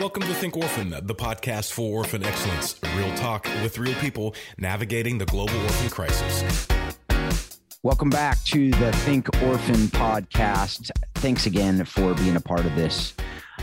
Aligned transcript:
Welcome 0.00 0.22
to 0.22 0.34
Think 0.34 0.56
Orphan, 0.56 0.90
the 0.90 1.14
podcast 1.14 1.72
for 1.72 1.98
orphan 1.98 2.24
excellence. 2.24 2.80
Real 2.96 3.14
talk 3.14 3.44
with 3.62 3.78
real 3.78 3.94
people 3.96 4.34
navigating 4.56 5.18
the 5.18 5.26
global 5.26 5.54
orphan 5.60 5.90
crisis. 5.90 6.66
Welcome 7.82 8.10
back 8.10 8.42
to 8.44 8.70
the 8.70 8.90
Think 8.92 9.28
Orphan 9.42 9.88
podcast. 9.88 10.90
Thanks 11.16 11.46
again 11.46 11.84
for 11.84 12.14
being 12.14 12.36
a 12.36 12.40
part 12.40 12.64
of 12.64 12.74
this 12.74 13.12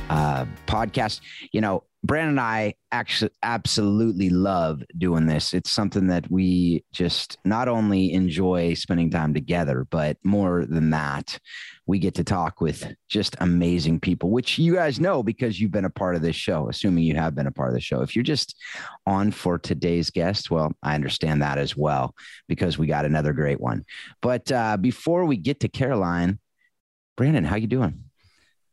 uh, 0.10 0.46
podcast. 0.68 1.21
You 1.52 1.62
know, 1.62 1.84
Brandon 2.02 2.30
and 2.30 2.39
I 2.39 2.75
actually 2.92 3.32
absolutely 3.44 4.30
love 4.30 4.82
doing 4.98 5.25
this. 5.25 5.54
It's 5.54 5.71
something 5.71 6.07
that 6.07 6.32
we 6.32 6.86
just 6.93 7.38
not 7.43 7.68
only 7.68 8.14
enjoy 8.14 8.74
spending 8.75 9.11
time 9.11 9.34
together, 9.34 9.86
but 9.89 10.18
more 10.24 10.66
than 10.66 10.92
that, 10.92 11.38
we 11.86 12.00
get 12.00 12.16
to 12.16 12.24
talk 12.24 12.61
with 12.61 12.93
just 13.10 13.36
amazing 13.42 14.00
people, 14.00 14.30
which 14.30 14.57
you 14.57 14.75
guys 14.75 15.00
know 15.00 15.21
because 15.21 15.60
you've 15.60 15.71
been 15.71 15.86
a 15.86 15.89
part 15.89 16.16
of 16.16 16.21
this 16.21 16.38
show, 16.38 16.70
assuming 16.70 17.04
you 17.04 17.16
have 17.16 17.36
been 17.36 17.47
a 17.47 17.52
part 17.52 17.69
of 17.69 17.74
the 17.74 17.82
show. 17.82 18.02
If 18.02 18.16
you're 18.16 18.24
just 18.24 18.55
on 19.05 19.32
for 19.32 19.60
today's 19.60 20.10
guest, 20.10 20.50
well, 20.50 20.71
I 20.82 20.96
understand 20.96 21.41
that 21.41 21.57
as 21.57 21.75
well 21.75 22.16
because 22.47 22.78
we 22.78 22.88
got 22.88 23.05
another 23.05 23.33
great 23.33 23.60
one. 23.60 23.83
But 24.21 24.50
uh, 24.52 24.78
before 24.78 25.25
we 25.25 25.36
get 25.36 25.60
to 25.61 25.68
Caroline, 25.68 26.39
Brandon, 27.18 27.44
how 27.44 27.57
you 27.57 27.68
doing? 27.68 28.08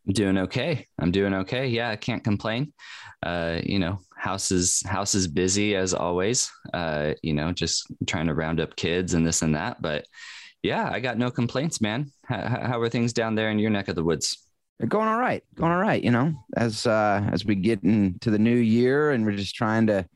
I'm 0.06 0.12
doing 0.12 0.38
okay. 0.38 0.86
I'm 1.00 1.10
doing 1.10 1.34
okay. 1.34 1.66
Yeah, 1.66 1.90
I 1.90 1.96
can't 1.96 2.22
complain. 2.22 2.72
Uh, 3.24 3.60
you 3.64 3.78
know, 3.78 3.98
house 4.16 4.52
is 4.52 4.82
house 4.86 5.14
is 5.14 5.26
busy 5.26 5.74
as 5.74 5.94
always. 5.94 6.50
Uh, 6.72 7.14
you 7.22 7.34
know, 7.34 7.52
just 7.52 7.86
trying 8.06 8.26
to 8.28 8.34
round 8.34 8.60
up 8.60 8.76
kids 8.76 9.14
and 9.14 9.26
this 9.26 9.42
and 9.42 9.54
that. 9.54 9.82
But 9.82 10.06
yeah, 10.62 10.88
I 10.90 11.00
got 11.00 11.18
no 11.18 11.30
complaints, 11.30 11.80
man. 11.80 12.12
How, 12.24 12.48
how 12.48 12.80
are 12.80 12.88
things 12.88 13.12
down 13.12 13.34
there 13.34 13.50
in 13.50 13.58
your 13.58 13.70
neck 13.70 13.88
of 13.88 13.96
the 13.96 14.04
woods? 14.04 14.42
They're 14.78 14.88
going 14.88 15.08
all 15.08 15.18
right. 15.18 15.42
Going 15.54 15.72
all 15.72 15.80
right. 15.80 16.02
You 16.02 16.10
know, 16.10 16.34
as 16.56 16.86
uh, 16.86 17.28
as 17.32 17.44
we 17.44 17.54
get 17.56 17.82
into 17.82 18.30
the 18.30 18.38
new 18.38 18.56
year 18.56 19.10
and 19.10 19.24
we're 19.24 19.36
just 19.36 19.54
trying 19.54 19.86
to 19.88 20.06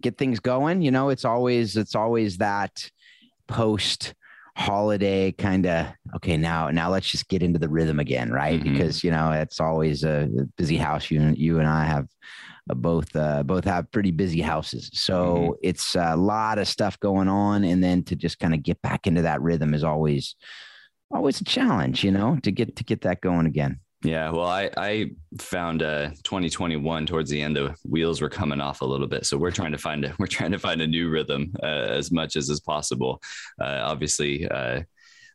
get 0.00 0.16
things 0.16 0.40
going. 0.40 0.82
You 0.82 0.90
know, 0.90 1.08
it's 1.10 1.24
always 1.24 1.76
it's 1.76 1.94
always 1.94 2.38
that 2.38 2.90
post 3.46 4.14
holiday 4.56 5.32
kind 5.32 5.66
of 5.66 5.86
okay 6.14 6.36
now 6.36 6.70
now 6.70 6.88
let's 6.88 7.10
just 7.10 7.28
get 7.28 7.42
into 7.42 7.58
the 7.58 7.68
rhythm 7.68 7.98
again 7.98 8.30
right 8.30 8.60
mm-hmm. 8.60 8.72
because 8.72 9.02
you 9.02 9.10
know 9.10 9.32
it's 9.32 9.58
always 9.58 10.04
a 10.04 10.28
busy 10.56 10.76
house 10.76 11.10
you 11.10 11.20
you 11.36 11.58
and 11.58 11.68
i 11.68 11.84
have 11.84 12.06
uh, 12.70 12.74
both 12.74 13.14
uh, 13.16 13.42
both 13.42 13.64
have 13.64 13.90
pretty 13.90 14.12
busy 14.12 14.40
houses 14.40 14.90
so 14.94 15.36
mm-hmm. 15.36 15.52
it's 15.62 15.96
a 15.96 16.16
lot 16.16 16.58
of 16.58 16.68
stuff 16.68 16.98
going 17.00 17.28
on 17.28 17.64
and 17.64 17.82
then 17.82 18.04
to 18.04 18.14
just 18.14 18.38
kind 18.38 18.54
of 18.54 18.62
get 18.62 18.80
back 18.80 19.08
into 19.08 19.22
that 19.22 19.42
rhythm 19.42 19.74
is 19.74 19.82
always 19.82 20.36
always 21.10 21.40
a 21.40 21.44
challenge 21.44 22.04
you 22.04 22.12
know 22.12 22.38
to 22.42 22.52
get 22.52 22.76
to 22.76 22.84
get 22.84 23.00
that 23.00 23.20
going 23.20 23.46
again 23.46 23.80
yeah, 24.04 24.30
well, 24.30 24.46
I, 24.46 24.70
I 24.76 25.10
found 25.38 25.82
uh, 25.82 26.10
2021 26.24 27.06
towards 27.06 27.30
the 27.30 27.40
end, 27.40 27.56
the 27.56 27.74
wheels 27.88 28.20
were 28.20 28.28
coming 28.28 28.60
off 28.60 28.82
a 28.82 28.84
little 28.84 29.06
bit. 29.06 29.24
So 29.24 29.38
we're 29.38 29.50
trying 29.50 29.72
to 29.72 29.78
find 29.78 30.04
a, 30.04 30.14
we're 30.18 30.26
trying 30.26 30.52
to 30.52 30.58
find 30.58 30.82
a 30.82 30.86
new 30.86 31.08
rhythm 31.08 31.54
uh, 31.62 31.66
as 31.66 32.12
much 32.12 32.36
as 32.36 32.50
is 32.50 32.60
possible. 32.60 33.22
Uh, 33.58 33.80
obviously, 33.82 34.46
uh, 34.46 34.82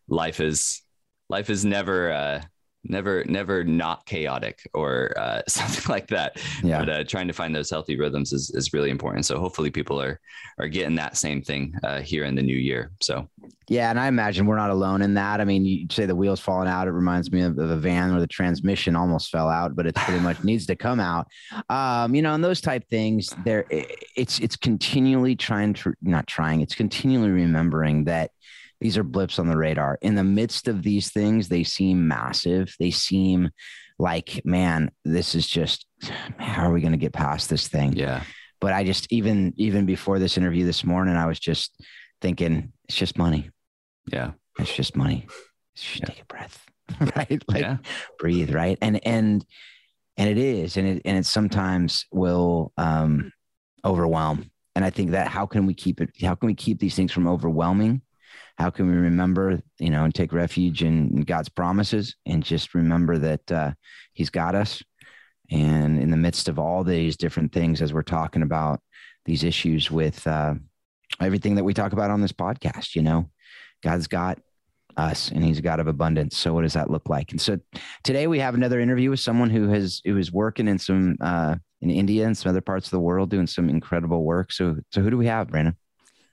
life 0.07 0.39
is 0.39 0.83
life 1.29 1.49
is 1.49 1.65
never 1.65 2.11
uh, 2.11 2.41
never 2.83 3.23
never 3.25 3.63
not 3.63 4.05
chaotic 4.05 4.67
or 4.73 5.13
uh, 5.17 5.41
something 5.47 5.85
like 5.89 6.08
that. 6.08 6.38
Yeah. 6.63 6.80
but 6.80 6.89
uh, 6.89 7.03
trying 7.03 7.27
to 7.27 7.33
find 7.33 7.55
those 7.55 7.69
healthy 7.69 7.97
rhythms 7.97 8.33
is, 8.33 8.49
is 8.52 8.73
really 8.73 8.89
important. 8.89 9.25
So 9.25 9.39
hopefully 9.39 9.69
people 9.69 10.02
are 10.02 10.19
are 10.58 10.67
getting 10.67 10.95
that 10.95 11.17
same 11.17 11.41
thing 11.41 11.73
uh, 11.83 12.02
here 12.02 12.25
in 12.25 12.36
the 12.36 12.41
new 12.41 12.58
year. 12.58 12.91
So. 13.02 13.27
Yeah 13.67 13.91
and 13.91 13.99
i 13.99 14.08
imagine 14.08 14.47
we're 14.47 14.58
not 14.58 14.71
alone 14.71 15.02
in 15.02 15.13
that. 15.13 15.41
I 15.41 15.45
mean 15.45 15.66
you 15.66 15.86
say 15.91 16.05
the 16.05 16.16
wheels 16.16 16.39
falling 16.39 16.67
out 16.67 16.88
it 16.88 16.91
reminds 16.91 17.31
me 17.31 17.41
of, 17.41 17.58
of 17.58 17.69
a 17.69 17.75
van 17.75 18.11
where 18.11 18.19
the 18.19 18.27
transmission 18.27 18.95
almost 18.95 19.30
fell 19.30 19.47
out 19.47 19.75
but 19.75 19.86
it 19.86 19.95
pretty 19.95 20.19
much 20.19 20.43
needs 20.43 20.66
to 20.67 20.75
come 20.75 20.99
out. 20.99 21.27
Um, 21.69 22.16
you 22.16 22.21
know 22.21 22.33
and 22.33 22.43
those 22.43 22.61
type 22.61 22.89
things 22.89 23.33
there 23.45 23.66
it's 23.69 24.39
it's 24.39 24.55
continually 24.55 25.36
trying 25.36 25.73
to 25.73 25.93
not 26.02 26.25
trying 26.27 26.61
it's 26.61 26.75
continually 26.75 27.30
remembering 27.30 28.05
that 28.05 28.32
these 28.81 28.97
are 28.97 29.03
blips 29.03 29.39
on 29.39 29.47
the 29.47 29.57
radar. 29.57 29.97
In 30.01 30.15
the 30.15 30.23
midst 30.23 30.67
of 30.67 30.83
these 30.83 31.09
things, 31.09 31.49
they 31.49 31.63
seem 31.63 32.07
massive. 32.07 32.75
They 32.79 32.91
seem 32.91 33.49
like, 33.97 34.41
man, 34.45 34.91
this 35.03 35.35
is 35.35 35.47
just 35.47 35.85
how 36.37 36.69
are 36.69 36.73
we 36.73 36.81
going 36.81 36.93
to 36.93 36.97
get 36.97 37.13
past 37.13 37.49
this 37.49 37.67
thing? 37.67 37.93
Yeah. 37.93 38.23
But 38.61 38.73
I 38.73 38.83
just 38.83 39.11
even 39.11 39.53
even 39.57 39.85
before 39.85 40.19
this 40.19 40.37
interview 40.37 40.65
this 40.65 40.83
morning, 40.83 41.15
I 41.15 41.25
was 41.25 41.39
just 41.39 41.73
thinking, 42.21 42.71
it's 42.87 42.97
just 42.97 43.17
money. 43.17 43.49
Yeah. 44.07 44.31
It's 44.57 44.73
just 44.73 44.95
money. 44.95 45.27
Just 45.75 45.99
yeah. 45.99 46.05
take 46.05 46.21
a 46.21 46.25
breath. 46.25 46.65
right. 47.15 47.43
Like 47.47 47.61
yeah. 47.61 47.77
breathe. 48.17 48.53
Right. 48.53 48.77
And 48.81 49.05
and 49.05 49.45
and 50.17 50.29
it 50.29 50.37
is. 50.37 50.77
And 50.77 50.87
it 50.87 51.01
and 51.05 51.17
it 51.17 51.25
sometimes 51.25 52.05
will 52.11 52.71
um 52.77 53.31
overwhelm. 53.83 54.51
And 54.75 54.85
I 54.85 54.89
think 54.89 55.11
that 55.11 55.27
how 55.27 55.45
can 55.45 55.65
we 55.65 55.73
keep 55.73 55.99
it, 55.99 56.11
how 56.21 56.35
can 56.35 56.47
we 56.47 56.55
keep 56.55 56.79
these 56.79 56.95
things 56.95 57.11
from 57.11 57.27
overwhelming? 57.27 58.01
How 58.59 58.70
can 58.70 58.87
we 58.87 58.95
remember, 58.95 59.61
you 59.80 59.89
know, 59.89 60.03
and 60.03 60.14
take 60.14 60.33
refuge 60.33 60.83
in 60.83 61.21
God's 61.21 61.49
promises 61.49 62.15
and 62.25 62.43
just 62.43 62.75
remember 62.75 63.17
that 63.17 63.52
uh, 63.52 63.71
He's 64.14 64.30
got 64.30 64.53
us. 64.53 64.83
And 65.49 65.99
in 65.99 66.11
the 66.11 66.17
midst 66.17 66.49
of 66.49 66.59
all 66.59 66.83
these 66.83 67.17
different 67.17 67.53
things, 67.53 67.81
as 67.81 67.93
we're 67.93 68.03
talking 68.03 68.43
about 68.43 68.81
these 69.25 69.43
issues 69.43 69.89
with 69.89 70.27
uh, 70.27 70.55
everything 71.21 71.55
that 71.55 71.64
we 71.64 71.73
talk 71.73 71.93
about 71.93 72.11
on 72.11 72.21
this 72.21 72.33
podcast, 72.33 72.95
you 72.95 73.02
know, 73.02 73.30
God's 73.81 74.08
got 74.08 74.39
us 74.97 75.30
and 75.30 75.43
he's 75.43 75.59
a 75.59 75.64
God 75.64 75.80
of 75.80 75.87
abundance. 75.87 76.37
So 76.37 76.53
what 76.53 76.64
does 76.64 76.73
that 76.73 76.91
look 76.91 77.08
like? 77.08 77.31
And 77.31 77.39
so 77.39 77.58
today 78.03 78.27
we 78.27 78.39
have 78.39 78.55
another 78.55 78.80
interview 78.80 79.09
with 79.09 79.21
someone 79.21 79.49
who 79.49 79.70
has 79.70 80.02
who 80.03 80.17
is 80.17 80.31
working 80.31 80.67
in 80.67 80.77
some 80.77 81.15
uh, 81.21 81.55
in 81.81 81.89
India 81.89 82.26
and 82.26 82.37
some 82.37 82.49
other 82.49 82.61
parts 82.61 82.87
of 82.87 82.91
the 82.91 82.99
world 82.99 83.30
doing 83.30 83.47
some 83.47 83.70
incredible 83.70 84.23
work. 84.23 84.52
So 84.52 84.76
so 84.91 85.02
who 85.02 85.09
do 85.09 85.17
we 85.17 85.27
have, 85.27 85.47
Brandon? 85.47 85.77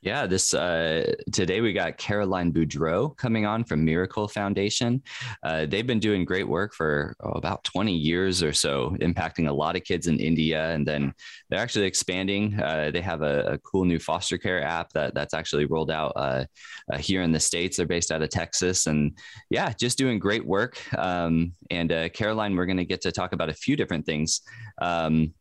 Yeah, 0.02 0.26
this 0.26 0.52
uh, 0.52 1.14
today 1.32 1.60
we 1.60 1.72
got 1.72 1.96
Caroline 1.96 2.52
Boudreaux 2.52 3.16
coming 3.16 3.46
on 3.46 3.64
from 3.64 3.84
Miracle 3.84 4.28
Foundation. 4.28 5.02
Uh, 5.42 5.64
they've 5.66 5.86
been 5.86 5.98
doing 5.98 6.24
great 6.24 6.46
work 6.46 6.74
for 6.74 7.16
oh, 7.20 7.30
about 7.30 7.64
20 7.64 7.92
years 7.92 8.42
or 8.42 8.52
so, 8.52 8.94
impacting 9.00 9.48
a 9.48 9.52
lot 9.52 9.74
of 9.74 9.84
kids 9.84 10.06
in 10.06 10.20
India, 10.20 10.70
and 10.70 10.86
then 10.86 11.14
they're 11.48 11.58
actually 11.58 11.86
expanding. 11.86 12.60
Uh, 12.60 12.90
they 12.92 13.00
have 13.00 13.22
a, 13.22 13.40
a, 13.52 13.58
cool 13.58 13.84
new 13.84 13.98
foster 13.98 14.36
care 14.36 14.62
app 14.62 14.92
that 14.92 15.14
that's 15.14 15.34
actually 15.34 15.64
rolled 15.64 15.90
out 15.90 16.12
uh, 16.14 16.44
uh, 16.92 16.98
here 16.98 17.22
in 17.22 17.32
the 17.32 17.40
states. 17.40 17.78
They're 17.78 17.86
based 17.86 18.12
out 18.12 18.22
of 18.22 18.28
Texas, 18.28 18.86
and 18.86 19.16
yeah, 19.50 19.72
just 19.72 19.96
doing 19.96 20.18
great 20.18 20.46
work. 20.46 20.78
Um, 20.98 21.52
and 21.70 21.90
uh, 21.90 22.10
Caroline, 22.10 22.54
we're 22.54 22.66
going 22.66 22.76
to 22.76 22.84
get 22.84 23.00
to 23.00 23.12
talk 23.12 23.32
about 23.32 23.48
a 23.48 23.54
few 23.54 23.76
different 23.76 24.04
things. 24.04 24.42
Um, 24.80 25.32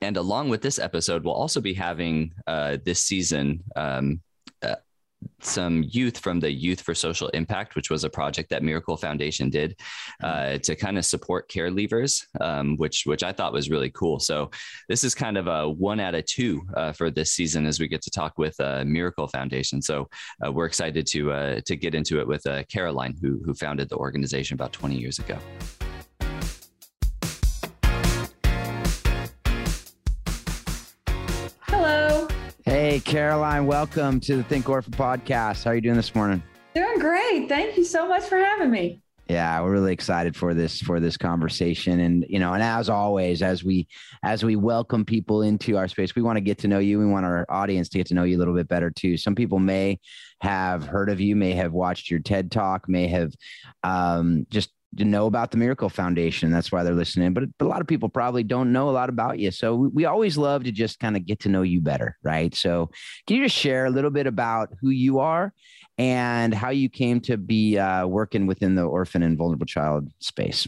and 0.00 0.16
along 0.16 0.48
with 0.48 0.62
this 0.62 0.78
episode, 0.78 1.24
we'll 1.24 1.34
also 1.34 1.60
be 1.60 1.74
having 1.74 2.32
uh, 2.46 2.78
this 2.84 3.02
season 3.02 3.62
um, 3.76 4.20
uh, 4.62 4.76
some 5.42 5.84
youth 5.88 6.18
from 6.18 6.40
the 6.40 6.50
Youth 6.50 6.80
for 6.80 6.94
Social 6.94 7.28
Impact, 7.28 7.76
which 7.76 7.90
was 7.90 8.04
a 8.04 8.10
project 8.10 8.50
that 8.50 8.62
Miracle 8.62 8.96
Foundation 8.96 9.50
did 9.50 9.76
uh, 10.22 10.32
mm-hmm. 10.32 10.58
to 10.58 10.76
kind 10.76 10.98
of 10.98 11.04
support 11.04 11.48
care 11.48 11.70
leavers, 11.70 12.24
um, 12.40 12.76
which 12.76 13.04
which 13.06 13.22
I 13.22 13.32
thought 13.32 13.52
was 13.52 13.70
really 13.70 13.90
cool. 13.90 14.18
So 14.18 14.50
this 14.88 15.04
is 15.04 15.14
kind 15.14 15.36
of 15.36 15.46
a 15.46 15.68
one 15.68 16.00
out 16.00 16.14
of 16.14 16.24
two 16.26 16.62
uh, 16.76 16.92
for 16.92 17.10
this 17.10 17.32
season 17.32 17.66
as 17.66 17.80
we 17.80 17.88
get 17.88 18.02
to 18.02 18.10
talk 18.10 18.38
with 18.38 18.58
uh, 18.60 18.84
Miracle 18.84 19.28
Foundation. 19.28 19.82
So 19.82 20.08
uh, 20.44 20.52
we're 20.52 20.66
excited 20.66 21.06
to 21.08 21.32
uh, 21.32 21.60
to 21.66 21.76
get 21.76 21.94
into 21.94 22.20
it 22.20 22.26
with 22.26 22.46
Caroline, 22.68 23.16
who 23.20 23.40
who 23.44 23.54
founded 23.54 23.88
the 23.88 23.96
organization 23.96 24.54
about 24.54 24.72
20 24.72 24.96
years 24.96 25.18
ago. 25.18 25.38
Caroline, 33.10 33.66
welcome 33.66 34.20
to 34.20 34.36
the 34.36 34.44
Think 34.44 34.68
Orphan 34.68 34.92
podcast. 34.92 35.64
How 35.64 35.72
are 35.72 35.74
you 35.74 35.80
doing 35.80 35.96
this 35.96 36.14
morning? 36.14 36.40
Doing 36.76 37.00
great. 37.00 37.48
Thank 37.48 37.76
you 37.76 37.84
so 37.84 38.06
much 38.06 38.22
for 38.22 38.38
having 38.38 38.70
me. 38.70 39.02
Yeah, 39.28 39.60
we're 39.60 39.72
really 39.72 39.92
excited 39.92 40.36
for 40.36 40.54
this 40.54 40.80
for 40.80 41.00
this 41.00 41.16
conversation, 41.16 41.98
and 41.98 42.24
you 42.28 42.38
know, 42.38 42.52
and 42.52 42.62
as 42.62 42.88
always, 42.88 43.42
as 43.42 43.64
we 43.64 43.88
as 44.22 44.44
we 44.44 44.54
welcome 44.54 45.04
people 45.04 45.42
into 45.42 45.76
our 45.76 45.88
space, 45.88 46.14
we 46.14 46.22
want 46.22 46.36
to 46.36 46.40
get 46.40 46.58
to 46.58 46.68
know 46.68 46.78
you. 46.78 47.00
We 47.00 47.06
want 47.06 47.26
our 47.26 47.46
audience 47.48 47.88
to 47.88 47.98
get 47.98 48.06
to 48.06 48.14
know 48.14 48.22
you 48.22 48.36
a 48.36 48.38
little 48.38 48.54
bit 48.54 48.68
better 48.68 48.92
too. 48.92 49.16
Some 49.16 49.34
people 49.34 49.58
may 49.58 49.98
have 50.40 50.86
heard 50.86 51.10
of 51.10 51.20
you, 51.20 51.34
may 51.34 51.54
have 51.54 51.72
watched 51.72 52.12
your 52.12 52.20
TED 52.20 52.52
talk, 52.52 52.88
may 52.88 53.08
have 53.08 53.34
um, 53.82 54.46
just 54.50 54.70
know 54.98 55.26
about 55.26 55.50
the 55.50 55.56
Miracle 55.56 55.88
Foundation. 55.88 56.50
That's 56.50 56.72
why 56.72 56.82
they're 56.82 56.94
listening. 56.94 57.32
But, 57.32 57.44
but 57.58 57.66
a 57.66 57.68
lot 57.68 57.80
of 57.80 57.86
people 57.86 58.08
probably 58.08 58.42
don't 58.42 58.72
know 58.72 58.88
a 58.88 58.92
lot 58.92 59.08
about 59.08 59.38
you. 59.38 59.50
So 59.50 59.74
we, 59.74 59.88
we 59.88 60.04
always 60.04 60.36
love 60.36 60.64
to 60.64 60.72
just 60.72 60.98
kind 60.98 61.16
of 61.16 61.24
get 61.26 61.40
to 61.40 61.48
know 61.48 61.62
you 61.62 61.80
better, 61.80 62.16
right? 62.22 62.54
So 62.54 62.90
can 63.26 63.36
you 63.36 63.44
just 63.44 63.56
share 63.56 63.86
a 63.86 63.90
little 63.90 64.10
bit 64.10 64.26
about 64.26 64.70
who 64.80 64.90
you 64.90 65.20
are 65.20 65.52
and 65.98 66.54
how 66.54 66.70
you 66.70 66.88
came 66.88 67.20
to 67.20 67.36
be 67.36 67.78
uh, 67.78 68.06
working 68.06 68.46
within 68.46 68.74
the 68.74 68.82
orphan 68.82 69.22
and 69.22 69.38
vulnerable 69.38 69.66
child 69.66 70.08
space? 70.18 70.66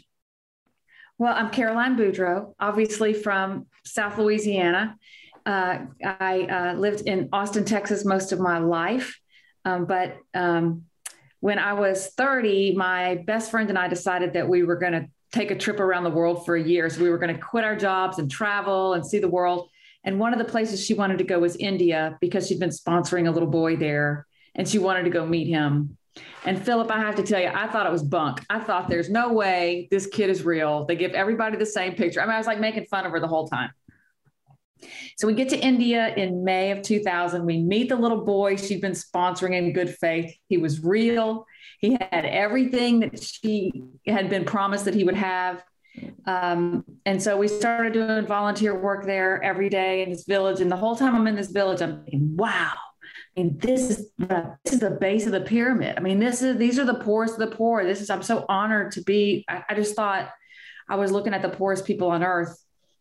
Well, 1.18 1.34
I'm 1.34 1.50
Caroline 1.50 1.96
Boudreaux, 1.96 2.54
obviously 2.58 3.14
from 3.14 3.66
South 3.84 4.18
Louisiana. 4.18 4.96
Uh, 5.44 5.78
I 6.04 6.42
uh, 6.42 6.74
lived 6.74 7.02
in 7.02 7.28
Austin, 7.32 7.64
Texas 7.64 8.04
most 8.04 8.32
of 8.32 8.40
my 8.40 8.58
life, 8.58 9.18
um, 9.64 9.84
but 9.86 10.16
um, 10.34 10.84
when 11.42 11.58
I 11.58 11.72
was 11.72 12.06
30, 12.16 12.76
my 12.76 13.16
best 13.26 13.50
friend 13.50 13.68
and 13.68 13.76
I 13.76 13.88
decided 13.88 14.34
that 14.34 14.48
we 14.48 14.62
were 14.62 14.76
going 14.76 14.92
to 14.92 15.08
take 15.32 15.50
a 15.50 15.58
trip 15.58 15.80
around 15.80 16.04
the 16.04 16.10
world 16.10 16.46
for 16.46 16.54
a 16.54 16.62
year. 16.62 16.88
So 16.88 17.02
we 17.02 17.10
were 17.10 17.18
going 17.18 17.34
to 17.34 17.40
quit 17.40 17.64
our 17.64 17.74
jobs 17.74 18.20
and 18.20 18.30
travel 18.30 18.94
and 18.94 19.04
see 19.04 19.18
the 19.18 19.28
world. 19.28 19.68
And 20.04 20.20
one 20.20 20.32
of 20.32 20.38
the 20.38 20.44
places 20.44 20.84
she 20.84 20.94
wanted 20.94 21.18
to 21.18 21.24
go 21.24 21.40
was 21.40 21.56
India 21.56 22.16
because 22.20 22.46
she'd 22.46 22.60
been 22.60 22.70
sponsoring 22.70 23.26
a 23.26 23.32
little 23.32 23.50
boy 23.50 23.74
there 23.74 24.28
and 24.54 24.68
she 24.68 24.78
wanted 24.78 25.02
to 25.02 25.10
go 25.10 25.26
meet 25.26 25.48
him. 25.48 25.98
And 26.44 26.64
Philip, 26.64 26.92
I 26.92 27.00
have 27.00 27.16
to 27.16 27.24
tell 27.24 27.40
you, 27.40 27.50
I 27.52 27.66
thought 27.66 27.86
it 27.86 27.92
was 27.92 28.04
bunk. 28.04 28.44
I 28.48 28.60
thought 28.60 28.88
there's 28.88 29.10
no 29.10 29.32
way 29.32 29.88
this 29.90 30.06
kid 30.06 30.30
is 30.30 30.44
real. 30.44 30.84
They 30.84 30.94
give 30.94 31.10
everybody 31.10 31.56
the 31.56 31.66
same 31.66 31.94
picture. 31.94 32.20
I 32.20 32.24
mean, 32.24 32.36
I 32.36 32.38
was 32.38 32.46
like 32.46 32.60
making 32.60 32.84
fun 32.84 33.04
of 33.04 33.10
her 33.10 33.18
the 33.18 33.26
whole 33.26 33.48
time. 33.48 33.70
So 35.16 35.26
we 35.26 35.34
get 35.34 35.48
to 35.50 35.58
India 35.58 36.14
in 36.16 36.44
May 36.44 36.70
of 36.70 36.82
2000. 36.82 37.44
We 37.44 37.58
meet 37.58 37.88
the 37.88 37.96
little 37.96 38.24
boy 38.24 38.56
she'd 38.56 38.80
been 38.80 38.92
sponsoring 38.92 39.56
in 39.56 39.72
good 39.72 39.94
faith. 39.96 40.34
He 40.48 40.58
was 40.58 40.82
real. 40.82 41.46
He 41.78 41.92
had 41.92 42.24
everything 42.24 43.00
that 43.00 43.22
she 43.22 43.72
had 44.06 44.30
been 44.30 44.44
promised 44.44 44.84
that 44.84 44.94
he 44.94 45.04
would 45.04 45.16
have. 45.16 45.64
Um, 46.26 46.84
and 47.04 47.22
so 47.22 47.36
we 47.36 47.48
started 47.48 47.92
doing 47.92 48.26
volunteer 48.26 48.78
work 48.78 49.04
there 49.04 49.42
every 49.42 49.68
day 49.68 50.02
in 50.02 50.10
this 50.10 50.24
village. 50.24 50.60
And 50.60 50.70
the 50.70 50.76
whole 50.76 50.96
time 50.96 51.14
I'm 51.14 51.26
in 51.26 51.36
this 51.36 51.50
village, 51.50 51.82
I'm 51.82 52.04
thinking, 52.04 52.36
wow, 52.36 52.72
I 53.36 53.40
mean, 53.40 53.58
this 53.58 53.90
is 53.90 54.10
the, 54.18 54.56
this 54.64 54.74
is 54.74 54.80
the 54.80 54.90
base 54.90 55.26
of 55.26 55.32
the 55.32 55.40
pyramid. 55.40 55.96
I 55.96 56.00
mean, 56.00 56.18
this 56.18 56.42
is 56.42 56.56
these 56.56 56.78
are 56.78 56.84
the 56.84 56.94
poorest 56.94 57.34
of 57.34 57.50
the 57.50 57.56
poor. 57.56 57.84
This 57.84 58.00
is 58.00 58.10
I'm 58.10 58.22
so 58.22 58.44
honored 58.48 58.92
to 58.92 59.02
be. 59.02 59.44
I, 59.48 59.62
I 59.70 59.74
just 59.74 59.96
thought 59.96 60.30
I 60.88 60.96
was 60.96 61.12
looking 61.12 61.34
at 61.34 61.42
the 61.42 61.48
poorest 61.48 61.86
people 61.86 62.10
on 62.10 62.22
earth. 62.22 62.56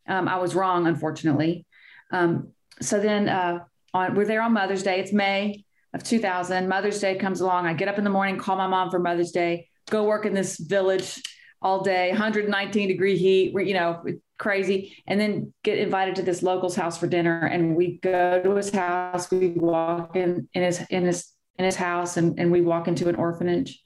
Um, 0.07 0.27
I 0.27 0.37
was 0.37 0.55
wrong, 0.55 0.87
unfortunately. 0.87 1.65
Um, 2.11 2.49
so 2.81 2.99
then 2.99 3.29
uh, 3.29 3.59
on, 3.93 4.15
we're 4.15 4.25
there 4.25 4.41
on 4.41 4.53
Mother's 4.53 4.83
Day. 4.83 4.99
It's 4.99 5.13
May 5.13 5.65
of 5.93 6.03
2000. 6.03 6.67
Mother's 6.67 6.99
Day 6.99 7.15
comes 7.15 7.41
along. 7.41 7.65
I 7.65 7.73
get 7.73 7.87
up 7.87 7.97
in 7.97 8.03
the 8.03 8.09
morning, 8.09 8.37
call 8.37 8.55
my 8.55 8.67
mom 8.67 8.91
for 8.91 8.99
Mother's 8.99 9.31
Day, 9.31 9.67
go 9.89 10.03
work 10.03 10.25
in 10.25 10.33
this 10.33 10.57
village 10.57 11.21
all 11.61 11.83
day, 11.83 12.09
119 12.09 12.87
degree 12.87 13.17
heat, 13.17 13.53
you 13.53 13.73
know, 13.73 14.03
crazy, 14.39 14.95
and 15.05 15.19
then 15.19 15.53
get 15.63 15.77
invited 15.77 16.15
to 16.15 16.23
this 16.23 16.41
local's 16.41 16.75
house 16.75 16.97
for 16.97 17.07
dinner. 17.07 17.45
And 17.45 17.75
we 17.75 17.99
go 17.99 18.41
to 18.41 18.55
his 18.55 18.71
house. 18.71 19.29
We 19.29 19.49
walk 19.49 20.15
in 20.15 20.49
in 20.53 20.63
his 20.63 20.81
in 20.89 21.05
his 21.05 21.31
in 21.59 21.65
his 21.65 21.75
house, 21.75 22.17
and 22.17 22.39
and 22.39 22.51
we 22.51 22.61
walk 22.61 22.87
into 22.87 23.09
an 23.09 23.15
orphanage. 23.15 23.83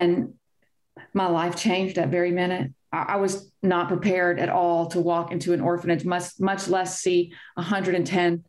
And 0.00 0.34
my 1.14 1.28
life 1.28 1.56
changed 1.56 1.96
that 1.96 2.08
very 2.08 2.32
minute. 2.32 2.72
I 3.08 3.16
was 3.16 3.50
not 3.62 3.88
prepared 3.88 4.38
at 4.38 4.48
all 4.48 4.86
to 4.88 5.00
walk 5.00 5.32
into 5.32 5.52
an 5.52 5.60
orphanage, 5.60 6.04
much 6.04 6.38
much 6.38 6.68
less 6.68 7.00
see 7.00 7.32
110, 7.54 8.44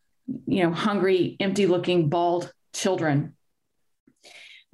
you 0.47 0.63
know, 0.63 0.71
hungry, 0.71 1.35
empty-looking, 1.39 2.09
bald 2.09 2.51
children. 2.73 3.35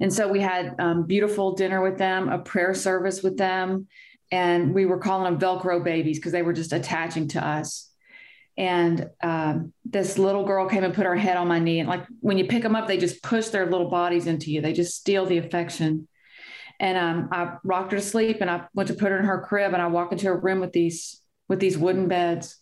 And 0.00 0.12
so 0.12 0.28
we 0.28 0.40
had 0.40 0.74
um, 0.78 1.06
beautiful 1.06 1.54
dinner 1.54 1.82
with 1.82 1.98
them, 1.98 2.28
a 2.28 2.38
prayer 2.38 2.74
service 2.74 3.22
with 3.22 3.36
them, 3.36 3.86
and 4.30 4.74
we 4.74 4.86
were 4.86 4.98
calling 4.98 5.24
them 5.24 5.40
Velcro 5.40 5.82
babies 5.82 6.18
because 6.18 6.32
they 6.32 6.42
were 6.42 6.52
just 6.52 6.72
attaching 6.72 7.28
to 7.28 7.46
us. 7.46 7.90
And 8.56 9.08
um, 9.22 9.72
this 9.84 10.18
little 10.18 10.44
girl 10.44 10.68
came 10.68 10.84
and 10.84 10.94
put 10.94 11.06
her 11.06 11.16
head 11.16 11.36
on 11.36 11.48
my 11.48 11.58
knee, 11.58 11.80
and 11.80 11.88
like 11.88 12.04
when 12.20 12.38
you 12.38 12.46
pick 12.46 12.62
them 12.62 12.76
up, 12.76 12.86
they 12.86 12.98
just 12.98 13.22
push 13.22 13.48
their 13.48 13.66
little 13.66 13.88
bodies 13.88 14.26
into 14.26 14.50
you. 14.50 14.60
They 14.60 14.72
just 14.72 14.96
steal 14.96 15.26
the 15.26 15.38
affection. 15.38 16.08
And 16.80 16.98
um, 16.98 17.28
I 17.30 17.56
rocked 17.64 17.92
her 17.92 17.98
to 17.98 18.04
sleep 18.04 18.38
and 18.40 18.50
I 18.50 18.64
went 18.74 18.88
to 18.88 18.94
put 18.94 19.10
her 19.10 19.18
in 19.18 19.24
her 19.24 19.40
crib 19.40 19.72
and 19.72 19.82
I 19.82 19.86
walk 19.86 20.12
into 20.12 20.28
a 20.28 20.36
room 20.36 20.60
with 20.60 20.72
these 20.72 21.20
with 21.48 21.60
these 21.60 21.78
wooden 21.78 22.08
beds. 22.08 22.56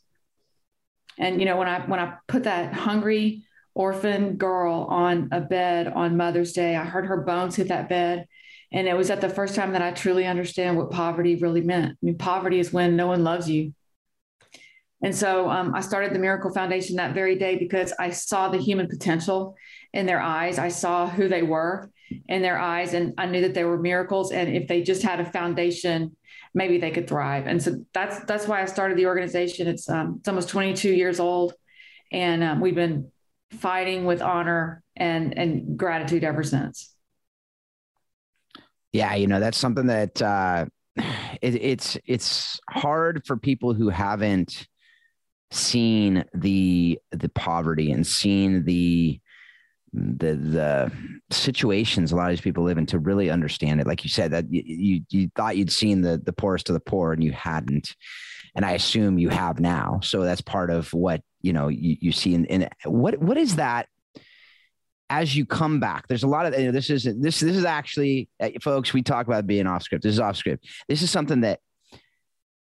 And 1.18 1.40
you 1.40 1.46
know, 1.46 1.56
when 1.56 1.68
I 1.68 1.80
when 1.86 2.00
I 2.00 2.16
put 2.28 2.44
that 2.44 2.72
hungry 2.72 3.44
orphan 3.74 4.36
girl 4.36 4.86
on 4.90 5.28
a 5.32 5.40
bed 5.40 5.88
on 5.88 6.16
Mother's 6.16 6.52
Day, 6.52 6.76
I 6.76 6.84
heard 6.84 7.06
her 7.06 7.22
bones 7.22 7.56
hit 7.56 7.68
that 7.68 7.88
bed. 7.88 8.26
And 8.72 8.88
it 8.88 8.96
was 8.96 9.10
at 9.10 9.20
the 9.20 9.28
first 9.28 9.54
time 9.54 9.72
that 9.72 9.82
I 9.82 9.92
truly 9.92 10.26
understand 10.26 10.76
what 10.76 10.90
poverty 10.90 11.36
really 11.36 11.60
meant. 11.60 11.92
I 11.92 11.96
mean, 12.00 12.16
poverty 12.16 12.58
is 12.58 12.72
when 12.72 12.96
no 12.96 13.06
one 13.06 13.22
loves 13.22 13.48
you. 13.48 13.74
And 15.02 15.14
so 15.14 15.50
um, 15.50 15.74
I 15.74 15.80
started 15.80 16.14
the 16.14 16.18
Miracle 16.18 16.54
Foundation 16.54 16.96
that 16.96 17.12
very 17.12 17.36
day 17.36 17.56
because 17.56 17.92
I 17.98 18.10
saw 18.10 18.48
the 18.48 18.58
human 18.58 18.88
potential 18.88 19.56
in 19.92 20.06
their 20.06 20.20
eyes. 20.20 20.58
I 20.58 20.68
saw 20.68 21.08
who 21.08 21.28
they 21.28 21.42
were 21.42 21.90
in 22.28 22.42
their 22.42 22.58
eyes 22.58 22.94
and 22.94 23.14
I 23.18 23.26
knew 23.26 23.42
that 23.42 23.54
they 23.54 23.64
were 23.64 23.78
miracles 23.78 24.32
and 24.32 24.54
if 24.54 24.68
they 24.68 24.82
just 24.82 25.02
had 25.02 25.20
a 25.20 25.24
foundation 25.24 26.16
maybe 26.54 26.78
they 26.78 26.90
could 26.90 27.08
thrive. 27.08 27.46
And 27.46 27.62
so 27.62 27.84
that's 27.94 28.24
that's 28.24 28.46
why 28.46 28.62
I 28.62 28.66
started 28.66 28.98
the 28.98 29.06
organization. 29.06 29.66
It's 29.66 29.88
um, 29.88 30.16
it's 30.20 30.28
almost 30.28 30.48
22 30.50 30.92
years 30.92 31.18
old 31.18 31.54
and 32.10 32.42
um, 32.42 32.60
we've 32.60 32.74
been 32.74 33.10
fighting 33.52 34.04
with 34.04 34.22
honor 34.22 34.82
and 34.96 35.36
and 35.36 35.78
gratitude 35.78 36.24
ever 36.24 36.42
since. 36.42 36.94
Yeah 38.92 39.14
you 39.14 39.26
know 39.26 39.40
that's 39.40 39.58
something 39.58 39.86
that 39.86 40.20
uh 40.20 40.66
it, 40.96 41.54
it's 41.54 41.98
it's 42.06 42.60
hard 42.68 43.22
for 43.26 43.36
people 43.36 43.72
who 43.72 43.88
haven't 43.88 44.66
seen 45.50 46.24
the 46.34 46.98
the 47.10 47.28
poverty 47.30 47.92
and 47.92 48.06
seen 48.06 48.64
the 48.64 49.20
the 49.92 50.34
the 50.34 50.92
situations 51.30 52.12
a 52.12 52.16
lot 52.16 52.24
of 52.24 52.30
these 52.30 52.40
people 52.40 52.64
live 52.64 52.78
in 52.78 52.86
to 52.86 52.98
really 52.98 53.30
understand 53.30 53.80
it. 53.80 53.86
Like 53.86 54.04
you 54.04 54.10
said, 54.10 54.30
that 54.30 54.50
you 54.50 54.62
you, 54.64 55.00
you 55.10 55.30
thought 55.36 55.56
you'd 55.56 55.72
seen 55.72 56.00
the 56.00 56.18
the 56.18 56.32
poorest 56.32 56.70
of 56.70 56.74
the 56.74 56.80
poor 56.80 57.12
and 57.12 57.22
you 57.22 57.32
hadn't, 57.32 57.94
and 58.54 58.64
I 58.64 58.72
assume 58.72 59.18
you 59.18 59.28
have 59.28 59.60
now. 59.60 60.00
So 60.02 60.22
that's 60.22 60.40
part 60.40 60.70
of 60.70 60.92
what 60.94 61.22
you 61.42 61.52
know 61.52 61.68
you, 61.68 61.96
you 62.00 62.12
see 62.12 62.34
in, 62.34 62.46
in 62.46 62.68
what 62.84 63.18
what 63.18 63.36
is 63.36 63.56
that 63.56 63.88
as 65.10 65.36
you 65.36 65.44
come 65.44 65.78
back 65.78 66.08
there's 66.08 66.22
a 66.22 66.28
lot 66.28 66.46
of 66.46 66.58
you 66.58 66.66
know, 66.66 66.72
this 66.72 66.88
is 66.88 67.04
this 67.04 67.40
this 67.40 67.56
is 67.56 67.66
actually 67.66 68.30
uh, 68.40 68.48
folks 68.62 68.94
we 68.94 69.02
talk 69.02 69.26
about 69.26 69.46
being 69.46 69.66
off 69.66 69.82
script 69.82 70.02
this 70.02 70.14
is 70.14 70.20
off 70.20 70.36
script 70.36 70.66
this 70.88 71.02
is 71.02 71.10
something 71.10 71.42
that 71.42 71.60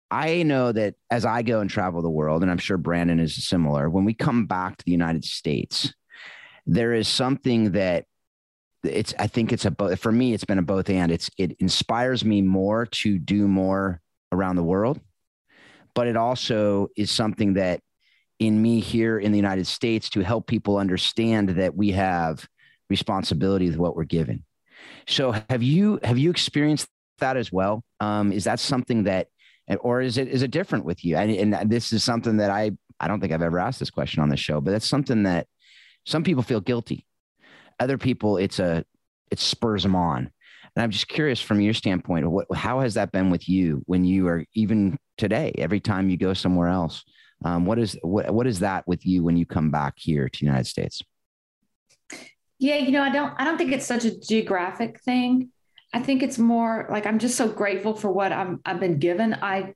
i 0.10 0.44
know 0.44 0.72
that 0.72 0.96
as 1.12 1.26
i 1.26 1.42
go 1.42 1.60
and 1.60 1.70
travel 1.70 2.02
the 2.02 2.10
world 2.10 2.44
and 2.44 2.50
i'm 2.50 2.58
sure 2.58 2.78
brandon 2.78 3.20
is 3.20 3.46
similar 3.46 3.90
when 3.90 4.06
we 4.06 4.14
come 4.14 4.46
back 4.46 4.78
to 4.78 4.86
the 4.86 4.92
united 4.92 5.26
states 5.26 5.94
there 6.68 6.94
is 6.94 7.08
something 7.08 7.72
that 7.72 8.06
it's 8.84 9.14
i 9.18 9.26
think 9.26 9.52
it's 9.52 9.66
a 9.66 9.72
both 9.72 10.00
for 10.00 10.12
me 10.12 10.34
it's 10.34 10.46
been 10.46 10.60
a 10.60 10.64
both 10.64 10.90
and. 10.90 11.12
It's 11.12 11.30
it 11.38 11.54
inspires 11.60 12.24
me 12.24 12.42
more 12.42 12.86
to 12.86 13.18
do 13.18 13.48
more 13.48 14.02
around 14.32 14.56
the 14.56 14.64
world 14.64 15.00
but 15.96 16.08
it 16.08 16.16
also 16.16 16.90
is 16.96 17.10
something 17.10 17.56
that 17.56 17.80
in 18.40 18.62
me 18.62 18.80
here 18.80 19.18
in 19.18 19.32
the 19.32 19.38
united 19.38 19.66
states 19.66 20.10
to 20.12 20.22
help 20.22 20.46
people 20.46 20.78
understand 20.78 21.50
that 21.50 21.76
we 21.76 21.92
have 21.92 22.48
responsibility 22.90 23.68
with 23.68 23.78
what 23.78 23.96
we're 23.96 24.04
given. 24.04 24.44
So 25.08 25.34
have 25.50 25.64
you 25.64 26.00
have 26.04 26.18
you 26.18 26.30
experienced 26.30 26.88
that 27.20 27.38
as 27.38 27.52
well? 27.52 27.84
Um, 28.00 28.32
is 28.32 28.44
that 28.46 28.60
something 28.60 29.04
that 29.04 29.28
or 29.80 30.02
is 30.02 30.18
it 30.18 30.28
is 30.28 30.44
it 30.44 30.52
different 30.52 30.86
with 30.86 31.04
you? 31.04 31.18
And, 31.18 31.54
and 31.54 31.70
this 31.70 31.92
is 31.92 32.04
something 32.04 32.38
that 32.38 32.50
i 32.50 32.72
i 33.00 33.08
don't 33.08 33.20
think 33.20 33.34
i've 33.34 33.42
ever 33.42 33.60
asked 33.60 33.80
this 33.80 33.90
question 33.90 34.24
on 34.24 34.30
the 34.30 34.38
show 34.38 34.62
but 34.62 34.72
that's 34.72 34.88
something 34.88 35.24
that 35.24 35.46
some 36.08 36.24
people 36.24 36.42
feel 36.42 36.62
guilty. 36.62 37.06
Other 37.80 37.98
people, 37.98 38.38
it's 38.38 38.60
a 38.60 38.86
it 39.30 39.40
spurs 39.40 39.84
them 39.84 39.96
on. 39.96 40.32
And 40.76 40.84
I'm 40.84 40.90
just 40.90 41.10
curious 41.10 41.42
from 41.42 41.60
your 41.60 41.74
standpoint, 41.74 42.30
what 42.30 42.48
how 42.56 42.80
has 42.80 42.94
that 42.94 43.12
been 43.12 43.30
with 43.30 43.50
you 43.50 43.84
when 43.88 44.06
you 44.06 44.28
are 44.30 44.46
even 44.54 44.98
today, 45.18 45.54
every 45.58 45.82
time 45.82 46.10
you 46.10 46.18
go 46.18 46.34
somewhere 46.34 46.70
else? 46.70 47.04
Um, 47.44 47.66
what 47.66 47.78
is 47.78 47.98
what 48.02 48.34
what 48.34 48.48
is 48.48 48.60
that 48.60 48.88
with 48.88 49.06
you 49.06 49.22
when 49.24 49.36
you 49.36 49.46
come 49.46 49.70
back 49.70 49.96
here 49.98 50.30
to 50.30 50.40
the 50.40 50.46
United 50.46 50.66
States? 50.66 51.02
Yeah, 52.58 52.78
you 52.78 52.92
know, 52.92 53.04
I 53.04 53.10
don't 53.12 53.34
I 53.38 53.44
don't 53.44 53.58
think 53.58 53.74
it's 53.74 53.86
such 53.86 54.06
a 54.06 54.18
geographic 54.18 55.02
thing. 55.02 55.50
I 55.94 56.00
think 56.00 56.24
it's 56.24 56.40
more 56.40 56.88
like 56.90 57.06
I'm 57.06 57.20
just 57.20 57.36
so 57.36 57.50
grateful 57.50 57.94
for 57.94 58.10
what 58.10 58.32
I'm 58.32 58.62
I've 58.66 58.80
been 58.80 58.98
given. 58.98 59.34
I 59.34 59.74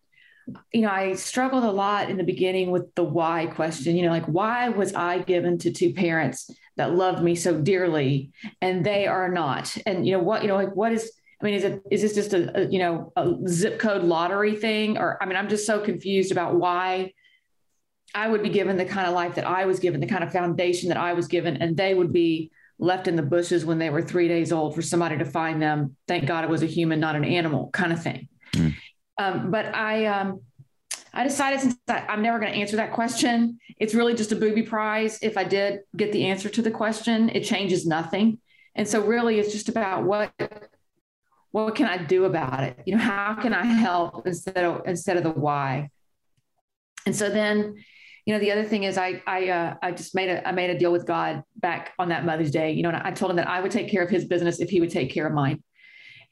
you 0.73 0.81
know, 0.81 0.89
I 0.89 1.13
struggled 1.13 1.63
a 1.63 1.71
lot 1.71 2.09
in 2.09 2.17
the 2.17 2.23
beginning 2.23 2.71
with 2.71 2.93
the 2.95 3.03
why 3.03 3.47
question, 3.47 3.95
you 3.95 4.03
know, 4.03 4.11
like 4.11 4.25
why 4.25 4.69
was 4.69 4.93
I 4.93 5.19
given 5.19 5.57
to 5.59 5.71
two 5.71 5.93
parents 5.93 6.49
that 6.77 6.93
loved 6.93 7.23
me 7.23 7.35
so 7.35 7.59
dearly 7.59 8.31
and 8.61 8.85
they 8.85 9.07
are 9.07 9.29
not? 9.29 9.75
And, 9.85 10.05
you 10.05 10.13
know, 10.13 10.23
what, 10.23 10.41
you 10.41 10.47
know, 10.47 10.55
like 10.55 10.75
what 10.75 10.91
is, 10.91 11.11
I 11.41 11.45
mean, 11.45 11.53
is 11.55 11.63
it, 11.63 11.81
is 11.89 12.01
this 12.01 12.15
just 12.15 12.33
a, 12.33 12.61
a 12.61 12.69
you 12.69 12.79
know, 12.79 13.11
a 13.15 13.33
zip 13.47 13.79
code 13.79 14.03
lottery 14.03 14.55
thing? 14.55 14.97
Or, 14.97 15.21
I 15.21 15.25
mean, 15.25 15.35
I'm 15.35 15.49
just 15.49 15.65
so 15.65 15.79
confused 15.79 16.31
about 16.31 16.55
why 16.55 17.13
I 18.13 18.27
would 18.27 18.43
be 18.43 18.49
given 18.49 18.77
the 18.77 18.85
kind 18.85 19.07
of 19.07 19.13
life 19.13 19.35
that 19.35 19.47
I 19.47 19.65
was 19.65 19.79
given, 19.79 20.01
the 20.01 20.07
kind 20.07 20.23
of 20.23 20.31
foundation 20.31 20.89
that 20.89 20.97
I 20.97 21.13
was 21.13 21.27
given, 21.27 21.57
and 21.57 21.77
they 21.77 21.93
would 21.93 22.11
be 22.11 22.51
left 22.77 23.07
in 23.07 23.15
the 23.15 23.21
bushes 23.21 23.63
when 23.63 23.77
they 23.77 23.89
were 23.89 24.01
three 24.01 24.27
days 24.27 24.51
old 24.51 24.75
for 24.75 24.81
somebody 24.81 25.17
to 25.17 25.25
find 25.25 25.61
them. 25.61 25.95
Thank 26.07 26.25
God 26.25 26.43
it 26.43 26.49
was 26.49 26.63
a 26.63 26.67
human, 26.67 26.99
not 26.99 27.15
an 27.15 27.23
animal 27.23 27.69
kind 27.71 27.93
of 27.93 28.01
thing. 28.01 28.27
Mm. 28.53 28.75
Um, 29.21 29.51
but 29.51 29.65
I, 29.75 30.05
um, 30.05 30.41
I 31.13 31.23
decided 31.23 31.59
since 31.59 31.75
I, 31.87 32.05
I'm 32.09 32.21
never 32.21 32.39
going 32.39 32.51
to 32.53 32.57
answer 32.57 32.77
that 32.77 32.91
question, 32.93 33.59
it's 33.77 33.93
really 33.93 34.15
just 34.15 34.31
a 34.31 34.35
booby 34.35 34.63
prize. 34.63 35.19
If 35.21 35.37
I 35.37 35.43
did 35.43 35.81
get 35.95 36.11
the 36.11 36.25
answer 36.25 36.49
to 36.49 36.61
the 36.61 36.71
question, 36.71 37.29
it 37.29 37.43
changes 37.43 37.85
nothing. 37.85 38.39
And 38.75 38.87
so 38.87 39.01
really 39.01 39.39
it's 39.39 39.51
just 39.51 39.69
about 39.69 40.03
what 40.03 40.31
what 41.51 41.75
can 41.75 41.85
I 41.85 41.97
do 41.97 42.23
about 42.23 42.63
it? 42.63 42.79
You 42.85 42.95
know, 42.95 43.03
how 43.03 43.35
can 43.35 43.53
I 43.53 43.65
help 43.65 44.25
instead 44.25 44.63
of 44.63 44.83
instead 44.85 45.17
of 45.17 45.23
the 45.23 45.31
why? 45.31 45.89
And 47.05 47.13
so 47.13 47.29
then, 47.29 47.75
you 48.25 48.33
know, 48.33 48.39
the 48.39 48.51
other 48.53 48.63
thing 48.63 48.83
is 48.83 48.97
I 48.97 49.21
I 49.27 49.49
uh, 49.49 49.75
I 49.81 49.91
just 49.91 50.15
made 50.15 50.29
a 50.29 50.47
I 50.47 50.53
made 50.53 50.69
a 50.69 50.79
deal 50.79 50.93
with 50.93 51.05
God 51.05 51.43
back 51.57 51.91
on 51.99 52.09
that 52.09 52.25
Mother's 52.25 52.51
Day. 52.51 52.71
You 52.71 52.83
know, 52.83 52.97
I 53.03 53.11
told 53.11 53.31
him 53.31 53.37
that 53.37 53.49
I 53.49 53.59
would 53.59 53.71
take 53.71 53.91
care 53.91 54.01
of 54.01 54.09
his 54.09 54.23
business 54.25 54.61
if 54.61 54.69
he 54.69 54.79
would 54.79 54.91
take 54.91 55.13
care 55.13 55.27
of 55.27 55.33
mine, 55.33 55.61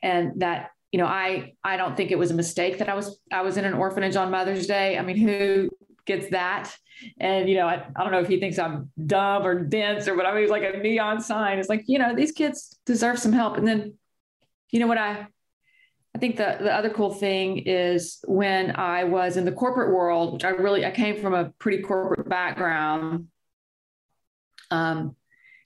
and 0.02 0.40
that 0.40 0.72
you 0.92 1.00
know, 1.00 1.06
I 1.06 1.54
I 1.64 1.78
don't 1.78 1.96
think 1.96 2.12
it 2.12 2.18
was 2.18 2.32
a 2.32 2.36
mistake 2.36 2.80
that 2.80 2.90
I 2.90 2.96
was 2.96 3.20
I 3.32 3.42
was 3.42 3.58
in 3.58 3.66
an 3.66 3.74
orphanage 3.74 4.16
on 4.16 4.32
Mother's 4.32 4.68
Day. 4.68 4.98
I 4.98 5.02
mean, 5.02 5.18
who 5.18 5.70
gets 6.06 6.30
that? 6.32 6.76
And 7.20 7.48
you 7.48 7.56
know, 7.56 7.68
I, 7.68 7.86
I 7.96 8.04
don't 8.04 8.12
know 8.12 8.20
if 8.20 8.28
he 8.28 8.40
thinks 8.40 8.58
I'm 8.58 8.92
dumb 9.06 9.46
or 9.46 9.64
dense 9.64 10.08
or 10.08 10.16
whatever. 10.16 10.40
Mean, 10.40 10.50
like 10.50 10.64
a 10.64 10.78
neon 10.78 11.22
sign. 11.22 11.60
It's 11.60 11.70
like 11.70 11.84
you 11.88 12.00
know, 12.00 12.16
these 12.16 12.32
kids 12.32 12.80
deserve 12.86 13.20
some 13.20 13.34
help. 13.34 13.58
And 13.58 13.68
then, 13.68 13.94
you 14.72 14.80
know 14.80 14.88
what 14.88 14.98
I 14.98 15.28
I 16.16 16.18
think 16.20 16.38
the 16.38 16.58
the 16.60 16.74
other 16.74 16.90
cool 16.90 17.14
thing 17.14 17.60
is 17.60 18.20
when 18.28 18.76
I 18.76 19.04
was 19.04 19.38
in 19.38 19.46
the 19.46 19.52
corporate 19.52 19.94
world, 19.94 20.34
which 20.34 20.44
I 20.44 20.50
really 20.50 20.86
I 20.86 20.92
came 20.92 21.22
from 21.22 21.36
a 21.36 21.52
pretty 21.60 21.84
corporate 21.84 22.28
background. 22.28 23.28
Um, 24.72 25.16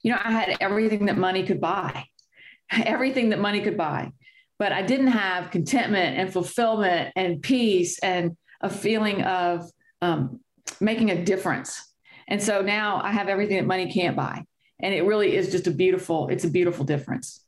you 0.02 0.12
know, 0.12 0.18
I 0.22 0.30
had 0.32 0.58
everything 0.60 1.06
that 1.06 1.16
money 1.16 1.44
could 1.44 1.62
buy, 1.62 2.04
everything 2.70 3.30
that 3.30 3.38
money 3.38 3.62
could 3.62 3.78
buy 3.78 4.12
but 4.58 4.72
I 4.72 4.82
didn't 4.82 5.08
have 5.08 5.50
contentment 5.50 6.18
and 6.18 6.32
fulfillment 6.32 7.12
and 7.16 7.42
peace 7.42 7.98
and 7.98 8.36
a 8.60 8.70
feeling 8.70 9.22
of 9.22 9.70
um, 10.00 10.40
making 10.80 11.10
a 11.10 11.24
difference. 11.24 11.92
And 12.28 12.42
so 12.42 12.62
now 12.62 13.00
I 13.02 13.12
have 13.12 13.28
everything 13.28 13.56
that 13.56 13.66
money 13.66 13.92
can't 13.92 14.16
buy. 14.16 14.44
And 14.80 14.94
it 14.94 15.02
really 15.02 15.34
is 15.36 15.50
just 15.50 15.66
a 15.66 15.70
beautiful, 15.70 16.28
it's 16.28 16.44
a 16.44 16.50
beautiful 16.50 16.84
difference. 16.84 17.40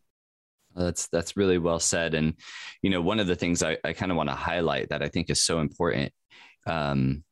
That's 0.74 1.08
that's 1.08 1.36
really 1.36 1.56
well 1.56 1.80
said. 1.80 2.12
And 2.12 2.34
you 2.82 2.90
know, 2.90 3.00
one 3.00 3.18
of 3.18 3.26
the 3.26 3.34
things 3.34 3.62
I, 3.62 3.78
I 3.82 3.94
kind 3.94 4.12
of 4.12 4.16
want 4.16 4.28
to 4.28 4.34
highlight 4.34 4.90
that 4.90 5.02
I 5.02 5.08
think 5.08 5.30
is 5.30 5.42
so 5.42 5.60
important 5.60 6.12
um, 6.66 7.24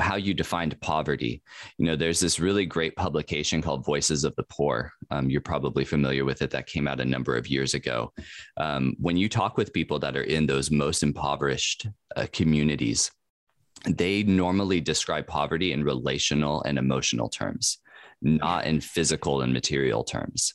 how 0.00 0.16
you 0.16 0.34
defined 0.34 0.80
poverty. 0.80 1.42
You 1.78 1.86
know, 1.86 1.96
there's 1.96 2.20
this 2.20 2.40
really 2.40 2.66
great 2.66 2.96
publication 2.96 3.62
called 3.62 3.84
Voices 3.84 4.24
of 4.24 4.34
the 4.36 4.44
Poor. 4.44 4.92
Um, 5.10 5.30
you're 5.30 5.40
probably 5.40 5.84
familiar 5.84 6.24
with 6.24 6.42
it. 6.42 6.50
That 6.50 6.66
came 6.66 6.88
out 6.88 7.00
a 7.00 7.04
number 7.04 7.36
of 7.36 7.48
years 7.48 7.74
ago. 7.74 8.12
Um, 8.56 8.94
when 8.98 9.16
you 9.16 9.28
talk 9.28 9.56
with 9.56 9.72
people 9.72 9.98
that 10.00 10.16
are 10.16 10.22
in 10.22 10.46
those 10.46 10.70
most 10.70 11.02
impoverished 11.02 11.86
uh, 12.16 12.26
communities, 12.32 13.10
they 13.86 14.22
normally 14.22 14.80
describe 14.80 15.26
poverty 15.26 15.72
in 15.72 15.84
relational 15.84 16.62
and 16.62 16.78
emotional 16.78 17.28
terms, 17.28 17.78
not 18.20 18.64
in 18.66 18.80
physical 18.80 19.42
and 19.42 19.52
material 19.52 20.04
terms. 20.04 20.54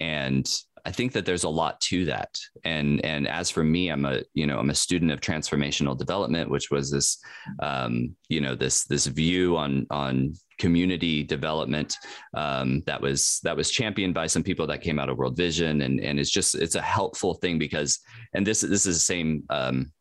And 0.00 0.48
I 0.88 0.90
think 0.90 1.12
that 1.12 1.26
there's 1.26 1.44
a 1.44 1.50
lot 1.50 1.78
to 1.82 2.06
that. 2.06 2.30
And 2.64 3.04
and 3.04 3.28
as 3.28 3.50
for 3.50 3.62
me, 3.62 3.90
I'm 3.90 4.06
a 4.06 4.22
you 4.32 4.46
know 4.46 4.58
I'm 4.58 4.70
a 4.70 4.74
student 4.74 5.10
of 5.10 5.20
transformational 5.20 5.98
development, 5.98 6.50
which 6.50 6.70
was 6.70 6.90
this 6.90 7.18
um, 7.60 8.16
you 8.30 8.40
know 8.40 8.54
this 8.54 8.84
this 8.84 9.04
view 9.04 9.58
on 9.58 9.86
on 9.90 10.32
community 10.58 11.22
development 11.22 11.94
um, 12.32 12.82
that 12.86 13.02
was 13.02 13.38
that 13.44 13.54
was 13.54 13.70
championed 13.70 14.14
by 14.14 14.26
some 14.26 14.42
people 14.42 14.66
that 14.66 14.80
came 14.80 14.98
out 14.98 15.10
of 15.10 15.18
World 15.18 15.36
Vision, 15.36 15.82
and 15.82 16.00
and 16.00 16.18
it's 16.18 16.30
just 16.30 16.54
it's 16.54 16.74
a 16.74 16.80
helpful 16.80 17.34
thing 17.34 17.58
because 17.58 18.00
and 18.32 18.46
this 18.46 18.62
this 18.62 18.86
is 18.86 18.96
the 18.96 19.08
same 19.14 19.42
um, 19.50 19.92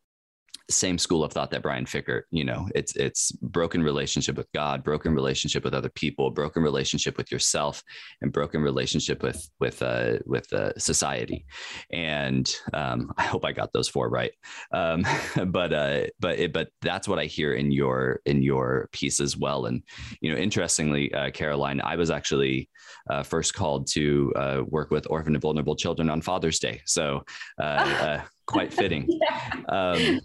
same 0.70 0.98
school 0.98 1.24
of 1.24 1.32
thought 1.32 1.52
that 1.52 1.62
Brian 1.62 1.86
Fikkert, 1.86 2.24
you 2.32 2.44
know, 2.44 2.68
it's 2.76 2.96
it's 2.96 3.32
broken 3.32 3.82
relationship 3.82 4.36
with 4.36 4.52
God, 4.54 4.84
broken 4.84 5.14
relationship 5.14 5.64
with 5.64 5.74
other 5.74 5.90
people, 5.90 6.30
broken 6.32 6.62
relationship 6.62 7.18
with 7.18 7.32
yourself, 7.32 7.82
and 8.22 8.34
broken 8.34 8.62
relationship 8.62 9.24
with 9.24 9.50
with 9.60 9.82
uh, 9.82 10.18
with 10.26 10.52
uh, 10.54 10.78
society. 10.78 11.46
And 11.92 12.54
um, 12.74 13.12
I 13.18 13.24
hope 13.24 13.46
I 13.46 13.52
got 13.52 13.72
those 13.74 13.88
four 13.88 14.10
right. 14.10 14.32
Um, 14.74 15.06
but 15.48 15.74
uh, 15.74 16.08
but 16.20 16.40
it, 16.40 16.54
but 16.54 16.70
that's 16.82 17.08
what 17.08 17.20
I 17.20 17.26
hear 17.26 17.54
in 17.54 17.72
your 17.72 18.20
in 18.26 18.42
your 18.42 18.90
piece 18.92 19.20
as 19.20 19.38
well. 19.38 19.66
And 19.66 19.84
you 20.22 20.32
know, 20.32 20.38
interestingly, 20.38 21.14
uh, 21.14 21.32
Caroline, 21.32 21.82
I 21.82 21.96
was 21.96 22.12
actually 22.12 22.70
uh, 23.10 23.24
first 23.24 23.54
called 23.54 23.88
to 23.92 24.34
uh, 24.36 24.62
work 24.68 24.92
with 24.92 25.08
orphan 25.10 25.36
and 25.36 25.42
vulnerable 25.42 25.76
children 25.76 26.10
on 26.10 26.22
Father's 26.22 26.60
Day. 26.60 26.82
So 26.86 27.24
uh, 27.60 27.64
uh 27.64 28.22
quite 28.48 28.74
fitting. 28.74 29.06
yeah. 29.08 29.52
um, 29.70 30.22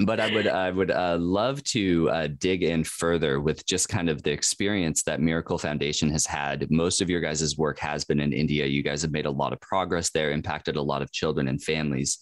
but 0.00 0.20
I 0.20 0.32
would 0.32 0.46
I 0.46 0.70
would 0.70 0.90
uh, 0.90 1.16
love 1.18 1.62
to 1.64 2.10
uh, 2.10 2.28
dig 2.38 2.62
in 2.62 2.84
further 2.84 3.40
with 3.40 3.66
just 3.66 3.88
kind 3.88 4.08
of 4.08 4.22
the 4.22 4.30
experience 4.30 5.02
that 5.04 5.20
Miracle 5.20 5.58
Foundation 5.58 6.10
has 6.10 6.26
had. 6.26 6.70
Most 6.70 7.00
of 7.00 7.10
your 7.10 7.20
guys' 7.20 7.56
work 7.58 7.78
has 7.78 8.04
been 8.04 8.20
in 8.20 8.32
India. 8.32 8.66
You 8.66 8.82
guys 8.82 9.02
have 9.02 9.10
made 9.10 9.26
a 9.26 9.30
lot 9.30 9.52
of 9.52 9.60
progress 9.60 10.10
there, 10.10 10.30
impacted 10.30 10.76
a 10.76 10.82
lot 10.82 11.02
of 11.02 11.12
children 11.12 11.48
and 11.48 11.62
families. 11.62 12.18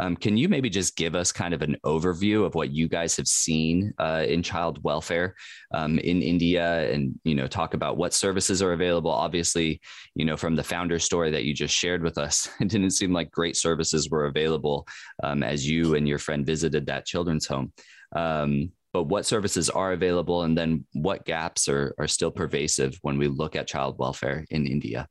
Um, 0.00 0.16
can 0.16 0.36
you 0.36 0.48
maybe 0.48 0.70
just 0.70 0.96
give 0.96 1.14
us 1.14 1.30
kind 1.30 1.54
of 1.54 1.62
an 1.62 1.76
overview 1.84 2.44
of 2.44 2.54
what 2.54 2.70
you 2.70 2.88
guys 2.88 3.16
have 3.16 3.28
seen 3.28 3.92
uh, 3.98 4.24
in 4.26 4.42
child 4.42 4.82
welfare 4.82 5.34
um, 5.72 5.98
in 5.98 6.22
India, 6.22 6.90
and 6.90 7.18
you 7.24 7.34
know 7.34 7.46
talk 7.46 7.74
about 7.74 7.96
what 7.96 8.14
services 8.14 8.62
are 8.62 8.72
available? 8.72 9.10
Obviously, 9.10 9.80
you 10.14 10.24
know 10.24 10.36
from 10.36 10.56
the 10.56 10.64
founder 10.64 10.98
story 10.98 11.30
that 11.30 11.44
you 11.44 11.54
just 11.54 11.74
shared 11.74 12.02
with 12.02 12.18
us, 12.18 12.48
it 12.60 12.68
didn't 12.68 12.90
seem 12.90 13.12
like 13.12 13.30
great 13.30 13.56
services 13.56 14.10
were 14.10 14.26
available 14.26 14.86
um, 15.22 15.42
as 15.42 15.68
you 15.68 15.94
and 15.94 16.08
your 16.08 16.18
friend 16.18 16.46
visited 16.46 16.86
that 16.90 17.06
children's 17.06 17.46
home. 17.46 17.72
Um, 18.14 18.72
but 18.92 19.04
what 19.04 19.24
services 19.24 19.70
are 19.70 19.92
available, 19.92 20.42
and 20.42 20.58
then 20.58 20.84
what 20.92 21.24
gaps 21.24 21.68
are, 21.68 21.94
are 21.98 22.08
still 22.08 22.32
pervasive 22.32 22.98
when 23.02 23.18
we 23.18 23.28
look 23.28 23.54
at 23.54 23.68
child 23.68 23.96
welfare 23.98 24.44
in 24.50 24.66
India? 24.66 25.06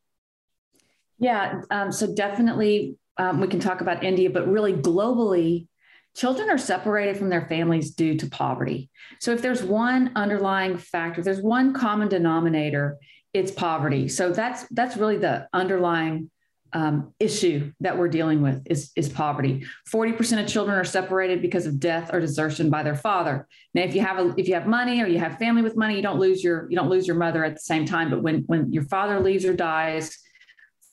Yeah, 1.18 1.62
um, 1.72 1.92
so 1.92 2.14
definitely 2.14 2.98
um, 3.18 3.40
we 3.40 3.48
can 3.48 3.60
talk 3.60 3.82
about 3.82 4.04
India, 4.04 4.30
but 4.30 4.48
really 4.48 4.74
globally, 4.74 5.68
children 6.16 6.50
are 6.50 6.58
separated 6.58 7.18
from 7.18 7.30
their 7.30 7.46
families 7.48 7.92
due 7.92 8.18
to 8.18 8.30
poverty. 8.30 8.90
So 9.20 9.32
if 9.32 9.42
there's 9.42 9.64
one 9.64 10.12
underlying 10.16 10.78
factor, 10.78 11.22
there's 11.22 11.42
one 11.42 11.74
common 11.74 12.10
denominator, 12.10 12.98
it's 13.34 13.52
poverty. 13.52 14.08
So 14.10 14.32
that's 14.32 14.66
that's 14.72 14.98
really 14.98 15.18
the 15.18 15.48
underlying 15.54 16.32
um, 16.74 17.14
issue 17.20 17.72
that 17.80 17.98
we're 17.98 18.08
dealing 18.08 18.42
with 18.42 18.62
is, 18.66 18.92
is 18.96 19.10
poverty. 19.10 19.66
40% 19.92 20.42
of 20.42 20.48
children 20.48 20.78
are 20.78 20.84
separated 20.84 21.42
because 21.42 21.66
of 21.66 21.80
death 21.80 22.14
or 22.14 22.20
desertion 22.20 22.70
by 22.70 22.84
their 22.84 22.96
father. 22.96 23.48
Now, 23.74 23.84
if 23.84 23.96
you 23.96 24.02
have 24.02 24.20
a, 24.20 24.34
if 24.38 24.48
you 24.48 24.54
have 24.54 24.68
money 24.68 25.02
or 25.02 25.08
you 25.08 25.20
have 25.20 25.38
family 25.38 25.62
with 25.62 25.76
money, 25.76 25.96
you 25.96 26.02
don't 26.02 26.20
lose 26.20 26.44
your, 26.44 26.70
you 26.70 26.76
don't 26.76 26.90
lose 26.90 27.08
your 27.08 27.16
mother 27.16 27.44
at 27.44 27.56
the 27.56 27.62
same 27.62 27.86
time. 27.86 28.10
But 28.10 28.22
when, 28.22 28.44
when 28.48 28.72
your 28.72 28.84
father 28.84 29.20
leaves 29.20 29.46
or 29.46 29.54
dies, 29.54 30.18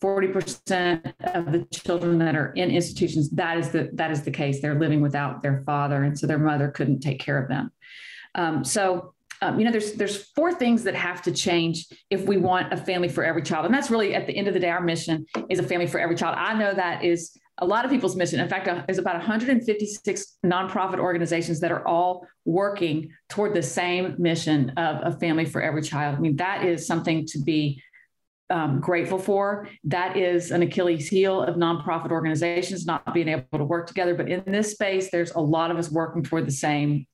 40% 0.03 1.15
of 1.35 1.53
the 1.53 1.67
children 1.73 2.19
that 2.19 2.37
are 2.37 2.53
in 2.53 2.71
institutions, 2.71 3.31
that 3.31 3.57
is 3.57 3.71
the, 3.71 3.91
that 3.95 4.11
is 4.11 4.23
the 4.23 4.31
case. 4.31 4.61
They're 4.61 4.79
living 4.79 5.01
without 5.01 5.43
their 5.43 5.63
father. 5.65 6.05
And 6.05 6.19
so 6.19 6.27
their 6.27 6.39
mother 6.39 6.69
couldn't 6.69 7.01
take 7.01 7.19
care 7.19 7.43
of 7.43 7.49
them. 7.49 7.71
Um, 8.35 8.65
so 8.65 9.15
um, 9.47 9.59
you 9.61 9.65
know, 9.65 9.71
there's 9.71 9.93
there's 9.93 10.25
four 10.33 10.53
things 10.53 10.83
that 10.85 10.95
have 10.95 11.23
to 11.23 11.33
change 11.33 11.87
if 12.11 12.27
we 12.27 12.37
want 12.37 12.73
a 12.73 12.77
family 12.77 13.09
for 13.09 13.25
every 13.25 13.43
child, 13.43 13.65
and 13.65 13.75
that's 13.75 13.91
really 13.91 14.15
at 14.15 14.27
the 14.27 14.37
end 14.37 14.49
of 14.49 14.55
the 14.55 14.61
day 14.61 14.71
our 14.71 14.81
mission 14.81 15.25
is 15.49 15.59
a 15.59 15.63
family 15.63 15.87
for 15.87 16.01
every 16.01 16.17
child. 16.17 16.37
I 16.39 16.55
know 16.55 16.75
that 16.75 17.05
is 17.05 17.39
a 17.59 17.67
lot 17.67 17.85
of 17.85 17.91
people's 17.91 18.17
mission. 18.17 18.41
In 18.41 18.49
fact, 18.49 18.69
uh, 18.69 18.83
there's 18.87 18.99
about 18.99 19.17
156 19.17 20.39
nonprofit 20.45 20.99
organizations 20.99 21.61
that 21.61 21.73
are 21.73 21.87
all 21.87 22.27
working 22.45 23.11
toward 23.29 23.55
the 23.55 23.63
same 23.63 24.15
mission 24.19 24.71
of 24.71 25.15
a 25.15 25.19
family 25.19 25.45
for 25.45 25.63
every 25.63 25.83
child. 25.83 26.17
I 26.17 26.19
mean, 26.19 26.37
that 26.37 26.65
is 26.65 26.87
something 26.87 27.25
to 27.27 27.39
be 27.39 27.83
um, 28.51 28.81
grateful 28.81 29.19
for. 29.19 29.69
That 29.85 30.17
is 30.17 30.51
an 30.51 30.63
Achilles 30.63 31.09
heel 31.09 31.41
of 31.41 31.57
nonprofit 31.57 32.11
organizations 32.11 32.85
not 32.85 33.15
being 33.15 33.29
able 33.29 33.59
to 33.59 33.65
work 33.65 33.87
together. 33.87 34.15
But 34.15 34.29
in 34.29 34.43
this 34.47 34.73
space, 34.73 35.11
there's 35.11 35.33
a 35.33 35.41
lot 35.41 35.71
of 35.71 35.79
us 35.79 35.91
working 35.91 36.23
toward 36.23 36.47
the 36.47 36.53
same 36.53 37.07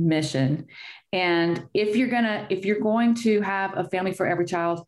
mission. 0.00 0.66
And 1.12 1.66
if 1.74 1.96
you're 1.96 2.08
gonna, 2.08 2.46
if 2.50 2.64
you're 2.64 2.80
going 2.80 3.14
to 3.16 3.40
have 3.40 3.76
a 3.76 3.84
family 3.84 4.12
for 4.12 4.26
every 4.26 4.46
child 4.46 4.86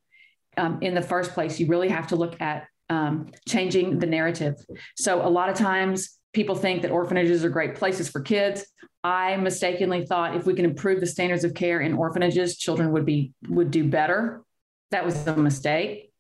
um, 0.56 0.78
in 0.82 0.94
the 0.94 1.02
first 1.02 1.32
place, 1.32 1.58
you 1.58 1.66
really 1.66 1.88
have 1.88 2.08
to 2.08 2.16
look 2.16 2.40
at 2.40 2.66
um, 2.88 3.30
changing 3.48 3.98
the 3.98 4.06
narrative. 4.06 4.54
So 4.96 5.26
a 5.26 5.28
lot 5.28 5.48
of 5.48 5.56
times 5.56 6.18
people 6.32 6.54
think 6.54 6.82
that 6.82 6.90
orphanages 6.90 7.44
are 7.44 7.50
great 7.50 7.74
places 7.74 8.08
for 8.08 8.20
kids. 8.20 8.64
I 9.04 9.36
mistakenly 9.36 10.06
thought 10.06 10.36
if 10.36 10.46
we 10.46 10.54
can 10.54 10.64
improve 10.64 11.00
the 11.00 11.06
standards 11.06 11.44
of 11.44 11.54
care 11.54 11.80
in 11.80 11.94
orphanages, 11.94 12.56
children 12.56 12.92
would 12.92 13.04
be 13.04 13.32
would 13.48 13.70
do 13.70 13.88
better. 13.88 14.42
That 14.90 15.04
was 15.04 15.26
a 15.26 15.36
mistake 15.36 16.12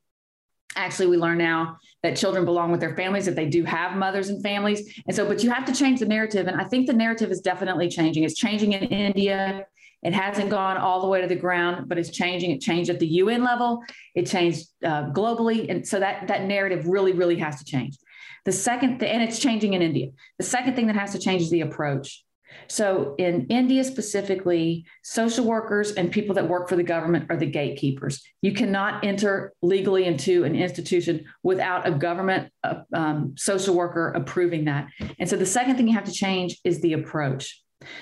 actually 0.76 1.06
we 1.06 1.16
learn 1.16 1.38
now 1.38 1.78
that 2.02 2.16
children 2.16 2.44
belong 2.44 2.70
with 2.70 2.80
their 2.80 2.96
families 2.96 3.28
if 3.28 3.36
they 3.36 3.48
do 3.48 3.64
have 3.64 3.96
mothers 3.96 4.28
and 4.28 4.42
families. 4.42 5.00
And 5.06 5.14
so 5.14 5.26
but 5.26 5.42
you 5.42 5.50
have 5.50 5.64
to 5.66 5.74
change 5.74 6.00
the 6.00 6.06
narrative. 6.06 6.46
And 6.46 6.60
i 6.60 6.64
think 6.64 6.86
the 6.86 6.92
narrative 6.92 7.30
is 7.30 7.40
definitely 7.40 7.88
changing. 7.88 8.24
It's 8.24 8.34
changing 8.34 8.72
in 8.72 8.84
india. 8.84 9.66
It 10.02 10.12
hasn't 10.12 10.50
gone 10.50 10.78
all 10.78 11.00
the 11.00 11.06
way 11.06 11.20
to 11.20 11.28
the 11.28 11.36
ground 11.36 11.88
but 11.88 11.98
it's 11.98 12.10
changing. 12.10 12.50
It 12.50 12.60
changed 12.60 12.90
at 12.90 12.98
the 12.98 13.06
un 13.06 13.42
level. 13.44 13.82
It 14.14 14.26
changed 14.26 14.66
uh, 14.84 15.10
globally. 15.10 15.70
And 15.70 15.86
so 15.86 16.00
that 16.00 16.28
that 16.28 16.44
narrative 16.44 16.86
really 16.86 17.12
really 17.12 17.38
has 17.38 17.58
to 17.58 17.64
change. 17.64 17.96
The 18.44 18.52
second 18.52 18.98
th- 18.98 19.12
and 19.12 19.22
it's 19.22 19.38
changing 19.38 19.74
in 19.74 19.82
india. 19.82 20.08
The 20.38 20.44
second 20.44 20.74
thing 20.74 20.88
that 20.88 20.96
has 20.96 21.12
to 21.12 21.18
change 21.18 21.42
is 21.42 21.50
the 21.50 21.60
approach 21.60 22.24
so, 22.68 23.14
in 23.18 23.46
India 23.48 23.84
specifically, 23.84 24.86
social 25.02 25.44
workers 25.44 25.92
and 25.92 26.10
people 26.10 26.34
that 26.36 26.48
work 26.48 26.68
for 26.68 26.76
the 26.76 26.82
government 26.82 27.26
are 27.30 27.36
the 27.36 27.46
gatekeepers. 27.46 28.22
You 28.40 28.52
cannot 28.52 29.04
enter 29.04 29.52
legally 29.62 30.04
into 30.04 30.44
an 30.44 30.54
institution 30.54 31.26
without 31.42 31.86
a 31.86 31.90
government 31.90 32.50
uh, 32.64 32.76
um, 32.94 33.34
social 33.36 33.74
worker 33.74 34.12
approving 34.12 34.64
that. 34.66 34.88
And 35.18 35.28
so, 35.28 35.36
the 35.36 35.46
second 35.46 35.76
thing 35.76 35.88
you 35.88 35.94
have 35.94 36.04
to 36.04 36.12
change 36.12 36.58
is 36.64 36.80
the 36.80 36.94
approach. 36.94 37.60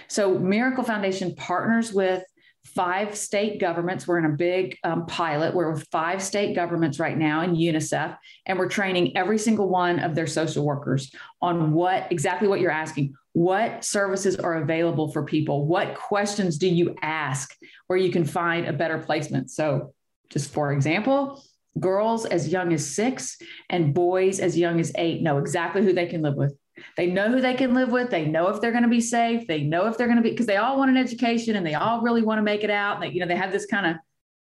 So, 0.09 0.39
Miracle 0.39 0.85
Foundation 0.85 1.35
partners 1.35 1.93
with 1.93 2.23
five 2.65 3.17
state 3.17 3.61
governments. 3.61 4.07
We're 4.07 4.19
in 4.19 4.27
a 4.27 4.37
big 4.37 4.79
um, 4.85 5.07
pilot. 5.07 5.55
We're 5.55 5.73
with 5.73 5.87
five 5.91 6.23
state 6.23 6.55
governments 6.55 6.99
right 6.99 7.17
now 7.17 7.43
in 7.43 7.55
UNICEF, 7.55 8.17
and 8.47 8.59
we're 8.59 8.69
training 8.69 9.17
every 9.17 9.39
single 9.39 9.69
one 9.69 9.99
of 9.99 10.15
their 10.15 10.27
social 10.27 10.65
workers 10.65 11.13
on 11.43 11.73
what 11.73 12.11
exactly 12.11 12.49
what 12.49 12.61
you're 12.61 12.71
asking. 12.71 13.15
What 13.33 13.85
services 13.85 14.37
are 14.37 14.63
available 14.63 15.13
for 15.13 15.25
people? 15.25 15.67
What 15.67 15.95
questions 15.95 16.59
do 16.59 16.69
you 16.69 16.97
ask 17.01 17.55
where 17.87 17.99
you 17.99 18.11
can 18.11 18.25
find 18.25 18.67
a 18.67 18.73
better 18.73 18.99
placement? 18.99 19.51
So, 19.51 19.95
just 20.31 20.53
for 20.53 20.73
example, 20.73 21.43
girls 21.79 22.27
as 22.27 22.49
young 22.49 22.73
as 22.73 22.95
six 22.95 23.39
and 23.69 23.95
boys 23.95 24.41
as 24.41 24.59
young 24.59 24.81
as 24.81 24.93
eight 24.97 25.23
know 25.23 25.39
exactly 25.39 25.83
who 25.83 25.93
they 25.93 26.07
can 26.07 26.23
live 26.23 26.35
with. 26.35 26.55
They 26.97 27.07
know 27.07 27.31
who 27.31 27.41
they 27.41 27.55
can 27.55 27.75
live 27.75 27.91
with. 27.91 28.11
They 28.11 28.27
know 28.27 28.49
if 28.49 28.61
they're 28.61 28.73
going 28.73 28.85
to 28.85 28.89
be 28.89 29.01
safe. 29.01 29.47
They 29.47 29.63
know 29.63 29.87
if 29.87 29.97
they're 29.97 30.07
going 30.07 30.17
to 30.17 30.23
be 30.23 30.31
because 30.31 30.47
they 30.47 30.57
all 30.57 30.79
want 30.79 30.91
an 30.91 30.97
education 30.97 31.57
and 31.57 31.67
they 31.67 31.75
all 31.75 32.01
really 32.01 32.23
want 32.23 32.39
to 32.39 32.43
make 32.43 32.65
it 32.65 32.71
out. 32.71 33.01
That 33.01 33.13
you 33.13 33.21
know 33.21 33.27
they 33.27 33.37
have 33.37 33.53
this 33.53 33.67
kind 33.67 33.87
of 33.87 33.97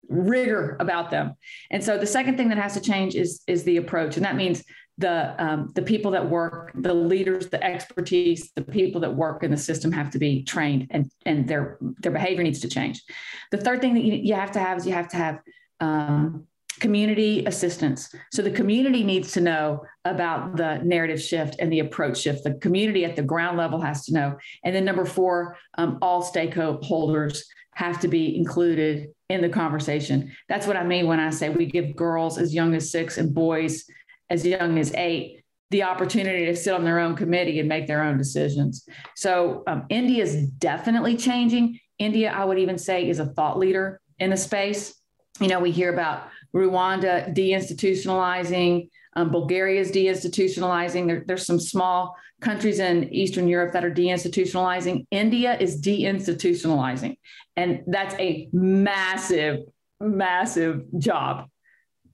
rigor 0.08 0.78
about 0.80 1.10
them. 1.12 1.34
And 1.72 1.84
so 1.84 1.98
the 1.98 2.08
second 2.08 2.38
thing 2.38 2.50
that 2.50 2.58
has 2.58 2.74
to 2.74 2.82
change 2.82 3.16
is 3.16 3.42
is 3.48 3.64
the 3.64 3.78
approach, 3.78 4.18
and 4.18 4.26
that 4.26 4.36
means 4.36 4.64
the 4.98 5.36
um, 5.44 5.72
the 5.76 5.82
people 5.82 6.12
that 6.12 6.30
work, 6.30 6.72
the 6.76 6.94
leaders, 6.94 7.50
the 7.50 7.62
expertise, 7.64 8.52
the 8.56 8.62
people 8.62 9.02
that 9.02 9.14
work 9.14 9.44
in 9.44 9.52
the 9.52 9.58
system 9.58 9.92
have 9.92 10.10
to 10.12 10.20
be 10.20 10.44
trained, 10.44 10.88
and 10.92 11.12
and 11.26 11.48
their 11.48 11.78
their 12.00 12.12
behavior 12.12 12.44
needs 12.44 12.62
to 12.62 12.70
change. 12.70 13.04
The 13.52 13.58
third 13.58 13.82
thing 13.82 13.94
that 13.96 14.04
you, 14.04 14.14
you 14.14 14.34
have 14.36 14.52
to 14.52 14.60
have 14.60 14.78
is 14.78 14.88
you 14.88 14.94
have 14.94 15.10
to 15.10 15.18
have 15.18 15.40
um, 15.80 16.48
community 16.80 17.46
assistance. 17.46 18.14
So 18.32 18.42
the 18.42 18.52
community 18.52 19.04
needs 19.04 19.32
to 19.34 19.42
know 19.42 19.84
about 20.04 20.58
the 20.58 20.80
narrative 20.84 21.22
shift 21.22 21.56
and 21.60 21.72
the 21.72 21.80
approach 21.80 22.18
shift. 22.20 22.44
The 22.44 22.56
community 22.56 23.06
at 23.06 23.16
the 23.16 23.24
ground 23.24 23.58
level 23.58 23.80
has 23.82 24.06
to 24.06 24.14
know. 24.14 24.38
And 24.64 24.76
then 24.76 24.86
number 24.86 25.06
four, 25.06 25.58
um, 25.78 25.98
all 26.02 26.24
stakeholders 26.24 27.40
have 27.76 28.00
to 28.02 28.08
be 28.08 28.38
included 28.38 29.10
in 29.30 29.42
the 29.42 29.50
conversation. 29.50 30.32
That's 30.48 30.68
what 30.68 30.78
I 30.78 30.84
mean 30.84 31.08
when 31.08 31.20
I 31.20 31.30
say 31.30 31.50
we 31.50 31.66
give 31.66 31.96
girls 31.96 32.38
as 32.38 32.54
young 32.54 32.76
as 32.76 32.92
six 32.92 33.18
and 33.18 33.34
boys 33.34 33.86
as 34.30 34.46
young 34.46 34.80
as 34.80 34.94
eight 34.96 35.44
the 35.72 35.84
opportunity 35.84 36.46
to 36.46 36.56
sit 36.56 36.74
on 36.74 36.84
their 36.84 37.00
own 37.00 37.16
committee 37.16 37.60
and 37.60 37.68
make 37.68 37.88
their 37.88 38.04
own 38.04 38.18
decisions. 38.18 38.88
So 39.16 39.64
um, 39.68 39.86
India 39.90 40.24
is 40.24 40.48
definitely 40.48 41.18
changing. 41.18 41.80
India, 41.98 42.32
I 42.32 42.46
would 42.46 42.60
even 42.60 42.78
say, 42.78 43.10
is 43.10 43.20
a 43.20 43.26
thought 43.26 43.58
leader 43.58 44.00
in 44.20 44.30
the 44.30 44.38
space. 44.38 44.96
You 45.40 45.48
know, 45.48 45.60
we 45.60 45.72
hear 45.72 45.92
about 45.92 46.30
Rwanda 46.56 47.36
deinstitutionalizing, 47.36 48.90
um, 49.16 49.30
Bulgaria 49.32 49.82
is 49.82 49.92
deinstitutionalizing. 49.92 51.08
There, 51.08 51.24
there's 51.28 51.46
some 51.46 51.60
small 51.60 52.16
countries 52.42 52.80
in 52.80 53.14
Eastern 53.14 53.48
Europe 53.48 53.74
that 53.74 53.84
are 53.84 53.92
deinstitutionalizing. 53.92 55.06
India 55.12 55.58
is 55.58 55.82
deinstitutionalizing. 55.82 57.18
And 57.56 57.84
that's 57.88 58.16
a 58.16 58.50
massive, 58.54 59.60
massive 60.00 60.84
job. 60.98 61.48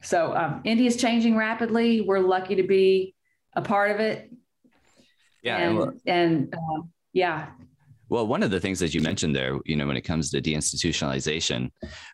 So 0.03 0.35
um, 0.35 0.61
India 0.63 0.87
is 0.87 0.97
changing 0.97 1.35
rapidly. 1.35 2.01
We're 2.01 2.19
lucky 2.19 2.55
to 2.55 2.63
be 2.63 3.15
a 3.55 3.61
part 3.61 3.91
of 3.91 3.99
it. 3.99 4.31
Yeah. 5.43 5.57
And, 5.57 5.79
and, 5.79 6.01
and 6.05 6.53
uh, 6.55 6.81
yeah. 7.13 7.49
Well, 8.09 8.27
one 8.27 8.43
of 8.43 8.51
the 8.51 8.59
things 8.59 8.79
that 8.79 8.93
you 8.93 9.01
mentioned 9.01 9.35
there, 9.35 9.59
you 9.65 9.75
know, 9.75 9.87
when 9.87 9.97
it 9.97 10.01
comes 10.01 10.31
to 10.31 10.41
deinstitutionalization, 10.41 11.71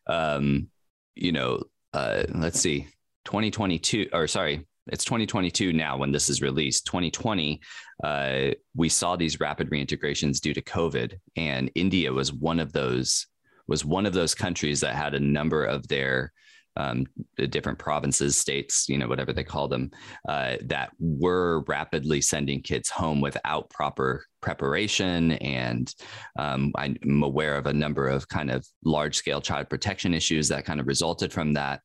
um, 0.07 0.67
you 1.15 1.31
know, 1.31 1.63
uh, 1.97 2.23
let's 2.35 2.59
see, 2.59 2.87
2022, 3.25 4.09
or 4.13 4.27
sorry, 4.27 4.63
it's 4.91 5.03
2022 5.03 5.73
now 5.73 5.97
when 5.97 6.11
this 6.11 6.29
is 6.29 6.43
released. 6.43 6.85
2020, 6.85 7.59
uh, 8.03 8.49
we 8.75 8.87
saw 8.87 9.15
these 9.15 9.39
rapid 9.39 9.71
reintegrations 9.71 10.39
due 10.39 10.53
to 10.53 10.61
COVID, 10.61 11.17
and 11.35 11.71
India 11.73 12.13
was 12.13 12.31
one 12.31 12.59
of 12.59 12.71
those 12.71 13.25
was 13.67 13.83
one 13.83 14.05
of 14.05 14.13
those 14.13 14.33
countries 14.33 14.79
that 14.79 14.95
had 14.95 15.13
a 15.13 15.19
number 15.19 15.65
of 15.65 15.85
their 15.89 16.31
um, 16.77 17.05
different 17.49 17.79
provinces, 17.79 18.37
states, 18.37 18.87
you 18.87 18.97
know, 18.97 19.07
whatever 19.07 19.33
they 19.33 19.43
call 19.43 19.67
them, 19.67 19.91
uh, 20.29 20.57
that 20.61 20.91
were 20.99 21.63
rapidly 21.67 22.21
sending 22.21 22.61
kids 22.61 22.89
home 22.89 23.19
without 23.19 23.69
proper 23.69 24.23
preparation. 24.41 25.31
And 25.33 25.93
um, 26.37 26.71
I'm 26.77 27.23
aware 27.23 27.55
of 27.55 27.65
a 27.65 27.73
number 27.73 28.07
of 28.07 28.29
kind 28.29 28.51
of 28.51 28.65
large 28.85 29.17
scale 29.17 29.41
child 29.41 29.69
protection 29.69 30.13
issues 30.13 30.47
that 30.49 30.65
kind 30.65 30.79
of 30.79 30.87
resulted 30.87 31.33
from 31.33 31.53
that 31.53 31.81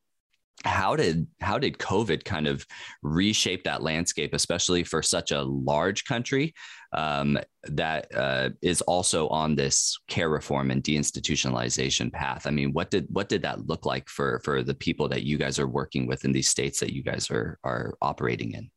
how 0.65 0.95
did 0.95 1.27
how 1.41 1.57
did 1.57 1.77
covid 1.77 2.23
kind 2.23 2.47
of 2.47 2.65
reshape 3.01 3.63
that 3.63 3.83
landscape 3.83 4.33
especially 4.33 4.83
for 4.83 5.01
such 5.01 5.31
a 5.31 5.41
large 5.41 6.05
country 6.05 6.53
um, 6.93 7.39
that 7.63 8.13
uh, 8.15 8.49
is 8.61 8.81
also 8.81 9.27
on 9.29 9.55
this 9.55 9.97
care 10.07 10.29
reform 10.29 10.69
and 10.69 10.83
deinstitutionalization 10.83 12.11
path? 12.11 12.45
I 12.45 12.51
mean 12.51 12.71
what 12.71 12.91
did 12.91 13.07
what 13.09 13.29
did 13.29 13.41
that 13.41 13.67
look 13.67 13.85
like 13.85 14.07
for 14.07 14.39
for 14.43 14.63
the 14.63 14.75
people 14.75 15.09
that 15.09 15.23
you 15.23 15.37
guys 15.37 15.59
are 15.59 15.67
working 15.67 16.07
with 16.07 16.23
in 16.23 16.31
these 16.31 16.49
states 16.49 16.79
that 16.79 16.93
you 16.93 17.03
guys 17.03 17.29
are 17.31 17.59
are 17.63 17.97
operating 18.01 18.53
in? 18.53 18.69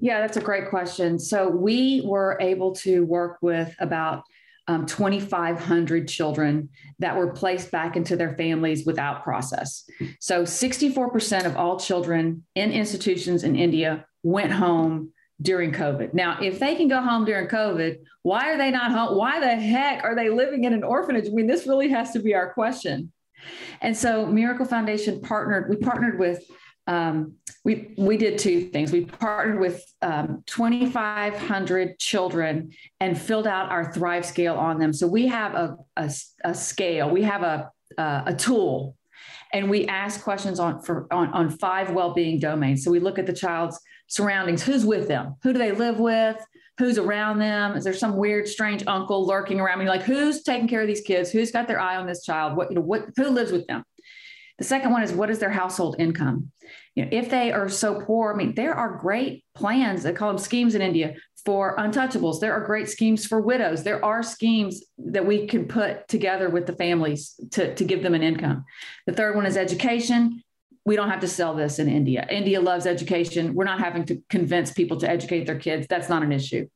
Yeah 0.00 0.20
that's 0.20 0.36
a 0.36 0.42
great 0.42 0.68
question. 0.68 1.18
So 1.18 1.48
we 1.48 2.02
were 2.04 2.36
able 2.40 2.74
to 2.76 3.04
work 3.04 3.38
with 3.40 3.74
about 3.78 4.24
um, 4.68 4.84
2,500 4.86 6.06
children 6.06 6.68
that 6.98 7.16
were 7.16 7.32
placed 7.32 7.70
back 7.70 7.96
into 7.96 8.16
their 8.16 8.36
families 8.36 8.84
without 8.86 9.24
process. 9.24 9.88
So 10.20 10.42
64% 10.42 11.46
of 11.46 11.56
all 11.56 11.80
children 11.80 12.44
in 12.54 12.70
institutions 12.70 13.44
in 13.44 13.56
India 13.56 14.04
went 14.22 14.52
home 14.52 15.12
during 15.40 15.72
COVID. 15.72 16.14
Now, 16.14 16.38
if 16.42 16.58
they 16.58 16.74
can 16.74 16.88
go 16.88 17.00
home 17.00 17.24
during 17.24 17.48
COVID, 17.48 17.96
why 18.22 18.52
are 18.52 18.58
they 18.58 18.70
not 18.70 18.92
home? 18.92 19.16
Why 19.16 19.40
the 19.40 19.56
heck 19.56 20.04
are 20.04 20.14
they 20.14 20.28
living 20.28 20.64
in 20.64 20.74
an 20.74 20.82
orphanage? 20.82 21.26
I 21.26 21.30
mean, 21.30 21.46
this 21.46 21.66
really 21.66 21.88
has 21.88 22.12
to 22.12 22.18
be 22.18 22.34
our 22.34 22.52
question. 22.52 23.12
And 23.80 23.96
so 23.96 24.26
Miracle 24.26 24.66
Foundation 24.66 25.20
partnered, 25.20 25.70
we 25.70 25.76
partnered 25.76 26.18
with 26.18 26.44
um, 26.88 27.34
we 27.64 27.94
we 27.98 28.16
did 28.16 28.38
two 28.38 28.62
things. 28.70 28.90
We 28.90 29.04
partnered 29.04 29.60
with 29.60 29.84
um, 30.00 30.42
2,500 30.46 31.98
children 31.98 32.72
and 32.98 33.20
filled 33.20 33.46
out 33.46 33.70
our 33.70 33.92
Thrive 33.92 34.24
scale 34.24 34.54
on 34.54 34.78
them. 34.78 34.94
So 34.94 35.06
we 35.06 35.26
have 35.26 35.54
a, 35.54 35.76
a, 35.96 36.10
a 36.44 36.54
scale, 36.54 37.10
we 37.10 37.22
have 37.22 37.42
a, 37.42 37.70
a, 37.98 38.22
a 38.28 38.34
tool, 38.34 38.96
and 39.52 39.68
we 39.68 39.86
ask 39.86 40.22
questions 40.22 40.58
on 40.58 40.80
for 40.82 41.12
on, 41.12 41.28
on 41.28 41.50
five 41.50 41.90
well-being 41.90 42.40
domains. 42.40 42.82
So 42.84 42.90
we 42.90 43.00
look 43.00 43.18
at 43.18 43.26
the 43.26 43.34
child's 43.34 43.78
surroundings, 44.06 44.62
who's 44.62 44.86
with 44.86 45.06
them, 45.06 45.36
who 45.42 45.52
do 45.52 45.58
they 45.58 45.72
live 45.72 46.00
with, 46.00 46.42
who's 46.78 46.96
around 46.96 47.38
them, 47.38 47.76
is 47.76 47.84
there 47.84 47.92
some 47.92 48.16
weird, 48.16 48.48
strange 48.48 48.82
uncle 48.86 49.26
lurking 49.26 49.60
around 49.60 49.80
me? 49.80 49.84
Like 49.84 50.02
who's 50.02 50.42
taking 50.42 50.68
care 50.68 50.80
of 50.80 50.86
these 50.86 51.02
kids, 51.02 51.30
who's 51.30 51.50
got 51.50 51.68
their 51.68 51.80
eye 51.80 51.96
on 51.96 52.06
this 52.06 52.24
child, 52.24 52.56
what 52.56 52.70
you 52.70 52.76
know, 52.76 52.80
what 52.80 53.10
who 53.16 53.28
lives 53.28 53.52
with 53.52 53.66
them. 53.66 53.84
The 54.58 54.64
second 54.64 54.90
one 54.90 55.02
is 55.02 55.12
what 55.12 55.30
is 55.30 55.38
their 55.38 55.50
household 55.50 55.96
income? 55.98 56.50
You 56.94 57.04
know, 57.04 57.10
if 57.12 57.30
they 57.30 57.52
are 57.52 57.68
so 57.68 58.00
poor, 58.00 58.32
I 58.32 58.36
mean, 58.36 58.54
there 58.54 58.74
are 58.74 58.98
great 58.98 59.44
plans, 59.54 60.02
they 60.02 60.12
call 60.12 60.28
them 60.28 60.38
schemes 60.38 60.74
in 60.74 60.82
India 60.82 61.14
for 61.44 61.76
untouchables. 61.76 62.40
There 62.40 62.52
are 62.52 62.64
great 62.64 62.88
schemes 62.88 63.24
for 63.24 63.40
widows. 63.40 63.84
There 63.84 64.04
are 64.04 64.22
schemes 64.22 64.84
that 64.98 65.24
we 65.24 65.46
can 65.46 65.66
put 65.66 66.08
together 66.08 66.50
with 66.50 66.66
the 66.66 66.74
families 66.74 67.38
to, 67.52 67.74
to 67.74 67.84
give 67.84 68.02
them 68.02 68.14
an 68.14 68.22
income. 68.22 68.64
The 69.06 69.12
third 69.12 69.36
one 69.36 69.46
is 69.46 69.56
education. 69.56 70.42
We 70.84 70.96
don't 70.96 71.10
have 71.10 71.20
to 71.20 71.28
sell 71.28 71.54
this 71.54 71.78
in 71.78 71.88
India. 71.88 72.26
India 72.28 72.60
loves 72.60 72.86
education. 72.86 73.54
We're 73.54 73.64
not 73.64 73.78
having 73.78 74.04
to 74.06 74.20
convince 74.28 74.72
people 74.72 74.96
to 74.98 75.08
educate 75.08 75.46
their 75.46 75.58
kids. 75.58 75.86
That's 75.88 76.08
not 76.08 76.22
an 76.22 76.32
issue. 76.32 76.66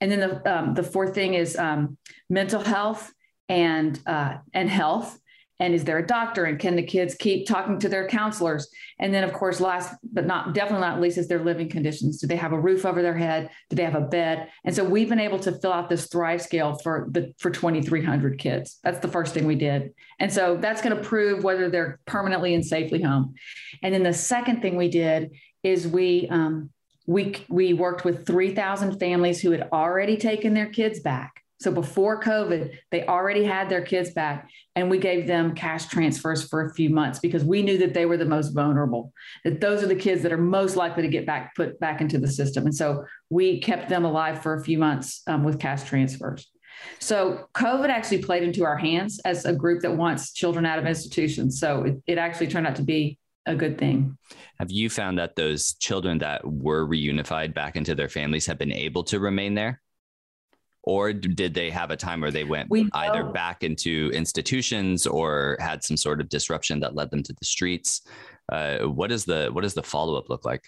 And 0.00 0.10
then 0.10 0.20
the, 0.20 0.52
um, 0.52 0.74
the 0.74 0.82
fourth 0.82 1.14
thing 1.14 1.34
is 1.34 1.56
um, 1.56 1.96
mental 2.28 2.60
health 2.60 3.10
and 3.48 3.98
uh, 4.06 4.38
and 4.52 4.68
health 4.68 5.18
and 5.62 5.74
is 5.74 5.84
there 5.84 5.98
a 5.98 6.06
doctor 6.06 6.46
and 6.46 6.58
can 6.58 6.74
the 6.74 6.82
kids 6.82 7.14
keep 7.14 7.46
talking 7.46 7.78
to 7.78 7.88
their 7.88 8.08
counselors? 8.08 8.68
And 8.98 9.14
then 9.14 9.22
of 9.22 9.32
course 9.32 9.60
last 9.60 9.94
but 10.02 10.26
not 10.26 10.54
definitely 10.54 10.84
not 10.84 11.00
least 11.00 11.18
is 11.18 11.28
their 11.28 11.44
living 11.44 11.68
conditions. 11.68 12.18
Do 12.18 12.26
they 12.26 12.34
have 12.34 12.52
a 12.52 12.58
roof 12.58 12.84
over 12.84 13.00
their 13.00 13.16
head? 13.16 13.48
Do 13.70 13.76
they 13.76 13.84
have 13.84 13.94
a 13.94 14.00
bed? 14.00 14.48
And 14.64 14.74
so 14.74 14.82
we've 14.82 15.08
been 15.08 15.20
able 15.20 15.38
to 15.38 15.52
fill 15.52 15.72
out 15.72 15.88
this 15.88 16.08
thrive 16.08 16.42
scale 16.42 16.78
for 16.82 17.06
the 17.12 17.32
for 17.38 17.48
2300 17.48 18.40
kids. 18.40 18.80
That's 18.82 18.98
the 18.98 19.06
first 19.06 19.34
thing 19.34 19.46
we 19.46 19.54
did. 19.54 19.94
And 20.18 20.32
so 20.32 20.56
that's 20.56 20.82
going 20.82 20.96
to 20.96 21.02
prove 21.02 21.44
whether 21.44 21.70
they're 21.70 22.00
permanently 22.06 22.54
and 22.54 22.66
safely 22.66 23.00
home. 23.00 23.34
And 23.84 23.94
then 23.94 24.02
the 24.02 24.12
second 24.12 24.62
thing 24.62 24.76
we 24.76 24.88
did 24.88 25.30
is 25.62 25.86
we 25.86 26.26
um, 26.28 26.70
we 27.06 27.36
we 27.48 27.72
worked 27.72 28.04
with 28.04 28.26
3000 28.26 28.98
families 28.98 29.40
who 29.40 29.52
had 29.52 29.68
already 29.72 30.16
taken 30.16 30.54
their 30.54 30.70
kids 30.70 30.98
back 30.98 31.41
so 31.62 31.70
before 31.70 32.20
COVID, 32.20 32.76
they 32.90 33.06
already 33.06 33.44
had 33.44 33.68
their 33.68 33.82
kids 33.82 34.10
back, 34.12 34.50
and 34.74 34.90
we 34.90 34.98
gave 34.98 35.26
them 35.26 35.54
cash 35.54 35.86
transfers 35.86 36.48
for 36.48 36.66
a 36.66 36.74
few 36.74 36.90
months 36.90 37.20
because 37.20 37.44
we 37.44 37.62
knew 37.62 37.78
that 37.78 37.94
they 37.94 38.04
were 38.04 38.16
the 38.16 38.24
most 38.24 38.50
vulnerable. 38.50 39.12
That 39.44 39.60
those 39.60 39.82
are 39.82 39.86
the 39.86 39.94
kids 39.94 40.22
that 40.22 40.32
are 40.32 40.38
most 40.38 40.76
likely 40.76 41.02
to 41.02 41.08
get 41.08 41.24
back 41.24 41.54
put 41.54 41.78
back 41.78 42.00
into 42.00 42.18
the 42.18 42.28
system, 42.28 42.66
and 42.66 42.74
so 42.74 43.04
we 43.30 43.60
kept 43.60 43.88
them 43.88 44.04
alive 44.04 44.42
for 44.42 44.54
a 44.54 44.64
few 44.64 44.78
months 44.78 45.22
um, 45.26 45.44
with 45.44 45.60
cash 45.60 45.84
transfers. 45.84 46.50
So 46.98 47.48
COVID 47.54 47.90
actually 47.90 48.22
played 48.22 48.42
into 48.42 48.64
our 48.64 48.76
hands 48.76 49.20
as 49.24 49.44
a 49.44 49.52
group 49.52 49.82
that 49.82 49.96
wants 49.96 50.32
children 50.32 50.66
out 50.66 50.78
of 50.78 50.86
institutions. 50.86 51.60
So 51.60 51.84
it, 51.84 52.02
it 52.06 52.18
actually 52.18 52.48
turned 52.48 52.66
out 52.66 52.76
to 52.76 52.82
be 52.82 53.18
a 53.46 53.54
good 53.54 53.78
thing. 53.78 54.16
Have 54.58 54.70
you 54.70 54.88
found 54.88 55.18
that 55.18 55.36
those 55.36 55.74
children 55.74 56.18
that 56.18 56.44
were 56.44 56.86
reunified 56.86 57.54
back 57.54 57.76
into 57.76 57.94
their 57.94 58.08
families 58.08 58.46
have 58.46 58.58
been 58.58 58.72
able 58.72 59.04
to 59.04 59.20
remain 59.20 59.54
there? 59.54 59.80
Or 60.84 61.12
did 61.12 61.54
they 61.54 61.70
have 61.70 61.90
a 61.90 61.96
time 61.96 62.20
where 62.20 62.30
they 62.30 62.44
went 62.44 62.68
we 62.68 62.88
either 62.94 63.24
back 63.24 63.62
into 63.62 64.10
institutions 64.12 65.06
or 65.06 65.56
had 65.60 65.84
some 65.84 65.96
sort 65.96 66.20
of 66.20 66.28
disruption 66.28 66.80
that 66.80 66.94
led 66.94 67.10
them 67.10 67.22
to 67.22 67.32
the 67.32 67.44
streets? 67.44 68.02
Uh, 68.50 68.78
what 68.78 69.12
is 69.12 69.24
the 69.24 69.48
what 69.52 69.62
does 69.62 69.74
the 69.74 69.82
follow 69.82 70.16
up 70.16 70.28
look 70.28 70.44
like? 70.44 70.64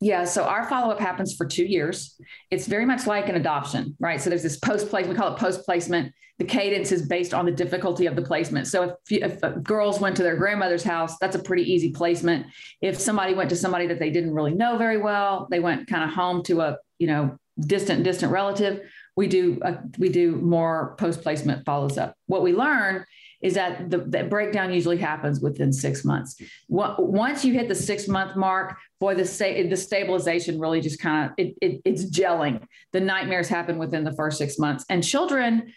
Yeah, 0.00 0.24
so 0.24 0.44
our 0.44 0.68
follow 0.68 0.92
up 0.92 1.00
happens 1.00 1.34
for 1.34 1.46
two 1.46 1.64
years. 1.64 2.20
It's 2.50 2.66
very 2.66 2.84
much 2.84 3.06
like 3.06 3.30
an 3.30 3.36
adoption, 3.36 3.96
right? 3.98 4.20
So 4.20 4.28
there's 4.28 4.42
this 4.42 4.58
post 4.58 4.90
placement, 4.90 5.16
we 5.16 5.18
call 5.18 5.34
it 5.34 5.38
post 5.38 5.64
placement. 5.64 6.12
The 6.38 6.44
cadence 6.44 6.92
is 6.92 7.06
based 7.08 7.32
on 7.32 7.46
the 7.46 7.50
difficulty 7.50 8.04
of 8.04 8.14
the 8.14 8.20
placement. 8.20 8.66
So 8.66 8.82
if, 9.10 9.22
if 9.22 9.42
uh, 9.42 9.52
girls 9.52 9.98
went 9.98 10.14
to 10.18 10.22
their 10.22 10.36
grandmother's 10.36 10.84
house, 10.84 11.16
that's 11.18 11.34
a 11.34 11.38
pretty 11.38 11.62
easy 11.62 11.92
placement. 11.92 12.44
If 12.82 13.00
somebody 13.00 13.32
went 13.32 13.48
to 13.48 13.56
somebody 13.56 13.86
that 13.86 13.98
they 13.98 14.10
didn't 14.10 14.34
really 14.34 14.52
know 14.52 14.76
very 14.76 14.98
well, 14.98 15.48
they 15.50 15.60
went 15.60 15.88
kind 15.88 16.04
of 16.04 16.14
home 16.14 16.42
to 16.42 16.60
a 16.60 16.76
you 16.98 17.06
know 17.06 17.38
distant 17.58 18.04
distant 18.04 18.32
relative. 18.32 18.80
We 19.16 19.28
do 19.28 19.58
a, 19.62 19.78
we 19.98 20.08
do 20.10 20.36
more 20.36 20.94
post 20.98 21.22
placement 21.22 21.64
follows 21.64 21.96
up. 21.98 22.14
What 22.26 22.42
we 22.42 22.52
learn 22.52 23.06
is 23.42 23.54
that 23.54 23.90
the, 23.90 23.98
the 23.98 24.24
breakdown 24.24 24.72
usually 24.72 24.96
happens 24.96 25.40
within 25.40 25.72
six 25.72 26.04
months. 26.04 26.40
Once 26.68 27.44
you 27.44 27.52
hit 27.52 27.68
the 27.68 27.74
six 27.74 28.08
month 28.08 28.36
mark, 28.36 28.76
boy, 28.98 29.14
the, 29.14 29.66
the 29.68 29.76
stabilization 29.76 30.58
really 30.58 30.80
just 30.80 30.98
kind 30.98 31.26
of 31.26 31.34
it, 31.36 31.54
it, 31.60 31.82
it's 31.84 32.04
gelling. 32.04 32.62
The 32.92 33.00
nightmares 33.00 33.48
happen 33.48 33.78
within 33.78 34.04
the 34.04 34.12
first 34.12 34.38
six 34.38 34.58
months, 34.58 34.84
and 34.88 35.04
children, 35.04 35.72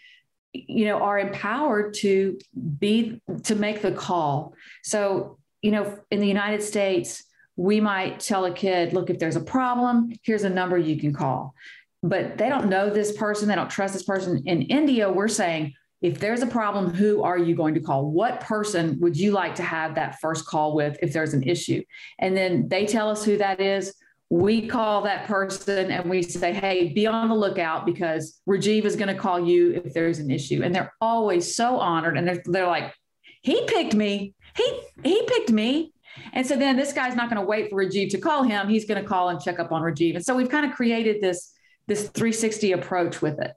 you 0.52 0.86
know, 0.86 0.98
are 0.98 1.18
empowered 1.18 1.94
to 1.94 2.38
be 2.78 3.20
to 3.44 3.54
make 3.54 3.82
the 3.82 3.92
call. 3.92 4.54
So, 4.82 5.38
you 5.62 5.70
know, 5.70 5.98
in 6.10 6.20
the 6.20 6.28
United 6.28 6.62
States, 6.62 7.24
we 7.60 7.78
might 7.78 8.18
tell 8.20 8.46
a 8.46 8.50
kid, 8.50 8.94
look, 8.94 9.10
if 9.10 9.18
there's 9.18 9.36
a 9.36 9.40
problem, 9.40 10.10
here's 10.22 10.44
a 10.44 10.48
number 10.48 10.78
you 10.78 10.98
can 10.98 11.12
call. 11.12 11.54
But 12.02 12.38
they 12.38 12.48
don't 12.48 12.70
know 12.70 12.88
this 12.88 13.12
person, 13.12 13.48
they 13.48 13.54
don't 13.54 13.68
trust 13.68 13.92
this 13.92 14.02
person. 14.02 14.42
In 14.46 14.62
India, 14.62 15.12
we're 15.12 15.28
saying, 15.28 15.74
if 16.00 16.18
there's 16.18 16.40
a 16.40 16.46
problem, 16.46 16.88
who 16.88 17.22
are 17.22 17.36
you 17.36 17.54
going 17.54 17.74
to 17.74 17.80
call? 17.80 18.06
What 18.06 18.40
person 18.40 18.98
would 19.00 19.14
you 19.14 19.32
like 19.32 19.56
to 19.56 19.62
have 19.62 19.96
that 19.96 20.18
first 20.20 20.46
call 20.46 20.74
with 20.74 20.96
if 21.02 21.12
there's 21.12 21.34
an 21.34 21.42
issue? 21.42 21.82
And 22.18 22.34
then 22.34 22.66
they 22.70 22.86
tell 22.86 23.10
us 23.10 23.26
who 23.26 23.36
that 23.36 23.60
is. 23.60 23.92
We 24.30 24.66
call 24.66 25.02
that 25.02 25.26
person 25.26 25.90
and 25.90 26.08
we 26.08 26.22
say, 26.22 26.54
hey, 26.54 26.94
be 26.94 27.06
on 27.06 27.28
the 27.28 27.34
lookout 27.34 27.84
because 27.84 28.40
Rajiv 28.48 28.86
is 28.86 28.96
going 28.96 29.14
to 29.14 29.20
call 29.20 29.38
you 29.38 29.82
if 29.84 29.92
there's 29.92 30.18
an 30.18 30.30
issue. 30.30 30.62
And 30.62 30.74
they're 30.74 30.94
always 31.02 31.54
so 31.54 31.78
honored. 31.78 32.16
And 32.16 32.26
they're, 32.26 32.42
they're 32.46 32.66
like, 32.66 32.94
he 33.42 33.66
picked 33.66 33.94
me. 33.94 34.32
He, 34.56 34.80
he 35.04 35.22
picked 35.26 35.50
me. 35.50 35.92
And 36.32 36.46
so 36.46 36.56
then 36.56 36.76
this 36.76 36.92
guy's 36.92 37.16
not 37.16 37.28
going 37.30 37.40
to 37.40 37.46
wait 37.46 37.70
for 37.70 37.84
Rajiv 37.84 38.10
to 38.10 38.18
call 38.18 38.42
him. 38.42 38.68
He's 38.68 38.84
going 38.84 39.02
to 39.02 39.08
call 39.08 39.28
and 39.28 39.40
check 39.40 39.58
up 39.58 39.72
on 39.72 39.82
Rajiv. 39.82 40.14
And 40.16 40.24
so 40.24 40.34
we've 40.34 40.48
kind 40.48 40.66
of 40.66 40.72
created 40.72 41.20
this, 41.20 41.52
this 41.86 42.08
360 42.08 42.72
approach 42.72 43.22
with 43.22 43.40
it 43.40 43.52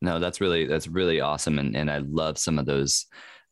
no 0.00 0.18
that's 0.18 0.40
really 0.40 0.66
that's 0.66 0.88
really 0.88 1.20
awesome 1.20 1.58
and, 1.58 1.76
and 1.76 1.90
i 1.90 1.98
love 1.98 2.38
some 2.38 2.58
of 2.58 2.66
those 2.66 3.06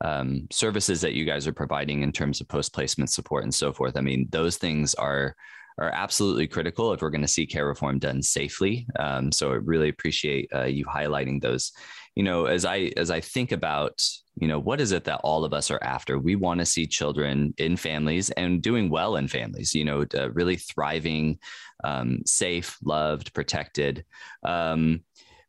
um, 0.04 0.46
services 0.52 1.00
that 1.00 1.14
you 1.14 1.24
guys 1.24 1.48
are 1.48 1.52
providing 1.52 2.02
in 2.02 2.12
terms 2.12 2.40
of 2.40 2.46
post 2.46 2.72
placement 2.72 3.11
support 3.11 3.42
and 3.42 3.54
so 3.54 3.72
forth 3.72 3.96
i 3.96 4.00
mean 4.00 4.28
those 4.30 4.56
things 4.56 4.94
are 4.94 5.34
are 5.78 5.90
absolutely 5.92 6.46
critical 6.46 6.92
if 6.92 7.02
we're 7.02 7.11
going 7.11 7.20
to 7.22 7.28
see 7.28 7.46
care 7.46 7.66
reform 7.66 7.98
done 7.98 8.22
safely 8.22 8.87
um, 8.98 9.32
so 9.32 9.50
i 9.50 9.54
really 9.54 9.88
appreciate 9.88 10.48
uh, 10.54 10.64
you 10.64 10.84
highlighting 10.84 11.40
those 11.40 11.72
you 12.18 12.24
know 12.24 12.44
as 12.44 12.66
i 12.66 12.92
as 12.98 13.11
i 13.11 13.20
think 13.20 13.52
about 13.52 14.02
you 14.40 14.48
know 14.48 14.59
what 14.59 14.81
is 14.81 14.92
it 14.92 15.04
that 15.04 15.20
all 15.24 15.44
of 15.44 15.52
us 15.52 15.70
are 15.70 15.83
after? 15.83 16.18
We 16.18 16.37
want 16.37 16.61
to 16.61 16.66
see 16.66 16.87
children 16.87 17.54
in 17.59 17.76
families 17.76 18.31
and 18.31 18.62
doing 18.62 18.88
well 18.88 19.16
in 19.16 19.28
families 19.28 19.74
you 19.74 19.85
know 19.85 20.04
really 20.33 20.57
thriving 20.57 21.38
um, 21.85 22.20
safe 22.26 22.78
loved 22.83 23.33
protected. 23.35 24.04
Um, 24.42 25.00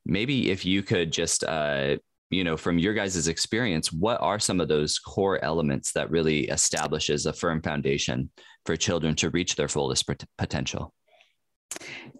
maybe 0.05 0.51
if 0.51 0.65
you 0.65 0.81
could 0.81 1.11
just 1.11 1.43
uh, 1.43 1.97
you 2.29 2.43
know 2.43 2.57
from 2.57 2.79
your 2.79 2.93
guys' 2.93 3.27
experience 3.27 3.91
what 3.91 4.21
are 4.21 4.39
some 4.39 4.59
of 4.59 4.67
those 4.67 4.99
core 4.99 5.43
elements 5.43 5.91
that 5.93 6.11
really 6.11 6.47
establishes 6.47 7.25
a 7.25 7.33
firm 7.33 7.61
foundation 7.61 8.29
for 8.65 8.75
children 8.75 9.15
to 9.15 9.29
reach 9.29 9.55
their 9.55 9.67
fullest 9.67 10.09
potential 10.37 10.93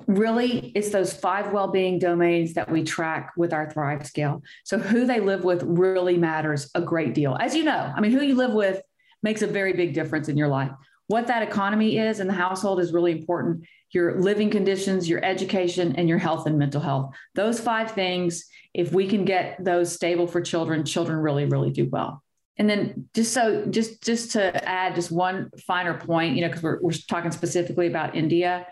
really 0.08 0.72
it's 0.76 0.90
those 0.90 1.14
five 1.14 1.52
well-being 1.52 2.00
domains 2.00 2.54
that 2.54 2.72
we 2.72 2.84
track 2.84 3.32
with 3.38 3.54
our 3.54 3.70
thrive 3.70 4.06
scale 4.06 4.42
so 4.64 4.78
who 4.78 5.06
they 5.06 5.20
live 5.20 5.44
with 5.44 5.62
really 5.64 6.18
matters 6.18 6.70
a 6.76 6.82
great 6.82 7.14
deal 7.14 7.38
as 7.40 7.56
you 7.56 7.64
know 7.64 7.92
i 7.96 8.00
mean 8.00 8.12
who 8.12 8.22
you 8.22 8.36
live 8.36 8.54
with 8.54 8.82
makes 9.22 9.42
a 9.42 9.48
very 9.48 9.74
big 9.74 9.94
difference 9.94 10.30
in 10.30 10.38
your 10.38 10.48
life 10.48 10.72
what 11.08 11.28
that 11.28 11.44
economy 11.44 11.98
is 11.98 12.20
in 12.20 12.28
the 12.28 12.34
household 12.34 12.80
is 12.80 12.94
really 12.94 13.12
important 13.12 13.64
your 13.92 14.22
living 14.22 14.50
conditions, 14.50 15.10
your 15.10 15.24
education, 15.24 15.96
and 15.96 16.08
your 16.08 16.18
health 16.18 16.46
and 16.46 16.58
mental 16.58 16.82
health. 16.82 17.16
Those 17.36 17.60
five 17.60 17.92
things, 17.92 18.46
if 18.74 18.92
we 18.92 19.08
can 19.08 19.26
get 19.26 19.64
those 19.64 19.92
stable 19.92 20.28
for 20.28 20.42
children, 20.42 20.86
children 20.86 21.18
really, 21.18 21.46
really 21.46 21.72
do 21.72 21.90
well. 21.90 22.24
And 22.58 22.70
then 22.70 23.10
just 23.16 23.34
so 23.34 23.66
just 23.66 24.04
just 24.04 24.32
to 24.32 24.68
add 24.68 24.94
just 24.94 25.12
one 25.12 25.50
finer 25.66 25.98
point, 25.98 26.36
you 26.36 26.42
know, 26.42 26.50
because 26.50 26.62
we're, 26.62 26.80
we're 26.82 26.92
talking 27.08 27.32
specifically 27.32 27.88
about 27.88 28.16
India. 28.16 28.68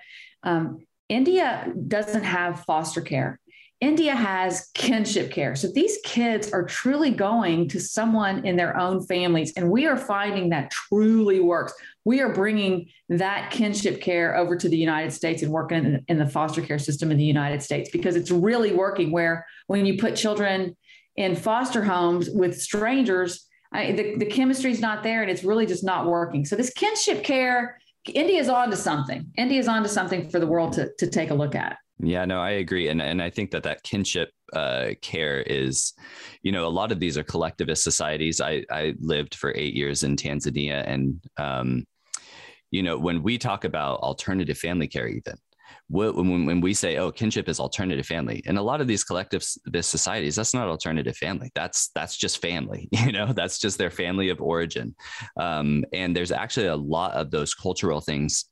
Um, 0.47 0.85
India 1.09 1.71
doesn't 1.87 2.23
have 2.23 2.63
foster 2.63 3.01
care. 3.01 3.39
India 3.79 4.15
has 4.15 4.71
kinship 4.73 5.29
care. 5.29 5.55
So 5.55 5.67
these 5.67 5.99
kids 6.03 6.51
are 6.51 6.63
truly 6.63 7.11
going 7.11 7.67
to 7.69 7.79
someone 7.79 8.43
in 8.45 8.55
their 8.55 8.75
own 8.75 9.05
families. 9.05 9.53
And 9.55 9.69
we 9.69 9.85
are 9.85 9.97
finding 9.97 10.49
that 10.49 10.71
truly 10.71 11.41
works. 11.41 11.73
We 12.03 12.21
are 12.21 12.33
bringing 12.33 12.89
that 13.09 13.51
kinship 13.51 14.01
care 14.01 14.35
over 14.35 14.55
to 14.55 14.67
the 14.67 14.77
United 14.77 15.11
States 15.11 15.43
and 15.43 15.51
working 15.51 15.77
in, 15.77 16.05
in 16.07 16.17
the 16.17 16.25
foster 16.25 16.61
care 16.61 16.79
system 16.79 17.11
in 17.11 17.17
the 17.17 17.23
United 17.23 17.61
States 17.61 17.91
because 17.91 18.15
it's 18.15 18.31
really 18.31 18.73
working. 18.73 19.11
Where 19.11 19.45
when 19.67 19.85
you 19.85 19.99
put 19.99 20.15
children 20.15 20.75
in 21.15 21.35
foster 21.35 21.83
homes 21.83 22.29
with 22.31 22.59
strangers, 22.59 23.45
I, 23.71 23.91
the, 23.91 24.15
the 24.15 24.25
chemistry 24.25 24.71
is 24.71 24.79
not 24.79 25.03
there 25.03 25.21
and 25.21 25.29
it's 25.29 25.43
really 25.43 25.67
just 25.67 25.83
not 25.83 26.07
working. 26.07 26.45
So 26.45 26.55
this 26.55 26.71
kinship 26.71 27.23
care, 27.23 27.79
India 28.09 28.39
is 28.39 28.49
on 28.49 28.69
to 28.71 28.77
something. 28.77 29.25
India 29.37 29.59
is 29.59 29.67
on 29.67 29.83
to 29.83 29.89
something 29.89 30.29
for 30.29 30.39
the 30.39 30.47
world 30.47 30.73
to, 30.73 30.91
to 30.97 31.07
take 31.07 31.29
a 31.29 31.33
look 31.33 31.55
at. 31.55 31.77
Yeah, 31.99 32.25
no, 32.25 32.39
I 32.39 32.51
agree, 32.51 32.89
and 32.89 33.01
and 33.01 33.21
I 33.21 33.31
think 33.31 33.49
that 33.51 33.63
that 33.63 33.81
kinship 33.81 34.29
uh, 34.53 34.89
care 35.01 35.41
is, 35.41 35.93
you 36.43 36.51
know, 36.51 36.67
a 36.67 36.69
lot 36.69 36.91
of 36.91 36.99
these 36.99 37.17
are 37.17 37.23
collectivist 37.23 37.83
societies. 37.83 38.39
I 38.39 38.63
I 38.69 38.93
lived 38.99 39.33
for 39.33 39.51
eight 39.55 39.73
years 39.73 40.03
in 40.03 40.15
Tanzania, 40.15 40.83
and 40.87 41.19
um, 41.37 41.85
you 42.69 42.83
know, 42.83 42.99
when 42.99 43.23
we 43.23 43.39
talk 43.39 43.63
about 43.63 44.01
alternative 44.01 44.59
family 44.59 44.87
care, 44.87 45.07
even 45.07 45.23
when, 45.89 46.45
when 46.45 46.61
we 46.61 46.73
say, 46.73 46.97
oh, 46.97 47.11
kinship 47.11 47.47
is 47.47 47.59
alternative 47.59 48.05
family, 48.05 48.41
and 48.45 48.57
a 48.57 48.61
lot 48.61 48.81
of 48.81 48.87
these 48.87 49.03
collectivist 49.03 49.89
societies, 49.89 50.35
that's 50.35 50.53
not 50.53 50.67
alternative 50.67 51.15
family. 51.17 51.51
That's 51.55 51.89
that's 51.89 52.17
just 52.17 52.41
family. 52.41 52.89
You 53.07 53.13
know, 53.13 53.31
that's 53.31 53.57
just 53.59 53.77
their 53.77 53.91
family 53.91 54.29
of 54.29 54.41
origin. 54.41 54.93
Um, 55.39 55.85
and 55.93 56.13
there's 56.15 56.31
actually 56.31 56.65
a 56.67 56.75
lot 56.75 57.13
of 57.13 57.31
those 57.31 57.53
cultural 57.53 58.01
things 58.01 58.45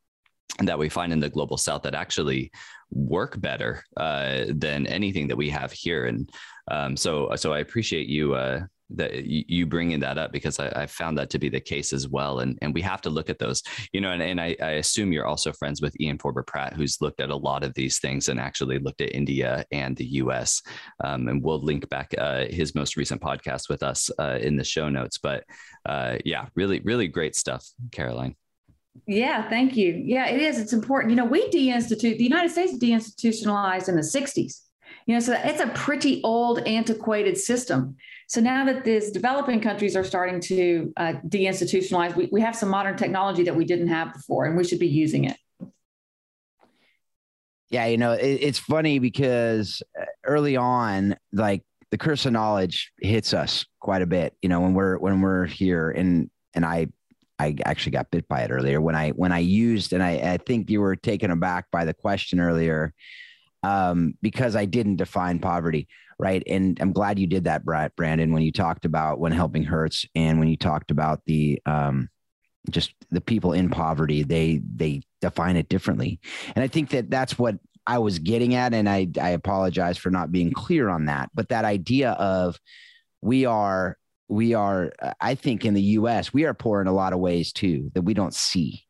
that 0.59 0.79
we 0.79 0.87
find 0.87 1.11
in 1.11 1.19
the 1.19 1.29
global 1.29 1.57
south 1.57 1.81
that 1.81 1.95
actually 1.95 2.51
work 2.91 3.39
better 3.41 3.83
uh, 3.97 4.45
than 4.49 4.87
anything 4.87 5.27
that 5.27 5.35
we 5.35 5.49
have 5.49 5.71
here. 5.71 6.05
And 6.05 6.29
um, 6.71 6.95
so, 6.95 7.31
so 7.35 7.51
I 7.51 7.59
appreciate 7.59 8.07
you 8.07 8.35
uh, 8.35 8.61
that 8.91 9.25
you 9.25 9.65
bringing 9.65 9.99
that 9.99 10.17
up 10.17 10.31
because 10.31 10.59
I, 10.59 10.67
I, 10.69 10.85
found 10.85 11.17
that 11.17 11.31
to 11.31 11.39
be 11.39 11.49
the 11.49 11.59
case 11.59 11.91
as 11.91 12.07
well. 12.07 12.39
And 12.39 12.57
and 12.61 12.73
we 12.73 12.81
have 12.81 13.01
to 13.01 13.09
look 13.09 13.29
at 13.29 13.39
those, 13.39 13.63
you 13.93 14.01
know. 14.01 14.11
And, 14.11 14.21
and 14.21 14.39
I, 14.39 14.55
I 14.61 14.71
assume 14.71 15.11
you're 15.11 15.25
also 15.25 15.51
friends 15.51 15.81
with 15.81 15.99
Ian 15.99 16.19
Forber 16.19 16.43
Pratt, 16.43 16.73
who's 16.73 17.01
looked 17.01 17.19
at 17.19 17.31
a 17.31 17.35
lot 17.35 17.63
of 17.63 17.73
these 17.73 17.99
things 17.99 18.29
and 18.29 18.39
actually 18.39 18.77
looked 18.79 19.01
at 19.01 19.15
India 19.15 19.65
and 19.71 19.97
the 19.97 20.05
U.S. 20.05 20.61
Um, 21.03 21.27
and 21.27 21.43
we'll 21.43 21.61
link 21.61 21.89
back 21.89 22.13
uh, 22.17 22.45
his 22.45 22.75
most 22.75 22.95
recent 22.95 23.21
podcast 23.21 23.69
with 23.69 23.81
us 23.81 24.09
uh, 24.19 24.37
in 24.39 24.55
the 24.55 24.63
show 24.63 24.89
notes. 24.89 25.17
But 25.17 25.43
uh, 25.85 26.17
yeah, 26.23 26.45
really, 26.55 26.79
really 26.81 27.07
great 27.07 27.35
stuff, 27.35 27.67
Caroline. 27.91 28.35
Yeah, 29.07 29.49
thank 29.49 29.75
you. 29.75 29.93
Yeah, 29.93 30.27
it 30.27 30.41
is. 30.41 30.57
It's 30.57 30.73
important. 30.73 31.11
You 31.11 31.17
know, 31.17 31.25
we 31.25 31.49
deinstitute 31.49 32.17
the 32.17 32.23
United 32.23 32.49
States 32.49 32.77
deinstitutionalized 32.77 33.89
in 33.89 33.95
the 33.95 34.01
60s. 34.01 34.61
You 35.05 35.15
know, 35.15 35.19
so 35.19 35.33
it's 35.33 35.59
a 35.59 35.67
pretty 35.67 36.21
old, 36.23 36.59
antiquated 36.59 37.37
system. 37.37 37.97
So 38.27 38.41
now 38.41 38.65
that 38.65 38.83
these 38.83 39.11
developing 39.11 39.61
countries 39.61 39.95
are 39.95 40.03
starting 40.03 40.39
to 40.41 40.93
uh, 40.97 41.13
deinstitutionalize, 41.27 42.15
we, 42.15 42.27
we 42.31 42.41
have 42.41 42.55
some 42.55 42.69
modern 42.69 42.97
technology 42.97 43.43
that 43.43 43.55
we 43.55 43.65
didn't 43.65 43.87
have 43.87 44.13
before, 44.13 44.45
and 44.45 44.57
we 44.57 44.63
should 44.63 44.79
be 44.79 44.87
using 44.87 45.25
it. 45.25 45.37
Yeah, 47.69 47.85
you 47.85 47.97
know, 47.97 48.13
it, 48.13 48.39
it's 48.41 48.59
funny 48.59 48.99
because 48.99 49.83
uh, 49.99 50.05
early 50.23 50.55
on, 50.55 51.15
like 51.33 51.63
the 51.91 51.97
curse 51.97 52.25
of 52.25 52.33
knowledge 52.33 52.91
hits 52.99 53.33
us 53.33 53.65
quite 53.79 54.01
a 54.01 54.07
bit. 54.07 54.33
You 54.41 54.49
know, 54.49 54.61
when 54.61 54.73
we're 54.73 54.97
when 54.97 55.21
we're 55.21 55.45
here, 55.45 55.91
and 55.91 56.29
and 56.53 56.65
I 56.65 56.87
I 57.37 57.55
actually 57.65 57.91
got 57.91 58.11
bit 58.11 58.27
by 58.27 58.41
it 58.41 58.51
earlier 58.51 58.79
when 58.79 58.95
I 58.95 59.11
when 59.11 59.31
I 59.31 59.39
used 59.39 59.93
and 59.93 60.01
I, 60.01 60.11
I 60.33 60.37
think 60.37 60.69
you 60.69 60.81
were 60.81 60.95
taken 60.95 61.31
aback 61.31 61.69
by 61.71 61.85
the 61.85 61.93
question 61.93 62.39
earlier 62.39 62.93
um, 63.63 64.15
because 64.21 64.55
I 64.55 64.65
didn't 64.65 64.97
define 64.97 65.39
poverty 65.39 65.87
right 66.19 66.43
and 66.47 66.77
I'm 66.79 66.93
glad 66.93 67.19
you 67.19 67.27
did 67.27 67.45
that 67.45 67.65
Brandon 67.65 68.33
when 68.33 68.43
you 68.43 68.51
talked 68.51 68.85
about 68.85 69.19
when 69.19 69.31
helping 69.31 69.63
hurts 69.63 70.05
and 70.15 70.39
when 70.39 70.47
you 70.47 70.57
talked 70.57 70.91
about 70.91 71.21
the 71.25 71.61
um, 71.65 72.09
just 72.69 72.93
the 73.11 73.21
people 73.21 73.53
in 73.53 73.69
poverty 73.69 74.23
they 74.23 74.61
they 74.75 75.01
define 75.21 75.55
it 75.55 75.69
differently 75.69 76.19
and 76.55 76.63
I 76.63 76.67
think 76.67 76.89
that 76.89 77.09
that's 77.09 77.37
what 77.37 77.57
I 77.87 77.99
was 77.99 78.19
getting 78.19 78.55
at, 78.55 78.73
and 78.73 78.89
I, 78.89 79.07
I 79.21 79.29
apologize 79.31 79.97
for 79.97 80.09
not 80.09 80.31
being 80.31 80.51
clear 80.51 80.89
on 80.89 81.05
that, 81.05 81.29
but 81.33 81.49
that 81.49 81.65
idea 81.65 82.11
of 82.11 82.59
we 83.21 83.45
are, 83.45 83.97
we 84.27 84.53
are, 84.53 84.91
I 85.21 85.35
think 85.35 85.65
in 85.65 85.75
the 85.75 85.81
US, 85.81 86.33
we 86.33 86.45
are 86.45 86.53
poor 86.53 86.81
in 86.81 86.87
a 86.87 86.93
lot 86.93 87.13
of 87.13 87.19
ways 87.19 87.51
too 87.51 87.91
that 87.93 88.01
we 88.01 88.13
don't 88.13 88.33
see. 88.33 88.83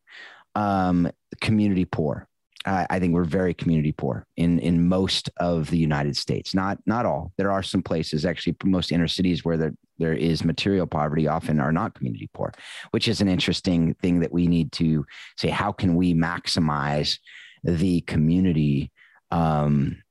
Um, 0.54 1.10
community 1.42 1.84
poor. 1.84 2.26
Uh, 2.64 2.86
I 2.90 2.98
think 2.98 3.14
we're 3.14 3.24
very 3.24 3.54
community 3.54 3.92
poor 3.92 4.26
in 4.36 4.58
in 4.58 4.88
most 4.88 5.30
of 5.36 5.70
the 5.70 5.78
United 5.78 6.16
States. 6.16 6.54
Not 6.54 6.78
not 6.86 7.06
all. 7.06 7.32
There 7.36 7.52
are 7.52 7.62
some 7.62 7.82
places, 7.82 8.24
actually, 8.24 8.56
most 8.64 8.90
inner 8.90 9.08
cities 9.08 9.44
where 9.44 9.56
there 9.56 9.74
there 9.98 10.14
is 10.14 10.44
material 10.44 10.86
poverty, 10.86 11.28
often 11.28 11.60
are 11.60 11.72
not 11.72 11.94
community 11.94 12.28
poor, 12.34 12.52
which 12.90 13.08
is 13.08 13.20
an 13.20 13.28
interesting 13.28 13.94
thing 13.94 14.20
that 14.20 14.32
we 14.32 14.46
need 14.46 14.72
to 14.72 15.04
say. 15.36 15.48
How 15.48 15.72
can 15.72 15.94
we 15.94 16.14
maximize 16.14 17.18
the 17.62 18.00
community 18.02 18.90
um, 19.30 20.02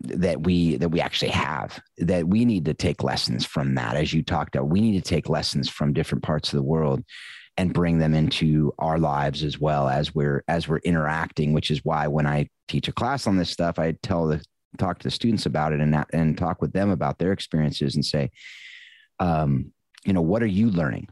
that 0.00 0.42
we 0.42 0.76
that 0.76 0.88
we 0.88 1.00
actually 1.00 1.30
have 1.30 1.80
that 1.98 2.26
we 2.26 2.44
need 2.44 2.64
to 2.64 2.74
take 2.74 3.04
lessons 3.04 3.46
from 3.46 3.76
that 3.76 3.94
as 3.94 4.12
you 4.12 4.22
talked 4.22 4.56
about 4.56 4.68
we 4.68 4.80
need 4.80 5.02
to 5.02 5.08
take 5.08 5.28
lessons 5.28 5.68
from 5.68 5.92
different 5.92 6.24
parts 6.24 6.52
of 6.52 6.56
the 6.56 6.62
world 6.62 7.04
and 7.60 7.74
bring 7.74 7.98
them 7.98 8.14
into 8.14 8.72
our 8.78 8.98
lives 8.98 9.44
as 9.44 9.58
well 9.58 9.88
as 9.88 10.14
we're 10.14 10.42
as 10.48 10.66
we're 10.66 10.78
interacting 10.78 11.52
which 11.52 11.70
is 11.70 11.84
why 11.84 12.06
when 12.06 12.26
i 12.26 12.48
teach 12.68 12.88
a 12.88 12.92
class 12.92 13.26
on 13.26 13.36
this 13.36 13.50
stuff 13.50 13.78
i 13.78 13.92
tell 14.02 14.26
the 14.26 14.42
talk 14.78 14.98
to 14.98 15.04
the 15.04 15.10
students 15.10 15.46
about 15.46 15.72
it 15.72 15.80
and 15.80 15.92
that, 15.92 16.08
and 16.12 16.38
talk 16.38 16.62
with 16.62 16.72
them 16.72 16.90
about 16.90 17.18
their 17.18 17.32
experiences 17.32 17.94
and 17.94 18.04
say 18.04 18.30
um, 19.20 19.72
you 20.04 20.12
know 20.12 20.22
what 20.22 20.42
are 20.42 20.46
you 20.46 20.70
learning? 20.70 21.08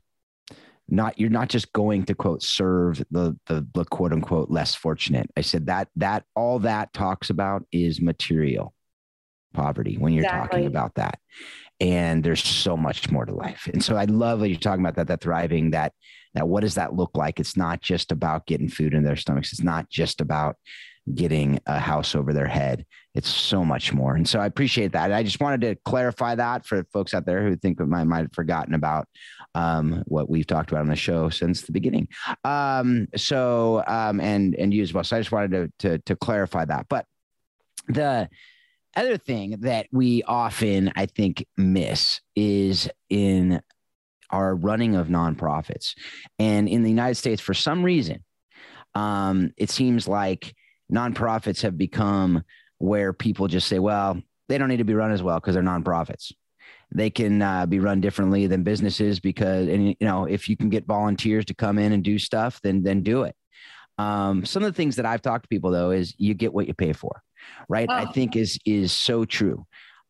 Not 0.89 1.21
you're 1.21 1.31
not 1.31 1.49
just 1.49 1.73
going 1.73 2.05
to 2.07 2.15
quote 2.15 2.43
serve 2.43 3.05
the, 3.11 3.37
the 3.47 3.67
the 3.75 3.85
quote 3.85 4.13
unquote 4.13 4.51
less 4.51 4.75
fortunate. 4.75 5.31
I 5.37 5.43
said 5.43 5.67
that 5.67 5.89
that 5.97 6.25
all 6.35 6.59
that 6.61 6.93
talks 6.95 7.29
about 7.29 7.65
is 7.71 8.01
material 8.01 8.75
poverty 9.53 9.97
when 9.97 10.15
you're 10.15 10.25
exactly. 10.25 10.61
talking 10.61 10.67
about 10.67 10.95
that. 10.95 11.19
And 11.81 12.25
there's 12.25 12.43
so 12.43 12.77
much 12.77 13.11
more 13.11 13.27
to 13.27 13.35
life. 13.35 13.69
And 13.73 13.85
so 13.85 13.97
i 13.97 14.05
love 14.05 14.41
that 14.41 14.49
you're 14.49 14.59
talking 14.59 14.83
about 14.83 14.97
that 14.97 15.09
that 15.09 15.21
thriving 15.21 15.71
that 15.73 15.93
that 16.35 16.49
what 16.49 16.61
does 16.61 16.75
that 16.75 16.95
look 16.95 17.11
like 17.15 17.41
it's 17.41 17.57
not 17.57 17.81
just 17.81 18.13
about 18.13 18.47
getting 18.47 18.69
food 18.69 18.95
in 18.95 19.05
their 19.05 19.17
stomachs 19.17 19.53
it's 19.53 19.63
not 19.63 19.89
just 19.89 20.21
about 20.21 20.57
getting 21.15 21.61
a 21.67 21.79
house 21.79 22.15
over 22.15 22.33
their 22.33 22.47
head. 22.47 22.85
It's 23.15 23.29
so 23.29 23.65
much 23.65 23.93
more. 23.93 24.15
And 24.15 24.29
so 24.29 24.39
I 24.39 24.47
appreciate 24.47 24.93
that. 24.93 25.13
I 25.13 25.23
just 25.23 25.41
wanted 25.41 25.61
to 25.63 25.77
clarify 25.85 26.35
that 26.35 26.67
for 26.67 26.85
folks 26.93 27.15
out 27.15 27.27
there 27.27 27.43
who 27.43 27.57
think 27.57 27.81
I 27.81 27.85
might 27.85 28.21
have 28.21 28.33
forgotten 28.33 28.75
about 28.75 29.09
um, 29.55 30.03
what 30.07 30.29
we've 30.29 30.47
talked 30.47 30.71
about 30.71 30.83
on 30.83 30.89
the 30.89 30.97
show 30.97 31.29
since 31.29 31.63
the 31.63 31.73
beginning. 31.73 32.09
Um, 32.45 33.09
so, 33.17 33.83
um, 33.87 34.21
and, 34.21 34.55
and 34.55 34.73
you 34.73 34.83
as 34.83 34.93
well. 34.93 35.05
So 35.05 35.17
I 35.17 35.21
just 35.21 35.33
wanted 35.33 35.51
to, 35.51 35.89
to, 35.89 35.99
to 35.99 36.17
clarify 36.17 36.65
that. 36.67 36.87
But 36.89 37.07
the 37.89 38.29
other 38.97 39.17
thing 39.17 39.57
that 39.61 39.87
we 39.93 40.23
often, 40.25 40.93
I 40.95 41.07
think, 41.07 41.47
miss 41.57 42.21
is 42.37 42.89
in 43.09 43.61
our 44.31 44.55
running 44.55 44.95
of 44.97 45.09
nonprofits. 45.09 45.95
And 46.39 46.69
in 46.69 46.83
the 46.83 46.91
United 46.91 47.17
States, 47.17 47.41
for 47.41 47.55
some 47.55 47.83
reason, 47.83 48.25
um, 48.95 49.53
it 49.57 49.71
seems 49.71 50.09
like 50.09 50.55
nonprofits 50.93 51.63
have 51.63 51.77
become 51.77 52.43
where 52.79 53.13
people 53.13 53.49
just 53.49 53.69
say, 53.69 53.79
well, 53.79 54.21
they 54.49 54.59
don't 54.59 54.69
need 54.69 54.79
to 54.79 54.85
be 54.85 54.95
run 54.95 55.13
as 55.13 55.23
well 55.23 55.39
because 55.39 55.55
they're 55.55 55.63
nonprofits. 55.63 56.33
They 56.95 57.11
can 57.11 57.43
uh, 57.43 57.67
be 57.67 57.81
run 57.81 58.01
differently 58.01 58.47
than 58.47 58.63
businesses 58.63 59.21
because, 59.21 59.69
and 59.69 59.89
you 59.89 59.97
know, 60.01 60.25
if 60.25 60.49
you 60.49 60.57
can 60.57 60.71
get 60.71 60.87
volunteers 60.87 61.45
to 61.47 61.55
come 61.55 61.79
in 61.79 61.93
and 61.93 62.03
do 62.03 62.19
stuff, 62.19 62.61
then 62.63 62.83
then 62.83 63.03
do 63.03 63.25
it. 63.25 63.37
Um, 63.99 64.45
some 64.47 64.63
of 64.63 64.73
the 64.73 64.77
things 64.77 64.97
that 64.97 65.05
I've 65.05 65.21
talked 65.21 65.45
to 65.45 65.49
people 65.49 65.71
though 65.71 65.91
is 65.91 66.15
you 66.17 66.33
get 66.33 66.55
what 66.55 66.67
you 66.67 66.73
pay 66.73 66.93
for, 66.95 67.21
right? 67.69 67.89
Oh. 67.91 67.95
I 67.95 68.07
think 68.07 68.37
is 68.37 68.59
is 68.65 68.91
so 68.93 69.27
true. 69.27 69.67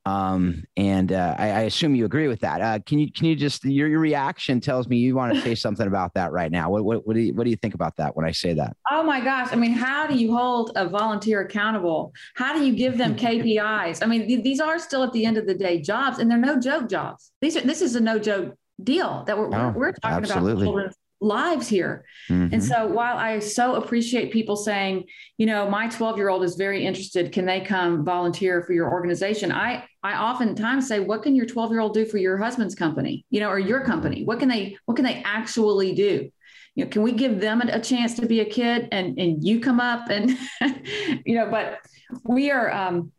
Um, 0.09 0.64
and 0.77 1.12
uh, 1.12 1.35
I, 1.38 1.51
I, 1.51 1.61
assume 1.62 1.94
you 1.94 2.07
agree 2.07 2.29
with 2.29 2.40
that. 2.40 2.62
Uh, 2.62 2.79
can 2.87 2.99
you 2.99 3.12
can 3.12 3.27
you 3.27 3.37
just 3.37 3.62
your, 3.64 3.88
your 3.88 4.01
reaction 4.01 4.59
tells 4.59 4.88
me 4.88 4.97
you 4.97 5.14
want 5.14 5.35
to 5.35 5.40
say 5.42 5.55
something 5.55 5.87
about 5.87 6.14
that 6.14 6.33
right 6.33 6.51
now? 6.51 6.71
What, 6.71 6.85
what 6.85 7.07
what 7.07 7.14
do 7.14 7.21
you 7.21 7.35
what 7.35 7.44
do 7.44 7.51
you 7.51 7.57
think 7.57 7.75
about 7.75 7.94
that 7.97 8.16
when 8.16 8.25
I 8.25 8.31
say 8.31 8.55
that? 8.55 8.75
Oh 8.90 9.03
my 9.03 9.21
gosh! 9.21 9.49
I 9.53 9.57
mean, 9.57 9.73
how 9.73 10.07
do 10.07 10.14
you 10.14 10.35
hold 10.35 10.73
a 10.77 10.88
volunteer 10.88 11.42
accountable? 11.42 12.14
How 12.37 12.57
do 12.57 12.64
you 12.64 12.75
give 12.75 12.97
them 12.97 13.16
KPIs? 13.25 14.03
I 14.03 14.07
mean, 14.07 14.27
th- 14.27 14.42
these 14.42 14.61
are 14.61 14.79
still 14.79 15.03
at 15.03 15.12
the 15.12 15.27
end 15.27 15.37
of 15.37 15.47
the 15.47 15.55
day 15.55 15.83
jobs, 15.83 16.18
and 16.18 16.31
they're 16.31 16.38
no 16.38 16.59
joke 16.59 16.88
jobs. 16.88 17.31
These 17.42 17.59
are 17.59 17.61
this 17.61 17.83
is 17.83 17.94
a 17.94 18.01
no 18.01 18.18
joke 18.18 18.55
deal 18.83 19.25
that 19.27 19.37
we're 19.37 19.55
oh, 19.55 19.73
we're, 19.77 19.92
talking 19.92 20.25
absolutely. 20.25 20.53
about 20.53 20.64
children's 20.64 20.94
lives 21.21 21.68
here. 21.68 22.05
Mm-hmm. 22.29 22.55
And 22.55 22.64
so 22.64 22.87
while 22.87 23.16
I 23.16 23.38
so 23.40 23.75
appreciate 23.75 24.33
people 24.33 24.57
saying, 24.57 25.05
you 25.37 25.47
know, 25.47 25.68
my 25.68 25.88
12 25.88 26.16
year 26.16 26.29
old 26.29 26.44
is 26.44 26.55
very 26.55 26.85
interested, 26.85 27.33
can 27.33 27.44
they 27.44 27.61
come 27.61 28.05
volunteer 28.05 28.62
for 28.62 28.73
your 28.73 28.90
organization? 28.90 29.53
I, 29.53 29.85
I 30.03 30.15
oftentimes 30.15 30.87
say, 30.87 31.01
what 31.01 31.23
can 31.23 31.35
your 31.35 31.47
12 31.47 31.71
year 31.71 31.81
old 31.81 31.95
do 31.95 32.05
for 32.05 32.19
your 32.19 32.39
husband's 32.39 32.75
company, 32.75 33.25
you 33.31 33.41
know, 33.41 33.49
or 33.49 33.59
your 33.59 33.85
company? 33.85 34.25
What 34.25 34.39
can 34.39 34.49
they, 34.49 34.77
what 34.85 34.97
can 34.97 35.05
they 35.05 35.23
actually 35.25 35.95
do? 35.95 36.31
You 36.75 36.85
know, 36.85 36.91
can 36.91 37.03
we 37.03 37.13
give 37.13 37.41
them 37.41 37.61
a, 37.61 37.81
chance 37.81 38.15
to 38.15 38.27
be 38.27 38.41
a 38.41 38.45
kid 38.45 38.89
and, 38.93 39.19
and 39.19 39.43
you 39.43 39.61
come 39.61 39.81
up 39.81 40.11
and, 40.11 40.39
you 41.27 41.35
know, 41.35 41.51
but 41.51 41.79
we 42.23 42.51
are, 42.51 42.71
um, 42.73 43.11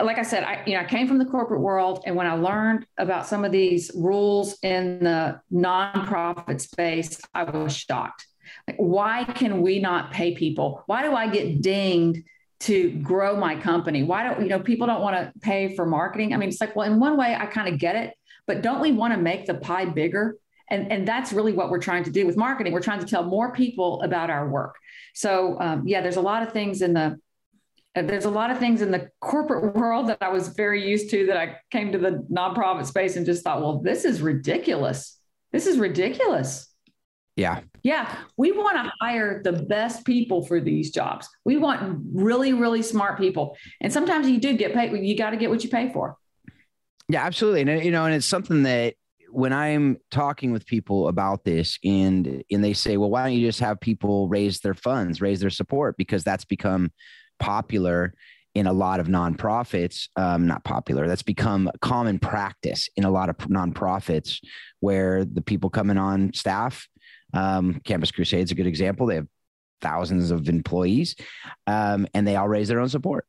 like 0.00 0.18
I 0.18 0.22
said, 0.22 0.44
I 0.44 0.62
you 0.66 0.74
know 0.74 0.80
I 0.80 0.84
came 0.84 1.08
from 1.08 1.18
the 1.18 1.24
corporate 1.24 1.60
world, 1.60 2.02
and 2.06 2.14
when 2.14 2.26
I 2.26 2.34
learned 2.34 2.86
about 2.98 3.26
some 3.26 3.44
of 3.44 3.52
these 3.52 3.90
rules 3.94 4.56
in 4.62 5.00
the 5.00 5.40
nonprofit 5.52 6.60
space, 6.60 7.20
I 7.34 7.44
was 7.44 7.74
shocked. 7.74 8.26
Like, 8.68 8.76
why 8.76 9.24
can 9.24 9.62
we 9.62 9.80
not 9.80 10.12
pay 10.12 10.34
people? 10.34 10.84
Why 10.86 11.02
do 11.02 11.14
I 11.14 11.28
get 11.28 11.62
dinged 11.62 12.22
to 12.62 12.90
grow 13.00 13.36
my 13.36 13.56
company? 13.56 14.02
Why 14.02 14.22
don't 14.22 14.42
you 14.42 14.48
know 14.48 14.60
people 14.60 14.86
don't 14.86 15.02
want 15.02 15.16
to 15.16 15.32
pay 15.40 15.74
for 15.74 15.86
marketing? 15.86 16.32
I 16.32 16.36
mean, 16.36 16.48
it's 16.48 16.60
like, 16.60 16.76
well, 16.76 16.90
in 16.90 17.00
one 17.00 17.16
way, 17.16 17.34
I 17.34 17.46
kind 17.46 17.72
of 17.72 17.78
get 17.78 17.96
it, 17.96 18.14
but 18.46 18.62
don't 18.62 18.80
we 18.80 18.92
want 18.92 19.14
to 19.14 19.20
make 19.20 19.46
the 19.46 19.54
pie 19.54 19.84
bigger? 19.84 20.36
And, 20.70 20.90
and 20.90 21.06
that's 21.06 21.32
really 21.32 21.52
what 21.52 21.70
we're 21.70 21.80
trying 21.80 22.04
to 22.04 22.10
do 22.10 22.24
with 22.24 22.36
marketing. 22.36 22.72
We're 22.72 22.80
trying 22.80 23.00
to 23.00 23.06
tell 23.06 23.24
more 23.24 23.52
people 23.52 24.00
about 24.02 24.30
our 24.30 24.48
work. 24.48 24.76
So 25.12 25.58
um, 25.60 25.86
yeah, 25.86 26.00
there's 26.00 26.16
a 26.16 26.22
lot 26.22 26.42
of 26.42 26.52
things 26.52 26.82
in 26.82 26.94
the 26.94 27.18
there's 27.94 28.24
a 28.24 28.30
lot 28.30 28.50
of 28.50 28.58
things 28.58 28.80
in 28.80 28.90
the 28.90 29.10
corporate 29.20 29.74
world 29.74 30.08
that 30.08 30.16
I 30.22 30.30
was 30.30 30.48
very 30.48 30.88
used 30.88 31.10
to 31.10 31.26
that 31.26 31.36
I 31.36 31.58
came 31.70 31.92
to 31.92 31.98
the 31.98 32.26
nonprofit 32.32 32.86
space 32.86 33.16
and 33.16 33.26
just 33.26 33.44
thought, 33.44 33.60
well, 33.60 33.80
this 33.80 34.06
is 34.06 34.22
ridiculous. 34.22 35.18
This 35.52 35.66
is 35.66 35.78
ridiculous. 35.78 36.72
Yeah. 37.36 37.60
Yeah. 37.82 38.14
We 38.36 38.52
want 38.52 38.76
to 38.76 38.92
hire 39.00 39.42
the 39.42 39.52
best 39.52 40.04
people 40.04 40.44
for 40.46 40.60
these 40.60 40.90
jobs. 40.90 41.28
We 41.44 41.56
want 41.56 42.00
really, 42.12 42.52
really 42.52 42.82
smart 42.82 43.18
people. 43.18 43.56
And 43.80 43.92
sometimes 43.92 44.28
you 44.28 44.38
do 44.38 44.56
get 44.56 44.72
paid, 44.72 44.92
you 44.92 45.16
got 45.16 45.30
to 45.30 45.36
get 45.36 45.50
what 45.50 45.64
you 45.64 45.70
pay 45.70 45.92
for. 45.92 46.16
Yeah, 47.08 47.24
absolutely. 47.24 47.62
And, 47.62 47.84
you 47.84 47.90
know, 47.90 48.04
and 48.04 48.14
it's 48.14 48.26
something 48.26 48.62
that 48.62 48.94
when 49.30 49.52
I'm 49.52 49.96
talking 50.10 50.52
with 50.52 50.66
people 50.66 51.08
about 51.08 51.44
this 51.44 51.78
and 51.82 52.44
and 52.50 52.62
they 52.62 52.74
say, 52.74 52.98
well, 52.98 53.10
why 53.10 53.24
don't 53.24 53.32
you 53.32 53.46
just 53.46 53.60
have 53.60 53.80
people 53.80 54.28
raise 54.28 54.60
their 54.60 54.74
funds, 54.74 55.20
raise 55.20 55.40
their 55.40 55.50
support? 55.50 55.96
Because 55.96 56.22
that's 56.22 56.44
become 56.44 56.92
popular 57.40 58.14
in 58.54 58.66
a 58.66 58.72
lot 58.72 59.00
of 59.00 59.06
nonprofits, 59.06 60.08
um, 60.16 60.46
not 60.46 60.62
popular, 60.64 61.08
that's 61.08 61.22
become 61.22 61.70
common 61.80 62.18
practice 62.18 62.88
in 62.96 63.04
a 63.04 63.10
lot 63.10 63.30
of 63.30 63.36
nonprofits 63.38 64.38
where 64.80 65.24
the 65.24 65.40
people 65.40 65.70
coming 65.70 65.96
on 65.96 66.32
staff, 66.34 66.86
um, 67.32 67.80
Campus 67.84 68.10
Crusade 68.10 68.44
is 68.44 68.50
a 68.50 68.54
good 68.54 68.66
example. 68.66 69.06
They 69.06 69.16
have 69.16 69.28
thousands 69.80 70.30
of 70.30 70.48
employees 70.48 71.16
um, 71.66 72.06
and 72.14 72.26
they 72.26 72.36
all 72.36 72.48
raise 72.48 72.68
their 72.68 72.80
own 72.80 72.88
support. 72.88 73.26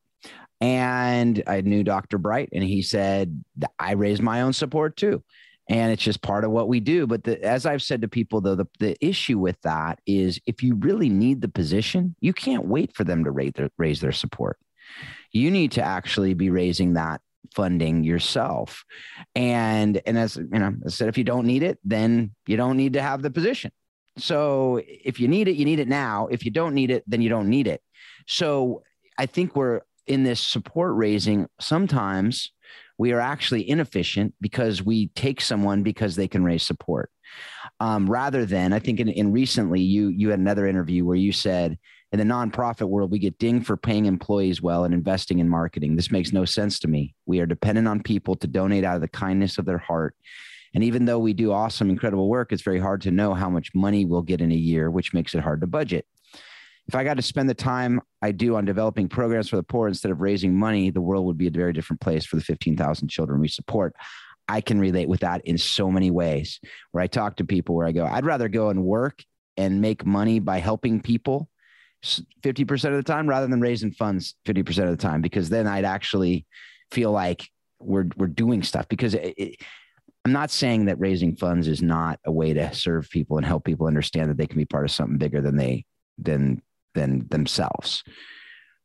And 0.62 1.44
I 1.46 1.62
knew 1.62 1.84
Dr. 1.84 2.18
Bright, 2.18 2.50
and 2.54 2.64
he 2.64 2.82
said, 2.82 3.44
I 3.78 3.94
raised 3.94 4.22
my 4.22 4.42
own 4.42 4.54
support 4.54 4.96
too 4.96 5.22
and 5.70 5.92
it's 5.92 6.04
just 6.04 6.22
part 6.22 6.44
of 6.44 6.52
what 6.52 6.68
we 6.68 6.80
do 6.80 7.08
but 7.08 7.24
the, 7.24 7.44
as 7.44 7.66
i've 7.66 7.82
said 7.82 8.02
to 8.02 8.08
people 8.08 8.42
though 8.42 8.56
the, 8.56 8.68
the 8.80 8.96
issue 9.06 9.40
with 9.40 9.60
that 9.62 10.00
is 10.06 10.40
if 10.46 10.62
you 10.62 10.76
really 10.76 11.10
need 11.10 11.42
the 11.42 11.48
position 11.48 12.16
you 12.20 12.34
can't 12.34 12.66
wait 12.66 12.94
for 12.96 13.04
them 13.04 13.24
to 13.24 13.32
raise 13.32 13.54
their, 13.56 13.70
raise 13.78 14.02
their 14.02 14.12
support 14.12 14.58
you 15.32 15.50
need 15.50 15.72
to 15.72 15.82
actually 15.82 16.34
be 16.34 16.50
raising 16.50 16.94
that 16.94 17.22
funding 17.56 18.04
yourself 18.04 18.84
and 19.36 20.02
and 20.06 20.18
as 20.18 20.38
you 20.38 20.60
know 20.60 20.74
i 20.86 20.90
said 20.90 21.08
if 21.08 21.18
you 21.18 21.24
don't 21.24 21.46
need 21.46 21.64
it 21.64 21.78
then 21.84 22.32
you 22.48 22.58
don't 22.58 22.78
need 22.78 22.94
to 22.94 23.02
have 23.02 23.22
the 23.22 23.32
position 23.32 23.72
so 24.18 24.82
if 24.86 25.20
you 25.20 25.28
need 25.28 25.48
it 25.48 25.56
you 25.56 25.66
need 25.66 25.80
it 25.80 25.88
now 25.88 26.28
if 26.28 26.46
you 26.46 26.52
don't 26.52 26.74
need 26.74 26.92
it 26.92 27.04
then 27.08 27.22
you 27.22 27.30
don't 27.30 27.50
need 27.50 27.68
it 27.68 27.82
so 28.28 28.82
i 29.18 29.26
think 29.26 29.56
we're 29.56 29.82
in 30.08 30.24
this 30.24 30.42
support 30.42 30.96
raising 30.96 31.48
sometimes 31.60 32.52
we 32.98 33.12
are 33.12 33.20
actually 33.20 33.70
inefficient 33.70 34.34
because 34.40 34.84
we 34.84 35.08
take 35.10 35.42
someone 35.42 35.84
because 35.84 36.16
they 36.16 36.28
can 36.28 36.44
raise 36.44 36.64
support. 36.64 37.10
Um, 37.80 38.10
rather 38.10 38.46
than, 38.46 38.74
I 38.74 38.80
think 38.80 39.00
in, 39.00 39.10
in 39.10 39.32
recently 39.32 39.82
you 39.82 40.10
you 40.10 40.30
had 40.30 40.40
another 40.40 40.68
interview 40.68 41.04
where 41.04 41.16
you 41.16 41.32
said 41.32 41.78
in 42.12 42.20
the 42.20 42.26
nonprofit 42.26 42.88
world 42.88 43.12
we 43.12 43.18
get 43.18 43.40
dinged 43.40 43.66
for 43.66 43.76
paying 43.76 44.06
employees 44.06 44.62
well 44.62 44.84
and 44.84 44.94
investing 44.94 45.40
in 45.40 45.50
marketing. 45.50 45.96
This 45.96 46.12
makes 46.12 46.32
no 46.32 46.46
sense 46.46 46.80
to 46.80 46.88
me. 46.88 47.16
We 47.26 47.40
are 47.40 47.48
dependent 47.48 47.88
on 47.88 48.04
people 48.04 48.36
to 48.36 48.48
donate 48.48 48.84
out 48.84 48.96
of 48.96 49.02
the 49.02 49.08
kindness 49.08 49.58
of 49.58 49.66
their 49.66 49.80
heart. 49.80 50.16
And 50.74 50.84
even 50.84 51.06
though 51.06 51.20
we 51.20 51.34
do 51.34 51.52
awesome, 51.52 51.90
incredible 51.90 52.30
work, 52.30 52.52
it's 52.52 52.64
very 52.64 52.80
hard 52.80 53.02
to 53.02 53.12
know 53.12 53.34
how 53.34 53.50
much 53.50 53.76
money 53.76 54.06
we'll 54.06 54.22
get 54.22 54.42
in 54.42 54.52
a 54.52 54.56
year, 54.56 54.90
which 54.90 55.14
makes 55.14 55.36
it 55.36 55.42
hard 55.42 55.62
to 55.62 55.68
budget. 55.68 56.06
if 56.88 56.96
I 56.96 57.04
got 57.04 57.16
to 57.16 57.22
spend 57.22 57.50
the 57.50 57.54
time 57.54 58.02
I 58.22 58.32
do 58.32 58.56
on 58.56 58.66
developing 58.66 59.08
programs 59.08 59.50
for 59.50 59.56
the 59.56 59.64
poor 59.64 59.88
instead 59.88 60.12
of 60.12 60.22
raising 60.22 60.56
money, 60.56 60.90
the 60.90 61.02
world 61.02 61.26
would 61.26 61.38
be 61.38 61.48
a 61.48 61.52
very 61.52 61.74
different 61.74 62.02
place 62.02 62.26
for 62.26 62.36
the 62.36 62.44
15,000 62.44 63.08
children 63.08 63.40
we 63.40 63.48
support. 63.48 63.96
I 64.50 64.60
can 64.60 64.80
relate 64.80 65.08
with 65.08 65.22
that 65.22 65.42
in 65.46 65.58
so 65.58 65.90
many 65.90 66.12
ways 66.12 66.60
where 66.92 67.04
I 67.04 67.08
talk 67.08 67.38
to 67.38 67.46
people 67.46 67.76
where 67.76 67.88
I 67.88 67.94
go, 67.94 68.06
I'd 68.06 68.26
rather 68.26 68.50
go 68.50 68.70
and 68.70 68.84
work 68.84 69.24
and 69.56 69.80
make 69.80 70.06
money 70.06 70.40
by 70.40 70.60
helping 70.60 71.00
people 71.02 71.48
50% 72.04 72.72
of 72.90 72.96
the 72.96 73.04
time 73.04 73.28
rather 73.28 73.48
than 73.48 73.62
raising 73.62 73.92
funds 73.92 74.36
50% 74.46 74.84
of 74.84 74.90
the 74.90 74.98
time 74.98 75.22
because 75.22 75.50
then 75.50 75.68
I'd 75.68 75.86
actually 75.86 76.46
feel 76.92 77.12
like 77.12 77.48
we're 77.80 78.08
we're 78.18 78.28
doing 78.28 78.64
stuff 78.64 78.88
because 78.88 79.14
it, 79.14 79.34
it, 79.38 79.56
I'm 80.26 80.32
not 80.32 80.52
saying 80.52 80.86
that 80.86 81.00
raising 81.00 81.36
funds 81.36 81.68
is 81.68 81.82
not 81.82 82.20
a 82.26 82.32
way 82.32 82.54
to 82.54 82.74
serve 82.74 83.10
people 83.10 83.38
and 83.38 83.46
help 83.46 83.66
people 83.66 83.88
understand 83.88 84.30
that 84.30 84.38
they 84.38 84.48
can 84.48 84.58
be 84.58 84.66
part 84.66 84.86
of 84.86 84.92
something 84.92 85.18
bigger 85.18 85.42
than 85.42 85.58
they 85.58 85.86
than 86.18 86.62
than 86.94 87.28
themselves. 87.30 88.04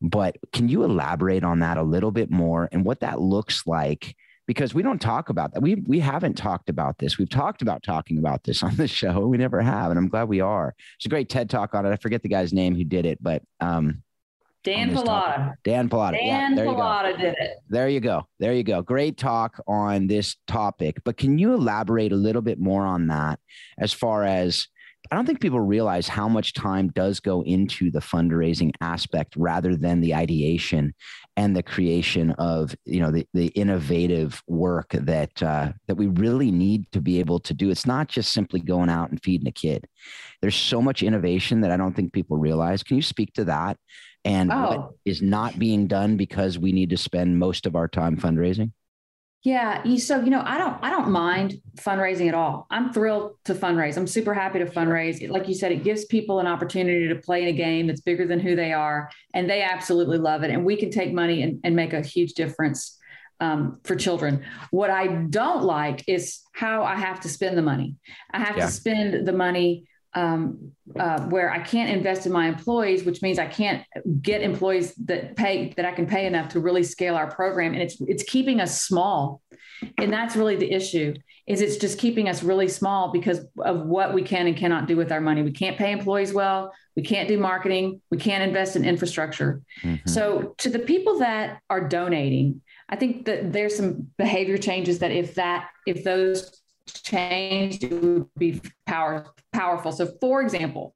But 0.01 0.37
can 0.53 0.69
you 0.69 0.85
elaborate 0.85 1.45
on 1.45 1.61
that 1.61 1.77
a 1.77 1.83
little 1.83 2.11
bit 2.11 2.31
more 2.31 2.69
and 2.73 2.85
what 2.85 3.01
that 3.01 3.21
looks 3.21 3.67
like 3.67 4.17
because 4.49 4.73
we 4.73 4.83
don't 4.83 5.01
talk 5.01 5.29
about 5.29 5.53
that. 5.53 5.61
We 5.61 5.77
we 5.87 6.01
haven't 6.01 6.35
talked 6.35 6.71
about 6.71 6.99
this. 6.99 7.19
We've 7.19 7.29
talked 7.29 7.63
about 7.63 7.83
talking 7.85 8.19
about 8.19 8.43
this 8.43 8.63
on 8.65 8.75
the 8.75 8.89
show. 8.89 9.27
We 9.27 9.37
never 9.37 9.61
have, 9.61 9.91
and 9.91 9.99
I'm 9.99 10.09
glad 10.09 10.29
we 10.29 10.41
are. 10.41 10.75
It's 10.97 11.07
a 11.07 11.11
great 11.11 11.29
TED 11.29 11.51
talk 11.51 11.75
on 11.75 11.87
it. 11.87 11.93
I 11.93 11.97
forget 11.97 12.23
the 12.23 12.29
guy's 12.29 12.53
name 12.53 12.75
who 12.75 12.85
did 12.85 13.07
it, 13.07 13.23
but 13.23 13.43
um, 13.61 14.03
Dan 14.69 14.91
Pallotta. 14.95 15.55
Dan 15.65 15.89
Pallotta. 15.89 16.19
Dan 16.19 16.57
yeah, 16.57 16.65
Pallotta 16.65 17.19
did 17.19 17.35
it. 17.39 17.57
There 17.69 17.89
you 17.89 18.01
go. 18.01 18.27
There 18.39 18.53
you 18.53 18.63
go. 18.63 18.83
Great 18.83 19.17
talk 19.17 19.61
on 19.67 20.07
this 20.07 20.37
topic. 20.47 21.01
But 21.05 21.17
can 21.17 21.39
you 21.39 21.55
elaborate 21.55 22.13
a 22.13 22.17
little 22.17 22.43
bit 22.43 22.59
more 22.59 22.85
on 22.85 23.07
that 23.09 23.41
as 23.79 23.93
far 23.93 24.25
as 24.25 24.69
I 25.11 25.17
don't 25.17 25.25
think 25.25 25.41
people 25.41 25.61
realize 25.61 26.07
how 26.07 26.29
much 26.29 26.53
time 26.53 26.89
does 26.89 27.19
go 27.21 27.43
into 27.43 27.91
the 27.91 28.01
fundraising 28.01 28.73
aspect 28.81 29.35
rather 29.37 29.75
than 29.75 30.01
the 30.01 30.15
ideation 30.15 30.95
and 31.39 31.55
the 31.55 31.63
creation 31.63 32.33
of 32.33 32.75
you 32.85 32.99
know 32.99 33.13
the, 33.13 33.25
the 33.33 33.47
innovative 33.49 34.43
work 34.49 34.89
that 34.91 35.41
uh, 35.41 35.73
that 35.87 35.95
we 35.95 36.09
really 36.09 36.51
need 36.51 36.91
to 36.91 37.01
be 37.01 37.21
able 37.21 37.39
to 37.39 37.55
do. 37.55 37.71
It's 37.71 37.87
not 37.87 38.09
just 38.09 38.33
simply 38.33 38.59
going 38.59 38.91
out 38.91 39.11
and 39.11 39.23
feeding 39.23 39.47
a 39.47 39.53
kid. 39.53 39.87
There's 40.43 40.57
so 40.57 40.83
much 40.83 41.01
innovation 41.01 41.61
that 41.61 41.71
I 41.71 41.77
don't 41.77 41.95
think 41.95 42.13
people 42.13 42.39
realize. 42.39 42.83
Can 42.83 42.97
you 42.97 43.03
speak 43.03 43.33
to 43.35 43.45
that? 43.45 43.77
And 44.25 44.53
oh. 44.53 44.69
what 44.69 44.91
is 45.05 45.23
not 45.23 45.61
being 45.61 45.87
done 45.87 46.17
because 46.17 46.59
we 46.59 46.73
need 46.73 46.91
to 46.91 46.97
spend 46.97 47.39
most 47.39 47.67
of 47.67 47.77
our 47.77 47.87
time 47.87 48.17
fundraising? 48.17 48.73
Yeah, 49.45 49.85
so 49.97 50.21
you 50.21 50.31
know, 50.31 50.43
I 50.45 50.59
don't 50.59 50.77
I 50.83 50.91
don't 50.91 51.11
mind 51.11 51.63
fundraising 51.77 52.29
at 52.29 52.35
all. 52.35 52.67
I'm 52.71 52.93
thrilled 52.93 53.37
to 53.45 53.55
fundraise. 53.55 53.97
I'm 53.97 54.07
super 54.07 54.35
happy 54.35 54.59
to 54.59 54.67
fundraise. 54.67 55.27
Like 55.31 55.47
you 55.47 55.55
said, 55.55 55.71
it 55.71 55.85
gives 55.85 56.05
people 56.07 56.41
an 56.41 56.49
opportunity 56.49 57.07
to 57.09 57.15
play 57.15 57.43
in 57.43 57.49
a 57.49 57.53
game 57.53 57.87
that's 57.87 58.01
bigger 58.01 58.27
than 58.27 58.41
who 58.41 58.57
they 58.57 58.73
are, 58.73 59.09
and 59.35 59.49
they 59.49 59.63
absolutely 59.63 60.19
love 60.19 60.43
it. 60.43 60.51
And 60.51 60.65
we 60.65 60.77
can 60.77 60.91
take 60.91 61.13
money 61.13 61.43
and, 61.43 61.61
and 61.63 61.77
make 61.77 61.93
a 61.93 62.01
huge 62.01 62.33
difference 62.33 62.99
um, 63.41 63.79
for 63.85 63.95
children. 63.95 64.45
What 64.71 64.91
I 64.91 65.07
don't 65.07 65.63
like 65.63 66.03
is 66.09 66.41
how 66.53 66.83
I 66.83 66.97
have 66.97 67.21
to 67.21 67.29
spend 67.29 67.57
the 67.57 67.63
money. 67.63 67.95
I 68.33 68.41
have 68.41 68.57
yeah. 68.57 68.67
to 68.67 68.73
spend 68.73 69.27
the 69.27 69.33
money 69.33 69.88
um, 70.15 70.73
uh, 70.99 71.21
where 71.29 71.51
I 71.51 71.61
can't 71.61 71.91
invest 71.91 72.27
in 72.27 72.33
my 72.33 72.49
employees, 72.49 73.05
which 73.05 73.23
means 73.23 73.39
I 73.39 73.47
can't 73.47 73.85
get 74.23 74.43
employees 74.43 74.95
that 75.07 75.37
pay 75.37 75.73
that 75.77 75.85
I 75.85 75.93
can 75.93 76.07
pay 76.07 76.27
enough 76.27 76.49
to 76.51 76.61
really 76.61 76.83
scale 76.83 77.15
our 77.15 77.31
program, 77.31 77.75
and 77.75 77.83
it's 77.83 78.01
it's 78.01 78.23
keeping 78.23 78.61
us 78.61 78.83
small, 78.83 79.43
and 79.99 80.13
that's 80.13 80.37
really 80.37 80.57
the 80.57 80.71
issue. 80.71 81.15
Is 81.47 81.63
it's 81.63 81.79
just 81.79 81.99
keeping 81.99 82.29
us 82.29 82.43
really 82.43 82.69
small 82.69 83.11
because 83.11 83.41
of 83.65 83.87
what 83.87 84.13
we 84.13 84.23
can 84.23 84.47
and 84.47 84.57
cannot 84.57 84.87
do 84.87 84.97
with 84.97 85.11
our 85.11 85.21
money. 85.21 85.43
We 85.43 85.53
can't 85.53 85.79
pay 85.79 85.93
employees 85.93 86.35
well. 86.35 86.73
We 86.95 87.03
can't 87.03 87.27
do 87.27 87.39
marketing. 87.39 88.03
We 88.11 88.19
can't 88.19 88.43
invest 88.43 88.77
in 88.77 88.85
infrastructure. 88.85 89.63
Mm-hmm. 89.83 90.09
So 90.09 90.55
to 90.59 90.69
the 90.69 90.79
people 90.81 91.21
that 91.21 91.61
are 91.71 91.89
donating, 91.89 92.61
I 92.91 92.97
think 92.97 93.25
that 93.27 93.53
there's 93.53 93.77
some 93.77 94.09
behavior 94.19 94.59
changes 94.59 94.99
that 94.99 95.11
if 95.11 95.37
that 95.37 95.69
if 95.87 96.05
those 96.05 96.61
changed, 96.93 97.85
it 97.85 97.93
would 97.93 98.27
be 98.37 98.61
power, 98.87 99.27
powerful. 99.53 99.93
So, 99.93 100.07
for 100.21 100.41
example, 100.41 100.95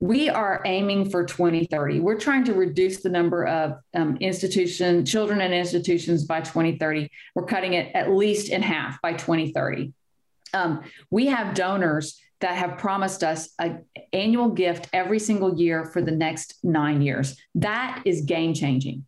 we 0.00 0.28
are 0.28 0.60
aiming 0.66 1.10
for 1.10 1.24
2030. 1.24 2.00
We're 2.00 2.18
trying 2.18 2.44
to 2.44 2.54
reduce 2.54 3.00
the 3.00 3.08
number 3.08 3.46
of 3.46 3.78
um, 3.94 4.16
institution 4.18 5.06
children 5.06 5.40
and 5.40 5.54
institutions 5.54 6.24
by 6.24 6.40
2030. 6.40 7.08
We're 7.34 7.46
cutting 7.46 7.74
it 7.74 7.94
at 7.94 8.10
least 8.10 8.50
in 8.50 8.60
half 8.60 9.00
by 9.00 9.12
2030. 9.14 9.92
Um, 10.52 10.82
we 11.10 11.26
have 11.26 11.54
donors 11.54 12.20
that 12.40 12.56
have 12.56 12.76
promised 12.76 13.24
us 13.24 13.50
an 13.58 13.86
annual 14.12 14.50
gift 14.50 14.88
every 14.92 15.18
single 15.18 15.58
year 15.58 15.86
for 15.86 16.02
the 16.02 16.10
next 16.10 16.58
nine 16.62 17.00
years. 17.00 17.40
That 17.54 18.02
is 18.04 18.22
game 18.22 18.52
changing. 18.52 19.06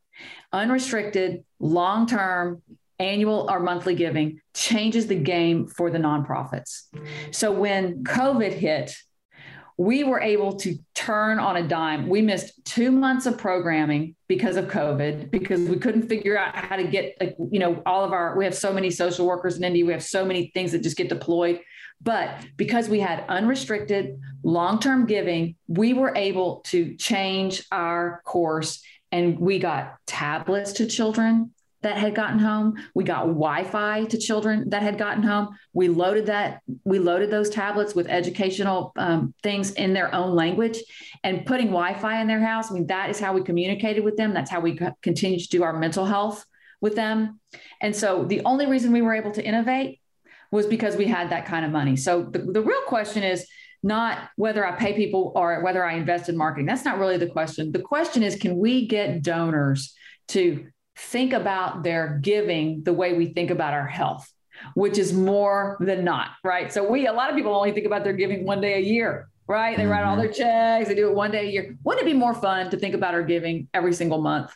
Unrestricted, 0.52 1.44
long 1.60 2.06
term, 2.06 2.62
annual 2.98 3.48
or 3.50 3.60
monthly 3.60 3.94
giving 3.94 4.40
changes 4.54 5.06
the 5.06 5.16
game 5.16 5.66
for 5.66 5.90
the 5.90 5.98
nonprofits. 5.98 6.84
So 7.30 7.52
when 7.52 8.04
COVID 8.04 8.52
hit, 8.52 8.94
we 9.78 10.04
were 10.04 10.20
able 10.20 10.56
to 10.56 10.78
turn 10.94 11.38
on 11.38 11.56
a 11.56 11.68
dime. 11.68 12.08
We 12.08 12.22
missed 12.22 12.64
two 12.64 12.90
months 12.90 13.26
of 13.26 13.36
programming 13.36 14.14
because 14.26 14.56
of 14.56 14.66
COVID, 14.66 15.30
because 15.30 15.60
we 15.60 15.76
couldn't 15.76 16.08
figure 16.08 16.38
out 16.38 16.56
how 16.56 16.76
to 16.76 16.84
get, 16.84 17.14
like, 17.20 17.36
you 17.50 17.58
know, 17.58 17.82
all 17.84 18.02
of 18.02 18.12
our, 18.12 18.36
we 18.38 18.44
have 18.46 18.54
so 18.54 18.72
many 18.72 18.90
social 18.90 19.26
workers 19.26 19.58
in 19.58 19.64
India, 19.64 19.84
we 19.84 19.92
have 19.92 20.02
so 20.02 20.24
many 20.24 20.50
things 20.54 20.72
that 20.72 20.82
just 20.82 20.96
get 20.96 21.10
deployed. 21.10 21.60
But 22.00 22.30
because 22.56 22.88
we 22.88 23.00
had 23.00 23.24
unrestricted 23.28 24.18
long 24.42 24.80
term 24.80 25.06
giving, 25.06 25.56
we 25.68 25.92
were 25.92 26.14
able 26.16 26.60
to 26.66 26.94
change 26.96 27.62
our 27.70 28.22
course 28.24 28.82
and 29.12 29.38
we 29.38 29.58
got 29.58 29.96
tablets 30.06 30.72
to 30.74 30.86
children 30.86 31.52
that 31.82 31.96
had 31.96 32.14
gotten 32.14 32.38
home. 32.38 32.76
We 32.94 33.04
got 33.04 33.26
Wi-Fi 33.26 34.04
to 34.06 34.18
children 34.18 34.70
that 34.70 34.82
had 34.82 34.98
gotten 34.98 35.22
home. 35.22 35.56
We 35.72 35.88
loaded 35.88 36.26
that. 36.26 36.60
We 36.84 36.98
loaded 36.98 37.30
those 37.30 37.50
tablets 37.50 37.94
with 37.94 38.08
educational 38.08 38.92
um, 38.96 39.34
things 39.42 39.72
in 39.72 39.92
their 39.92 40.14
own 40.14 40.34
language, 40.34 40.78
and 41.22 41.46
putting 41.46 41.68
Wi-Fi 41.68 42.20
in 42.20 42.26
their 42.26 42.40
house. 42.40 42.70
I 42.70 42.74
mean, 42.74 42.86
that 42.88 43.10
is 43.10 43.20
how 43.20 43.32
we 43.32 43.42
communicated 43.42 44.04
with 44.04 44.16
them. 44.16 44.34
That's 44.34 44.50
how 44.50 44.60
we 44.60 44.78
continue 45.02 45.38
to 45.38 45.48
do 45.48 45.62
our 45.62 45.78
mental 45.78 46.06
health 46.06 46.44
with 46.80 46.94
them. 46.94 47.40
And 47.80 47.94
so, 47.94 48.24
the 48.24 48.42
only 48.44 48.66
reason 48.66 48.92
we 48.92 49.02
were 49.02 49.14
able 49.14 49.32
to 49.32 49.44
innovate 49.44 50.00
was 50.50 50.66
because 50.66 50.96
we 50.96 51.06
had 51.06 51.30
that 51.30 51.46
kind 51.46 51.64
of 51.64 51.70
money. 51.70 51.96
So 51.96 52.22
the, 52.22 52.38
the 52.38 52.62
real 52.62 52.82
question 52.82 53.22
is 53.22 53.46
not 53.82 54.30
whether 54.36 54.66
I 54.66 54.72
pay 54.72 54.94
people 54.94 55.32
or 55.34 55.62
whether 55.62 55.84
I 55.84 55.94
invest 55.94 56.28
in 56.28 56.36
marketing. 56.36 56.66
That's 56.66 56.84
not 56.84 56.98
really 56.98 57.18
the 57.18 57.26
question. 57.26 57.72
The 57.72 57.80
question 57.80 58.22
is, 58.22 58.36
can 58.36 58.56
we 58.56 58.86
get 58.86 59.22
donors 59.22 59.94
to 60.28 60.66
think 60.96 61.32
about 61.32 61.82
their 61.82 62.18
giving 62.22 62.82
the 62.82 62.92
way 62.92 63.12
we 63.12 63.26
think 63.26 63.50
about 63.50 63.74
our 63.74 63.86
health, 63.86 64.30
which 64.74 64.98
is 64.98 65.12
more 65.12 65.76
than 65.80 66.04
not, 66.04 66.30
right? 66.42 66.72
So 66.72 66.88
we, 66.88 67.06
a 67.06 67.12
lot 67.12 67.30
of 67.30 67.36
people 67.36 67.54
only 67.54 67.72
think 67.72 67.86
about 67.86 68.04
their 68.04 68.14
giving 68.14 68.44
one 68.44 68.60
day 68.60 68.74
a 68.74 68.80
year, 68.80 69.28
right? 69.46 69.76
They 69.76 69.82
mm-hmm. 69.82 69.92
write 69.92 70.04
all 70.04 70.16
their 70.16 70.32
checks, 70.32 70.88
they 70.88 70.94
do 70.94 71.08
it 71.08 71.14
one 71.14 71.30
day 71.30 71.46
a 71.46 71.50
year. 71.50 71.76
Wouldn't 71.84 72.06
it 72.06 72.10
be 72.10 72.16
more 72.16 72.34
fun 72.34 72.70
to 72.70 72.76
think 72.76 72.94
about 72.94 73.14
our 73.14 73.22
giving 73.22 73.68
every 73.74 73.92
single 73.92 74.20
month? 74.20 74.54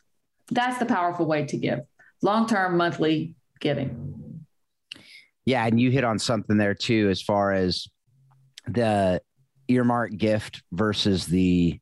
That's 0.51 0.79
the 0.79 0.87
powerful 0.87 1.27
way 1.27 1.45
to 1.47 1.57
give 1.57 1.81
long 2.23 2.47
term 2.47 2.77
monthly 2.77 3.35
giving. 3.61 4.47
Yeah. 5.45 5.67
And 5.67 5.81
you 5.81 5.91
hit 5.91 6.05
on 6.05 6.19
something 6.19 6.57
there 6.57 6.75
too, 6.75 7.09
as 7.11 7.23
far 7.23 7.53
as 7.53 7.89
the 8.67 9.21
earmark 9.69 10.17
gift 10.17 10.63
versus 10.73 11.27
the 11.27 11.81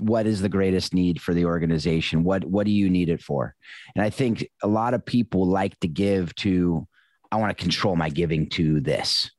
what 0.00 0.26
is 0.26 0.40
the 0.40 0.48
greatest 0.48 0.94
need 0.94 1.20
for 1.20 1.34
the 1.34 1.44
organization? 1.44 2.24
What 2.24 2.44
what 2.44 2.66
do 2.66 2.72
you 2.72 2.90
need 2.90 3.08
it 3.08 3.22
for? 3.22 3.54
And 3.94 4.04
i 4.04 4.10
think 4.10 4.48
a 4.62 4.68
lot 4.68 4.94
of 4.94 5.04
people 5.04 5.46
like 5.46 5.78
to 5.80 5.88
give 5.88 6.34
to 6.36 6.86
i 7.30 7.36
want 7.36 7.56
to 7.56 7.62
control 7.62 7.96
my 7.96 8.08
giving 8.08 8.48
to 8.50 8.80
this. 8.80 9.30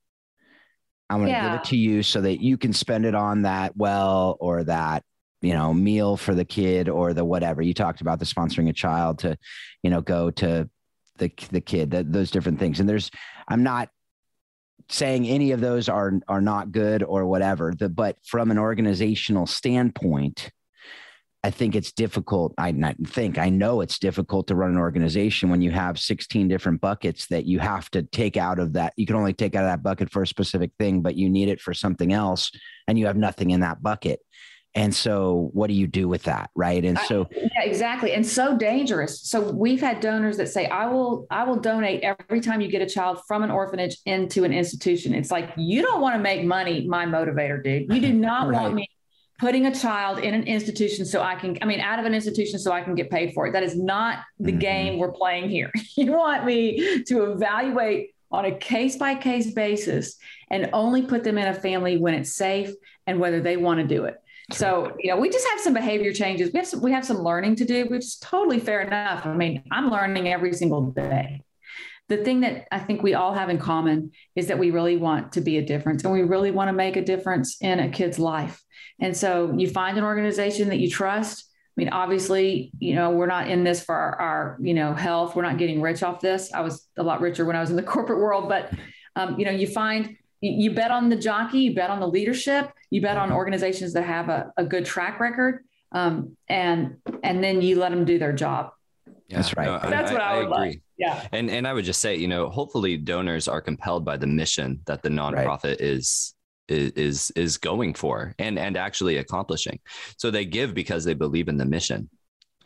I 1.09 1.15
want 1.15 1.27
to 1.27 1.31
yeah. 1.31 1.51
give 1.51 1.59
it 1.61 1.63
to 1.69 1.77
you 1.77 2.03
so 2.03 2.21
that 2.21 2.41
you 2.41 2.57
can 2.57 2.71
spend 2.71 3.05
it 3.05 3.15
on 3.15 3.41
that 3.41 3.75
well 3.75 4.37
or 4.39 4.63
that 4.65 5.03
you 5.41 5.53
know 5.53 5.73
meal 5.73 6.17
for 6.17 6.35
the 6.35 6.45
kid 6.45 6.89
or 6.89 7.13
the 7.13 7.25
whatever. 7.25 7.61
You 7.61 7.73
talked 7.73 8.01
about 8.01 8.19
the 8.19 8.25
sponsoring 8.25 8.69
a 8.69 8.73
child 8.73 9.19
to 9.19 9.37
you 9.83 9.89
know 9.89 10.01
go 10.01 10.29
to 10.31 10.69
the 11.17 11.31
the 11.51 11.61
kid 11.61 11.91
that 11.91 12.11
those 12.11 12.31
different 12.31 12.59
things. 12.59 12.79
And 12.79 12.87
there's 12.87 13.09
i'm 13.47 13.63
not 13.63 13.89
saying 14.89 15.27
any 15.27 15.51
of 15.51 15.61
those 15.61 15.87
are 15.87 16.13
are 16.27 16.41
not 16.41 16.71
good 16.71 17.03
or 17.03 17.25
whatever. 17.25 17.73
The, 17.77 17.89
but 17.89 18.17
from 18.25 18.51
an 18.51 18.57
organizational 18.57 19.45
standpoint, 19.45 20.51
I 21.43 21.51
think 21.51 21.75
it's 21.75 21.93
difficult. 21.93 22.53
I 22.57 22.71
not 22.71 22.95
think 23.07 23.37
I 23.37 23.49
know 23.49 23.81
it's 23.81 23.99
difficult 23.99 24.47
to 24.47 24.55
run 24.55 24.71
an 24.71 24.77
organization 24.77 25.49
when 25.49 25.61
you 25.61 25.71
have 25.71 25.97
16 25.97 26.47
different 26.49 26.81
buckets 26.81 27.27
that 27.27 27.45
you 27.45 27.59
have 27.59 27.89
to 27.91 28.03
take 28.03 28.35
out 28.35 28.59
of 28.59 28.73
that. 28.73 28.93
You 28.97 29.05
can 29.05 29.15
only 29.15 29.33
take 29.33 29.55
out 29.55 29.63
of 29.63 29.69
that 29.69 29.83
bucket 29.83 30.11
for 30.11 30.23
a 30.23 30.27
specific 30.27 30.71
thing, 30.77 31.01
but 31.01 31.15
you 31.15 31.29
need 31.29 31.47
it 31.47 31.61
for 31.61 31.73
something 31.73 32.11
else, 32.11 32.51
and 32.87 32.99
you 32.99 33.05
have 33.05 33.15
nothing 33.15 33.51
in 33.51 33.61
that 33.61 33.81
bucket. 33.81 34.19
And 34.75 34.93
so, 34.93 35.49
what 35.53 35.67
do 35.67 35.73
you 35.73 35.87
do 35.87 36.07
with 36.07 36.23
that, 36.23 36.51
right? 36.55 36.85
And 36.85 36.97
so, 36.99 37.23
I, 37.23 37.49
yeah, 37.55 37.63
exactly, 37.63 38.13
and 38.13 38.25
so 38.25 38.55
dangerous. 38.55 39.21
So 39.21 39.51
we've 39.51 39.81
had 39.81 39.99
donors 39.99 40.37
that 40.37 40.49
say, 40.49 40.67
"I 40.67 40.85
will, 40.85 41.25
I 41.31 41.43
will 41.43 41.59
donate 41.59 42.01
every 42.03 42.39
time 42.39 42.61
you 42.61 42.67
get 42.67 42.81
a 42.81 42.89
child 42.89 43.19
from 43.27 43.43
an 43.43 43.49
orphanage 43.49 43.97
into 44.05 44.43
an 44.43 44.53
institution." 44.53 45.15
It's 45.15 45.31
like 45.31 45.51
you 45.57 45.81
don't 45.81 46.01
want 46.01 46.15
to 46.15 46.19
make 46.19 46.45
money, 46.45 46.85
my 46.87 47.05
motivator, 47.05 47.63
dude. 47.63 47.91
You 47.91 47.99
do 47.99 48.13
not 48.13 48.47
right. 48.47 48.61
want 48.61 48.75
me 48.75 48.89
putting 49.39 49.65
a 49.65 49.73
child 49.73 50.19
in 50.19 50.33
an 50.33 50.43
institution 50.43 51.05
so 51.05 51.21
I 51.21 51.35
can, 51.35 51.57
I 51.61 51.65
mean, 51.65 51.79
out 51.79 51.97
of 51.97 52.05
an 52.05 52.13
institution 52.13 52.59
so 52.59 52.71
I 52.71 52.81
can 52.81 52.93
get 52.93 53.09
paid 53.09 53.33
for 53.33 53.47
it. 53.47 53.53
That 53.53 53.63
is 53.63 53.75
not 53.75 54.19
the 54.37 54.51
mm-hmm. 54.51 54.59
game 54.59 54.99
we're 54.99 55.13
playing 55.13 55.49
here. 55.49 55.71
you 55.95 56.11
want 56.11 56.45
me 56.45 57.03
to 57.05 57.31
evaluate 57.31 58.13
on 58.31 58.45
a 58.45 58.51
case 58.51 58.97
by 58.97 59.15
case 59.15 59.51
basis 59.53 60.17
and 60.51 60.69
only 60.73 61.03
put 61.03 61.23
them 61.23 61.37
in 61.37 61.47
a 61.47 61.53
family 61.53 61.97
when 61.97 62.13
it's 62.13 62.33
safe 62.33 62.71
and 63.07 63.19
whether 63.19 63.39
they 63.39 63.57
want 63.57 63.79
to 63.79 63.87
do 63.87 64.05
it. 64.05 64.21
So, 64.51 64.95
you 64.99 65.11
know, 65.11 65.17
we 65.17 65.29
just 65.29 65.47
have 65.49 65.59
some 65.59 65.73
behavior 65.73 66.11
changes. 66.13 66.51
We 66.51 66.59
have 66.59 66.67
some, 66.67 66.81
we 66.81 66.91
have 66.91 67.05
some 67.05 67.17
learning 67.17 67.55
to 67.57 67.65
do, 67.65 67.85
which 67.85 68.03
is 68.03 68.17
totally 68.17 68.59
fair 68.59 68.81
enough. 68.81 69.25
I 69.25 69.33
mean, 69.33 69.63
I'm 69.71 69.89
learning 69.89 70.27
every 70.27 70.53
single 70.53 70.91
day. 70.91 71.43
The 72.07 72.17
thing 72.17 72.41
that 72.41 72.67
I 72.71 72.79
think 72.79 73.03
we 73.03 73.13
all 73.13 73.33
have 73.33 73.49
in 73.49 73.59
common 73.59 74.11
is 74.35 74.47
that 74.47 74.57
we 74.57 74.71
really 74.71 74.97
want 74.97 75.33
to 75.33 75.41
be 75.41 75.57
a 75.57 75.65
difference 75.65 76.03
and 76.03 76.11
we 76.11 76.23
really 76.23 76.49
want 76.49 76.69
to 76.69 76.73
make 76.73 76.95
a 76.95 77.03
difference 77.03 77.57
in 77.61 77.79
a 77.79 77.89
kid's 77.89 78.17
life. 78.17 78.63
And 78.99 79.15
so 79.15 79.53
you 79.55 79.69
find 79.69 79.97
an 79.97 80.03
organization 80.03 80.69
that 80.69 80.79
you 80.79 80.89
trust. 80.89 81.45
I 81.77 81.81
mean, 81.81 81.89
obviously, 81.89 82.71
you 82.79 82.95
know, 82.95 83.11
we're 83.11 83.27
not 83.27 83.47
in 83.47 83.63
this 83.63 83.83
for 83.83 83.93
our, 83.93 84.19
our 84.19 84.57
you 84.59 84.73
know, 84.73 84.93
health. 84.93 85.35
We're 85.35 85.43
not 85.43 85.59
getting 85.59 85.81
rich 85.81 86.01
off 86.01 86.19
this. 86.19 86.51
I 86.51 86.61
was 86.61 86.87
a 86.97 87.03
lot 87.03 87.21
richer 87.21 87.45
when 87.45 87.55
I 87.55 87.61
was 87.61 87.69
in 87.69 87.75
the 87.75 87.83
corporate 87.95 88.19
world, 88.19 88.49
but, 88.49 88.73
um, 89.15 89.39
you 89.39 89.45
know, 89.45 89.51
you 89.51 89.67
find 89.67 90.17
you 90.41 90.71
bet 90.71 90.91
on 90.91 91.09
the 91.09 91.15
jockey, 91.15 91.59
you 91.59 91.75
bet 91.75 91.89
on 91.89 91.99
the 91.99 92.07
leadership, 92.07 92.71
you 92.89 93.01
bet 93.01 93.17
on 93.17 93.31
organizations 93.31 93.93
that 93.93 94.03
have 94.03 94.29
a, 94.29 94.51
a 94.57 94.63
good 94.63 94.85
track 94.85 95.19
record, 95.19 95.65
um, 95.91 96.35
and 96.47 96.97
and 97.23 97.43
then 97.43 97.61
you 97.61 97.77
let 97.77 97.89
them 97.89 98.05
do 98.05 98.19
their 98.19 98.33
job. 98.33 98.71
Yeah, 99.27 99.37
That's 99.37 99.55
right. 99.55 99.83
No, 99.83 99.89
That's 99.89 100.11
I, 100.11 100.13
what 100.13 100.21
I, 100.21 100.31
I 100.31 100.37
would 100.37 100.45
agree. 100.45 100.67
Like. 100.69 100.81
Yeah. 100.97 101.27
And 101.31 101.49
and 101.49 101.67
I 101.67 101.73
would 101.73 101.85
just 101.85 102.01
say, 102.01 102.15
you 102.15 102.27
know, 102.27 102.49
hopefully 102.49 102.97
donors 102.97 103.47
are 103.47 103.61
compelled 103.61 104.03
by 104.03 104.17
the 104.17 104.27
mission 104.27 104.81
that 104.85 105.03
the 105.03 105.09
nonprofit 105.09 105.63
right. 105.63 105.81
is 105.81 106.33
is 106.67 107.31
is 107.31 107.57
going 107.57 107.93
for 107.93 108.33
and 108.39 108.59
and 108.59 108.77
actually 108.77 109.17
accomplishing. 109.17 109.79
So 110.17 110.31
they 110.31 110.45
give 110.45 110.73
because 110.73 111.03
they 111.03 111.13
believe 111.13 111.47
in 111.47 111.57
the 111.57 111.65
mission 111.65 112.09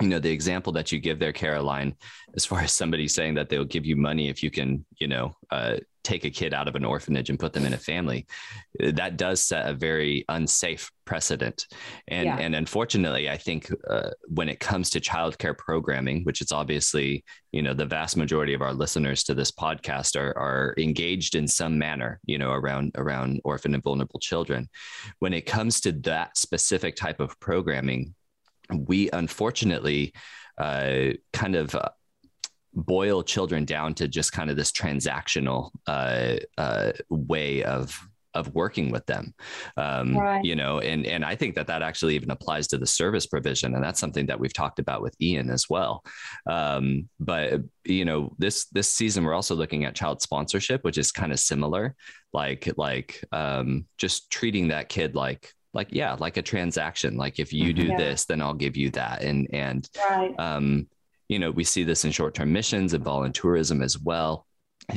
you 0.02 0.08
know 0.08 0.20
the 0.20 0.32
example 0.32 0.74
that 0.74 0.92
you 0.92 1.00
give 1.00 1.20
there 1.20 1.32
caroline 1.32 1.96
as 2.36 2.46
far 2.46 2.62
as 2.62 2.72
somebody 2.72 3.08
saying 3.08 3.36
that 3.36 3.50
they'll 3.50 3.64
give 3.64 3.86
you 3.86 3.96
money 3.96 4.28
if 4.28 4.42
you 4.42 4.50
can 4.50 4.84
you 4.98 5.08
know 5.08 5.36
uh, 5.52 5.78
take 6.04 6.26
a 6.26 6.30
kid 6.30 6.54
out 6.54 6.68
of 6.68 6.76
an 6.76 6.86
orphanage 6.86 7.30
and 7.30 7.40
put 7.40 7.54
them 7.54 7.66
in 7.66 7.74
a 7.74 7.78
family 7.78 8.26
that 8.80 9.18
does 9.18 9.42
set 9.42 9.68
a 9.68 9.74
very 9.74 10.26
unsafe 10.30 10.92
precedent 11.06 11.68
and 12.08 12.26
yeah. 12.26 12.38
and 12.38 12.56
unfortunately 12.56 13.30
i 13.30 13.38
think 13.38 13.72
uh, 13.90 14.10
when 14.28 14.50
it 14.50 14.60
comes 14.60 14.90
to 14.90 15.00
childcare 15.00 15.58
programming 15.58 16.24
which 16.24 16.42
is 16.42 16.52
obviously 16.52 17.24
you 17.52 17.62
know 17.62 17.74
the 17.74 17.86
vast 17.86 18.16
majority 18.16 18.54
of 18.54 18.62
our 18.62 18.74
listeners 18.74 19.24
to 19.24 19.34
this 19.34 19.52
podcast 19.52 20.16
are 20.16 20.38
are 20.38 20.74
engaged 20.78 21.36
in 21.36 21.48
some 21.48 21.78
manner 21.78 22.20
you 22.26 22.38
know 22.38 22.52
around 22.52 22.92
around 22.96 23.42
orphan 23.44 23.74
and 23.74 23.84
vulnerable 23.84 24.20
children 24.20 24.70
when 25.20 25.34
it 25.34 25.46
comes 25.46 25.82
to 25.82 25.92
that 25.92 26.38
specific 26.38 26.96
type 26.96 27.20
of 27.20 27.38
programming 27.40 28.14
we 28.72 29.10
unfortunately 29.12 30.14
uh, 30.58 31.10
kind 31.32 31.56
of 31.56 31.74
uh, 31.76 31.90
boil 32.76 33.24
children 33.24 33.66
down 33.66 33.94
to 33.96 34.08
just 34.08 34.32
kind 34.32 34.50
of 34.50 34.56
this 34.56 34.72
transactional 34.72 35.72
uh, 35.88 36.36
uh, 36.58 36.92
way 37.10 37.64
of 37.64 38.00
of 38.34 38.54
working 38.56 38.92
with 38.92 39.06
them 39.06 39.34
um, 39.78 40.18
right. 40.18 40.44
you 40.44 40.56
know 40.56 40.80
and 40.80 41.06
and 41.06 41.24
i 41.24 41.36
think 41.36 41.56
that 41.56 41.68
that 41.68 41.82
actually 41.82 42.16
even 42.16 42.32
applies 42.32 42.68
to 42.68 42.78
the 42.78 42.86
service 42.86 43.28
provision 43.28 43.76
and 43.76 43.84
that's 43.84 44.00
something 44.00 44.26
that 44.26 44.40
we've 44.40 44.54
talked 44.54 44.80
about 44.80 45.02
with 45.02 45.16
ian 45.22 45.50
as 45.50 45.70
well 45.70 46.04
um, 46.50 47.08
but 47.20 47.62
you 47.86 48.06
know 48.06 48.34
this 48.40 48.66
this 48.68 48.90
season 48.90 49.24
we're 49.24 49.34
also 49.34 49.56
looking 49.56 49.86
at 49.86 49.96
child 49.96 50.22
sponsorship 50.22 50.84
which 50.84 50.98
is 50.98 51.12
kind 51.12 51.32
of 51.32 51.40
similar 51.40 51.96
like 52.34 52.72
like 52.78 53.24
um, 53.32 53.86
just 53.98 54.32
treating 54.32 54.70
that 54.70 54.90
kid 54.90 55.16
like 55.16 55.54
like 55.74 55.88
yeah 55.92 56.16
like 56.20 56.38
a 56.38 56.42
transaction 56.42 57.18
like 57.18 57.40
if 57.40 57.52
you 57.52 57.74
do 57.74 57.88
yeah. 57.88 57.98
this 57.98 58.26
then 58.26 58.42
i'll 58.42 58.54
give 58.54 58.78
you 58.78 58.90
that 58.92 59.24
and 59.24 59.48
and 59.52 59.90
right. 60.10 60.34
um 60.38 60.88
you 61.30 61.40
know 61.40 61.52
we 61.52 61.64
see 61.64 61.84
this 61.84 62.06
in 62.06 62.12
short-term 62.12 62.52
missions 62.52 62.94
and 62.94 63.04
volunteerism 63.04 63.84
as 63.84 63.98
well. 64.00 64.46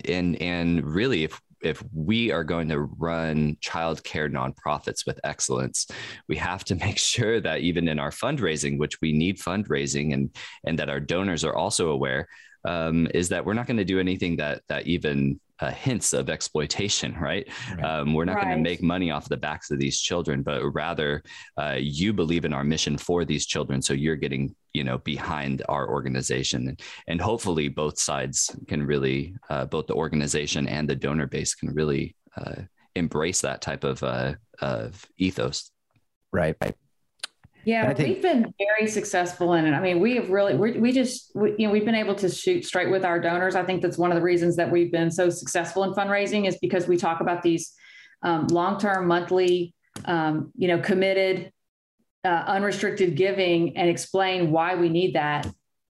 And 0.04 0.40
and 0.42 0.84
really 0.84 1.24
if 1.24 1.40
if 1.62 1.82
we 1.92 2.30
are 2.30 2.44
going 2.44 2.68
to 2.68 2.80
run 2.80 3.56
childcare 3.64 4.30
nonprofits 4.30 5.06
with 5.06 5.18
excellence, 5.24 5.86
we 6.28 6.36
have 6.36 6.64
to 6.64 6.74
make 6.86 6.98
sure 6.98 7.40
that 7.40 7.60
even 7.60 7.88
in 7.88 7.98
our 7.98 8.10
fundraising, 8.10 8.78
which 8.78 9.00
we 9.00 9.12
need 9.12 9.38
fundraising, 9.38 10.12
and 10.12 10.34
and 10.64 10.78
that 10.78 10.90
our 10.90 11.00
donors 11.00 11.44
are 11.44 11.54
also 11.54 11.90
aware, 11.90 12.28
um, 12.66 13.08
is 13.14 13.28
that 13.30 13.44
we're 13.44 13.54
not 13.54 13.66
going 13.66 13.76
to 13.76 13.84
do 13.84 14.00
anything 14.00 14.36
that 14.36 14.62
that 14.68 14.86
even 14.86 15.40
uh, 15.60 15.70
hints 15.70 16.12
of 16.12 16.28
exploitation, 16.28 17.14
right? 17.20 17.48
right. 17.74 17.84
Um, 17.84 18.14
we're 18.14 18.24
not 18.24 18.36
right. 18.36 18.44
going 18.44 18.56
to 18.56 18.62
make 18.62 18.82
money 18.82 19.10
off 19.10 19.28
the 19.28 19.36
backs 19.36 19.70
of 19.70 19.78
these 19.78 20.00
children, 20.00 20.42
but 20.42 20.62
rather 20.74 21.22
uh, 21.56 21.76
you 21.78 22.12
believe 22.12 22.44
in 22.44 22.52
our 22.52 22.64
mission 22.64 22.98
for 22.98 23.24
these 23.24 23.46
children, 23.46 23.80
so 23.80 23.94
you're 23.94 24.16
getting 24.16 24.54
you 24.72 24.84
know 24.84 24.98
behind 24.98 25.62
our 25.68 25.88
organization, 25.88 26.68
and, 26.68 26.80
and 27.06 27.20
hopefully 27.20 27.68
both 27.68 27.98
sides 27.98 28.54
can 28.68 28.82
really, 28.82 29.34
uh, 29.48 29.64
both 29.64 29.86
the 29.86 29.94
organization 29.94 30.68
and 30.68 30.88
the 30.88 30.96
donor 30.96 31.26
base 31.26 31.54
can 31.54 31.72
really 31.72 32.14
uh, 32.36 32.62
embrace 32.94 33.40
that 33.40 33.62
type 33.62 33.84
of 33.84 34.02
uh, 34.02 34.34
of 34.60 35.04
ethos. 35.18 35.70
Right. 36.32 36.56
Yeah, 37.66 37.92
think, 37.92 38.08
we've 38.08 38.22
been 38.22 38.54
very 38.58 38.88
successful 38.88 39.54
in 39.54 39.66
it. 39.66 39.72
I 39.72 39.80
mean, 39.80 39.98
we 39.98 40.14
have 40.14 40.30
really, 40.30 40.54
we 40.54 40.78
we 40.78 40.92
just, 40.92 41.32
we, 41.34 41.56
you 41.58 41.66
know, 41.66 41.72
we've 41.72 41.84
been 41.84 41.96
able 41.96 42.14
to 42.14 42.28
shoot 42.28 42.64
straight 42.64 42.90
with 42.90 43.04
our 43.04 43.18
donors. 43.18 43.56
I 43.56 43.64
think 43.64 43.82
that's 43.82 43.98
one 43.98 44.12
of 44.12 44.14
the 44.14 44.22
reasons 44.22 44.54
that 44.54 44.70
we've 44.70 44.92
been 44.92 45.10
so 45.10 45.30
successful 45.30 45.82
in 45.82 45.92
fundraising 45.92 46.46
is 46.46 46.56
because 46.58 46.86
we 46.86 46.96
talk 46.96 47.20
about 47.20 47.42
these 47.42 47.74
um, 48.22 48.46
long-term, 48.46 49.08
monthly, 49.08 49.74
um, 50.04 50.52
you 50.56 50.68
know, 50.68 50.78
committed, 50.78 51.50
uh, 52.24 52.44
unrestricted 52.46 53.16
giving, 53.16 53.76
and 53.76 53.90
explain 53.90 54.52
why 54.52 54.76
we 54.76 54.88
need 54.88 55.16
that. 55.16 55.48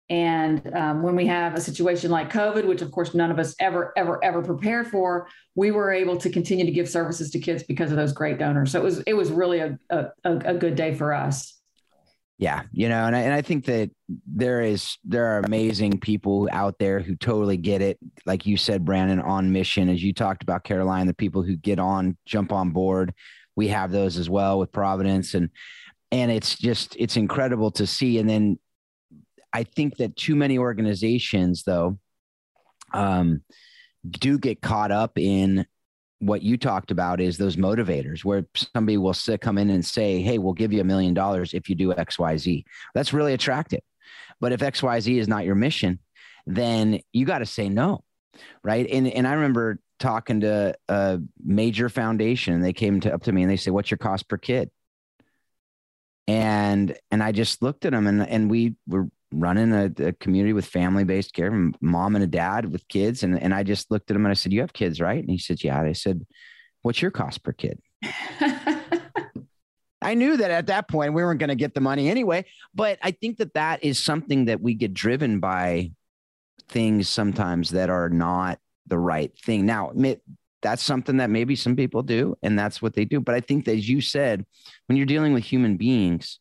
And 0.09 0.75
um, 0.75 1.03
when 1.03 1.15
we 1.15 1.27
have 1.27 1.57
a 1.57 1.61
situation 1.61 2.11
like 2.11 2.33
COVID, 2.33 2.65
which 2.65 2.81
of 2.81 2.91
course 2.91 3.13
none 3.13 3.31
of 3.31 3.39
us 3.39 3.55
ever, 3.61 3.93
ever, 3.99 4.25
ever 4.25 4.41
prepared 4.41 4.87
for, 4.87 5.29
we 5.55 5.73
were 5.73 5.93
able 5.93 6.17
to 6.19 6.31
continue 6.31 6.65
to 6.65 6.71
give 6.73 6.89
services 6.89 7.31
to 7.33 7.39
kids 7.39 7.65
because 7.65 7.91
of 7.91 7.99
those 7.99 8.15
great 8.15 8.39
donors. 8.39 8.73
So 8.73 8.81
it 8.81 8.85
was, 8.85 9.01
it 9.01 9.15
was 9.15 9.31
really 9.31 9.59
a, 9.59 9.79
a, 9.91 10.07
a 10.25 10.55
good 10.55 10.75
day 10.75 10.95
for 10.95 11.13
us. 11.13 11.56
Yeah, 12.39 12.65
you 12.71 12.91
know, 12.91 13.07
and 13.07 13.17
I, 13.17 13.21
and 13.21 13.33
I 13.33 13.41
think 13.41 13.65
that 13.65 13.91
there 14.27 14.61
is 14.61 14.99
there 15.05 15.25
are 15.25 15.39
amazing 15.41 16.01
people 16.01 16.51
out 16.53 16.79
there 16.79 17.01
who 17.01 17.17
totally 17.17 17.57
get 17.57 17.81
it. 17.81 17.99
Like 18.27 18.45
you 18.45 18.59
said, 18.59 18.85
Brandon, 18.85 19.21
on 19.21 19.53
mission, 19.53 19.89
as 19.89 20.03
you 20.03 20.13
talked 20.13 20.43
about 20.43 20.63
Caroline, 20.63 21.07
the 21.07 21.15
people 21.15 21.43
who 21.43 21.57
get 21.57 21.79
on, 21.79 22.19
jump 22.27 22.53
on 22.53 22.71
board. 22.71 23.15
We 23.55 23.69
have 23.69 23.91
those 23.91 24.19
as 24.19 24.29
well 24.29 24.59
with 24.59 24.71
Providence, 24.71 25.33
and 25.33 25.49
and 26.13 26.31
it's 26.31 26.59
just 26.59 26.95
it's 26.99 27.17
incredible 27.17 27.71
to 27.73 27.87
see. 27.87 28.19
And 28.19 28.29
then 28.29 28.59
I 29.55 29.65
think 29.65 29.97
that 29.97 30.15
too 30.17 30.37
many 30.37 30.59
organizations, 30.59 31.63
though, 31.63 31.99
um, 32.93 33.43
do 34.11 34.39
get 34.39 34.61
caught 34.61 34.91
up 34.91 35.19
in 35.19 35.67
what 36.19 36.43
you 36.43 36.57
talked 36.57 36.91
about 36.91 37.21
is 37.21 37.37
those 37.37 37.57
motivators 37.57 38.25
where 38.25 38.47
somebody 38.75 38.97
will 38.97 39.15
sit, 39.15 39.41
come 39.41 39.59
in 39.59 39.71
and 39.71 39.85
say, 39.85 40.21
Hey, 40.21 40.39
we'll 40.39 40.55
give 40.55 40.73
you 40.73 40.81
a 40.81 40.85
million 40.85 41.15
dollars 41.15 41.53
if 41.55 41.69
you 41.69 41.75
do 41.75 41.93
XYZ. 41.93 42.65
That's 42.95 43.13
really 43.13 43.35
attractive. 43.35 43.81
But 44.41 44.53
if 44.53 44.61
XYZ 44.61 45.19
is 45.19 45.29
not 45.29 45.45
your 45.45 45.55
mission, 45.55 45.99
then 46.47 47.01
you 47.13 47.27
got 47.27 47.39
to 47.39 47.47
say 47.47 47.69
no. 47.69 48.03
Right. 48.63 48.89
And, 48.91 49.09
and 49.09 49.27
I 49.27 49.33
remember 49.33 49.81
talking 49.99 50.41
to 50.41 50.75
a 50.89 51.21
major 51.43 51.89
foundation 51.89 52.55
and 52.55 52.65
they 52.65 52.73
came 52.73 53.01
to, 53.01 53.15
up 53.15 53.23
to 53.25 53.33
me 53.33 53.43
and 53.43 53.51
they 53.51 53.57
say, 53.57 53.71
What's 53.71 53.91
your 53.91 53.99
cost 53.99 54.29
per 54.29 54.37
kid? 54.37 54.71
And 56.29 56.97
and 57.11 57.23
I 57.23 57.31
just 57.31 57.63
looked 57.63 57.85
at 57.85 57.93
them 57.93 58.07
and 58.09 58.27
and 58.27 58.51
we 58.51 58.75
were 58.89 59.09
running 59.33 59.73
a, 59.73 59.91
a 60.05 60.13
community 60.13 60.53
with 60.53 60.67
family 60.67 61.05
based 61.05 61.35
care, 61.35 61.51
mom 61.81 62.15
and 62.15 62.25
a 62.25 62.29
dad 62.29 62.71
with 62.71 62.89
kids. 62.89 63.23
And, 63.23 63.41
and 63.41 63.53
I 63.55 63.63
just 63.63 63.91
looked 63.91 64.11
at 64.11 64.17
him 64.17 64.25
and 64.25 64.31
I 64.31 64.35
said, 64.35 64.53
You 64.53 64.61
have 64.61 64.73
kids, 64.73 65.01
right? 65.01 65.19
And 65.19 65.31
he 65.31 65.39
said, 65.39 65.63
Yeah. 65.63 65.79
And 65.79 65.89
I 65.89 65.93
said, 65.93 66.27
What's 66.83 67.03
your 67.03 67.11
cost 67.11 67.43
per 67.43 67.53
kid? 67.53 67.81
I 70.03 70.15
knew 70.15 70.37
that 70.37 70.51
at 70.51 70.67
that 70.69 70.89
point 70.89 71.15
we 71.15 71.25
weren't 71.25 71.41
going 71.41 71.49
to 71.49 71.57
get 71.57 71.75
the 71.75 71.81
money 71.81 72.09
anyway. 72.09 72.45
But 72.75 72.99
I 73.03 73.11
think 73.11 73.39
that 73.39 73.55
that 73.55 73.83
is 73.83 74.03
something 74.03 74.45
that 74.45 74.61
we 74.61 74.75
get 74.75 74.95
driven 74.95 75.41
by 75.41 75.93
things 76.69 77.09
sometimes 77.09 77.71
that 77.71 77.91
are 77.91 78.09
not 78.09 78.61
the 78.87 78.99
right 78.99 79.37
thing. 79.39 79.67
Now, 79.67 79.93
that's 80.63 80.83
something 80.83 81.17
that 81.19 81.31
maybe 81.31 81.57
some 81.57 81.77
people 81.77 82.03
do, 82.03 82.37
and 82.43 82.59
that's 82.59 82.81
what 82.81 82.95
they 82.95 83.05
do. 83.05 83.21
But 83.21 83.35
I 83.35 83.41
think 83.41 83.65
that, 83.65 83.77
as 83.77 83.89
you 83.89 84.01
said, 84.01 84.45
when 84.87 84.97
you're 84.97 85.07
dealing 85.07 85.33
with 85.33 85.45
human 85.45 85.77
beings, 85.77 86.39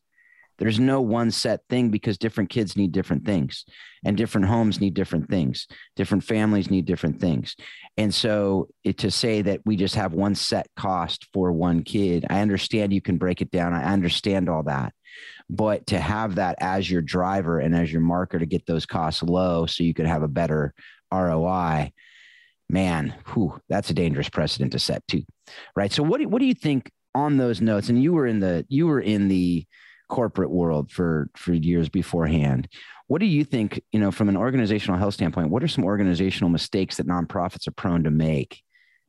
there's 0.58 0.80
no 0.80 1.02
one 1.02 1.32
set 1.32 1.62
thing 1.70 1.90
because 1.90 2.18
different 2.18 2.50
kids 2.50 2.78
need 2.78 2.92
different 2.92 3.26
things 3.26 3.66
and 4.04 4.16
different 4.16 4.48
homes 4.48 4.80
need 4.80 4.94
different 4.94 5.30
things. 5.30 5.68
Different 5.96 6.24
families 6.24 6.70
need 6.70 6.86
different 6.86 7.20
things. 7.20 7.56
And 7.98 8.14
so 8.14 8.70
it, 8.84 9.00
to 9.00 9.12
say 9.12 9.42
that 9.42 9.62
we 9.66 9.76
just 9.76 9.96
have 9.96 10.14
one 10.14 10.36
set 10.36 10.68
cost 10.78 11.28
for 11.34 11.52
one 11.52 11.84
kid, 11.84 12.26
I 12.30 12.42
understand 12.42 12.94
you 12.94 13.02
can 13.02 13.18
break 13.18 13.42
it 13.42 13.52
down. 13.52 13.74
I 13.74 13.92
understand 13.92 14.50
all 14.50 14.64
that. 14.64 14.94
But 15.50 15.88
to 15.88 16.00
have 16.00 16.36
that 16.36 16.56
as 16.60 16.90
your 16.90 17.02
driver 17.02 17.60
and 17.60 17.76
as 17.76 17.92
your 17.92 18.02
marker 18.02 18.40
to 18.40 18.46
get 18.46 18.66
those 18.66 18.86
costs 18.86 19.24
low 19.24 19.66
so 19.66 19.84
you 19.84 19.94
could 19.94 20.08
have 20.08 20.24
a 20.24 20.28
better 20.28 20.74
ROI, 21.14 21.92
man, 22.70 23.14
whew, 23.34 23.60
that's 23.70 23.90
a 23.90 23.94
dangerous 23.94 24.30
precedent 24.30 24.72
to 24.72 24.80
set 24.80 25.06
too. 25.08 25.24
Right. 25.76 25.92
So 25.92 26.04
what 26.04 26.20
do, 26.20 26.28
what 26.28 26.40
do 26.40 26.46
you 26.46 26.56
think 26.56 26.92
on 27.16 27.38
those 27.38 27.62
notes, 27.62 27.90
and 27.90 28.02
you 28.02 28.14
were 28.14 28.28
in 28.28 28.40
the 28.40 28.66
you 28.68 28.86
were 28.86 29.00
in 29.00 29.30
the 29.30 29.66
corporate 30.08 30.52
world 30.52 30.92
for 30.92 31.30
for 31.36 31.54
years 31.54 31.90
beforehand. 31.90 32.68
What 33.08 33.20
do 33.20 33.26
you 33.26 33.44
think, 33.44 33.82
you 33.92 34.00
know, 34.00 34.12
from 34.12 34.30
an 34.30 34.38
organizational 34.38 35.00
health 35.00 35.14
standpoint, 35.14 35.50
what 35.50 35.64
are 35.64 35.68
some 35.68 35.84
organizational 35.84 36.50
mistakes 36.50 36.98
that 36.98 37.08
nonprofits 37.08 37.68
are 37.68 37.72
prone 37.72 38.04
to 38.04 38.12
make? 38.12 38.62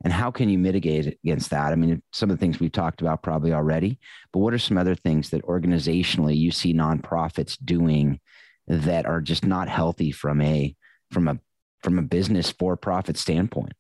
And 0.05 0.13
how 0.13 0.31
can 0.31 0.51
you 0.51 0.59
mitigate 0.59 1.19
against 1.25 1.51
that? 1.51 1.73
I 1.73 1.77
mean, 1.77 2.03
some 2.13 2.31
of 2.31 2.37
the 2.37 2.41
things 2.41 2.61
we've 2.61 2.73
talked 2.73 3.01
about 3.01 3.23
probably 3.23 3.55
already, 3.55 3.99
but 4.33 4.41
what 4.41 4.53
are 4.53 4.59
some 4.59 4.77
other 4.77 4.95
things 4.95 5.31
that 5.31 5.45
organizationally 5.45 6.37
you 6.37 6.51
see 6.51 6.75
nonprofits 6.75 7.57
doing 7.65 8.21
that 8.69 9.07
are 9.07 9.23
just 9.23 9.47
not 9.47 9.69
healthy 9.69 10.13
from 10.13 10.43
a 10.43 10.75
from 11.11 11.29
a 11.29 11.39
from 11.83 11.99
a 11.99 12.03
business 12.03 12.51
for 12.51 12.77
profit 12.77 13.17
standpoint? 13.17 13.73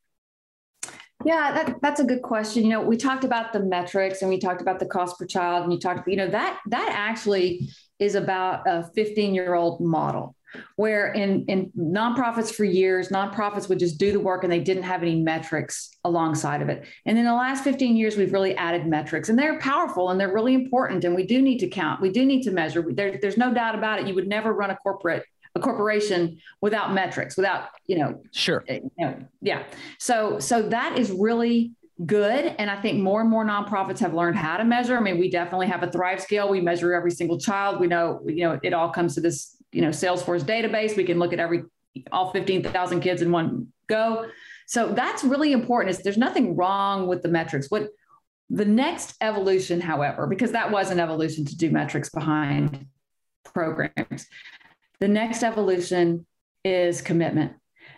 Yeah, 1.24 1.52
that, 1.52 1.76
that's 1.80 2.00
a 2.00 2.04
good 2.04 2.22
question. 2.22 2.62
You 2.62 2.70
know, 2.70 2.82
we 2.82 2.96
talked 2.96 3.24
about 3.24 3.52
the 3.52 3.60
metrics 3.60 4.22
and 4.22 4.28
we 4.28 4.38
talked 4.38 4.60
about 4.60 4.78
the 4.78 4.86
cost 4.86 5.18
per 5.18 5.26
child, 5.26 5.64
and 5.64 5.72
you 5.72 5.78
talked, 5.78 6.06
you 6.08 6.16
know, 6.16 6.28
that 6.28 6.60
that 6.66 6.88
actually 6.92 7.68
is 7.98 8.14
about 8.14 8.62
a 8.66 8.88
15 8.94 9.34
year 9.34 9.54
old 9.54 9.80
model 9.80 10.36
where 10.76 11.12
in 11.12 11.44
in 11.46 11.70
nonprofits 11.76 12.54
for 12.54 12.64
years 12.64 13.08
nonprofits 13.08 13.68
would 13.68 13.78
just 13.78 13.98
do 13.98 14.12
the 14.12 14.20
work 14.20 14.44
and 14.44 14.52
they 14.52 14.60
didn't 14.60 14.84
have 14.84 15.02
any 15.02 15.16
metrics 15.16 15.90
alongside 16.04 16.62
of 16.62 16.68
it. 16.68 16.84
And 17.04 17.18
in 17.18 17.24
the 17.24 17.34
last 17.34 17.64
15 17.64 17.96
years 17.96 18.16
we've 18.16 18.32
really 18.32 18.54
added 18.56 18.86
metrics 18.86 19.28
and 19.28 19.38
they're 19.38 19.58
powerful 19.58 20.10
and 20.10 20.20
they're 20.20 20.32
really 20.32 20.54
important 20.54 21.04
and 21.04 21.14
we 21.14 21.26
do 21.26 21.42
need 21.42 21.58
to 21.58 21.68
count 21.68 22.00
we 22.00 22.10
do 22.10 22.24
need 22.24 22.42
to 22.42 22.50
measure. 22.50 22.84
There, 22.88 23.18
there's 23.20 23.36
no 23.36 23.52
doubt 23.52 23.74
about 23.74 24.00
it. 24.00 24.06
You 24.06 24.14
would 24.14 24.28
never 24.28 24.52
run 24.52 24.70
a 24.70 24.76
corporate 24.76 25.24
a 25.56 25.60
corporation 25.60 26.38
without 26.60 26.92
metrics 26.92 27.36
without 27.36 27.70
you 27.86 27.98
know 27.98 28.20
sure. 28.32 28.64
eh, 28.68 28.80
you 28.82 28.90
know, 29.06 29.16
yeah. 29.40 29.64
So 29.98 30.38
so 30.38 30.62
that 30.68 30.98
is 30.98 31.10
really 31.10 31.72
good 32.04 32.54
and 32.58 32.70
i 32.70 32.78
think 32.78 33.00
more 33.00 33.22
and 33.22 33.30
more 33.30 33.42
nonprofits 33.42 33.98
have 33.98 34.12
learned 34.12 34.36
how 34.36 34.56
to 34.58 34.64
measure. 34.64 34.96
I 34.96 35.00
mean 35.00 35.18
we 35.18 35.30
definitely 35.30 35.66
have 35.66 35.82
a 35.82 35.90
thrive 35.90 36.20
scale. 36.20 36.48
We 36.48 36.60
measure 36.60 36.92
every 36.94 37.10
single 37.10 37.38
child. 37.38 37.80
We 37.80 37.86
know 37.86 38.20
you 38.26 38.44
know 38.44 38.60
it 38.62 38.72
all 38.74 38.90
comes 38.90 39.14
to 39.14 39.20
this 39.20 39.56
you 39.72 39.82
know 39.82 39.88
salesforce 39.88 40.42
database. 40.42 40.96
We 40.96 41.04
can 41.04 41.18
look 41.18 41.32
at 41.32 41.40
every 41.40 41.64
all 42.12 42.30
15000 42.30 43.00
kids 43.00 43.22
in 43.22 43.32
one 43.32 43.68
go. 43.88 44.26
So 44.66 44.92
that's 44.92 45.24
really 45.24 45.52
important. 45.52 45.96
Is 45.96 46.02
there's 46.02 46.18
nothing 46.18 46.54
wrong 46.54 47.06
with 47.06 47.22
the 47.22 47.28
metrics. 47.28 47.70
What 47.70 47.88
the 48.50 48.64
next 48.64 49.14
evolution 49.20 49.80
however 49.80 50.28
because 50.28 50.52
that 50.52 50.70
was 50.70 50.92
an 50.92 51.00
evolution 51.00 51.44
to 51.44 51.56
do 51.56 51.68
metrics 51.68 52.10
behind 52.10 52.86
programs 53.42 54.28
the 55.00 55.08
next 55.08 55.42
evolution 55.42 56.26
is 56.64 57.00
commitment. 57.00 57.52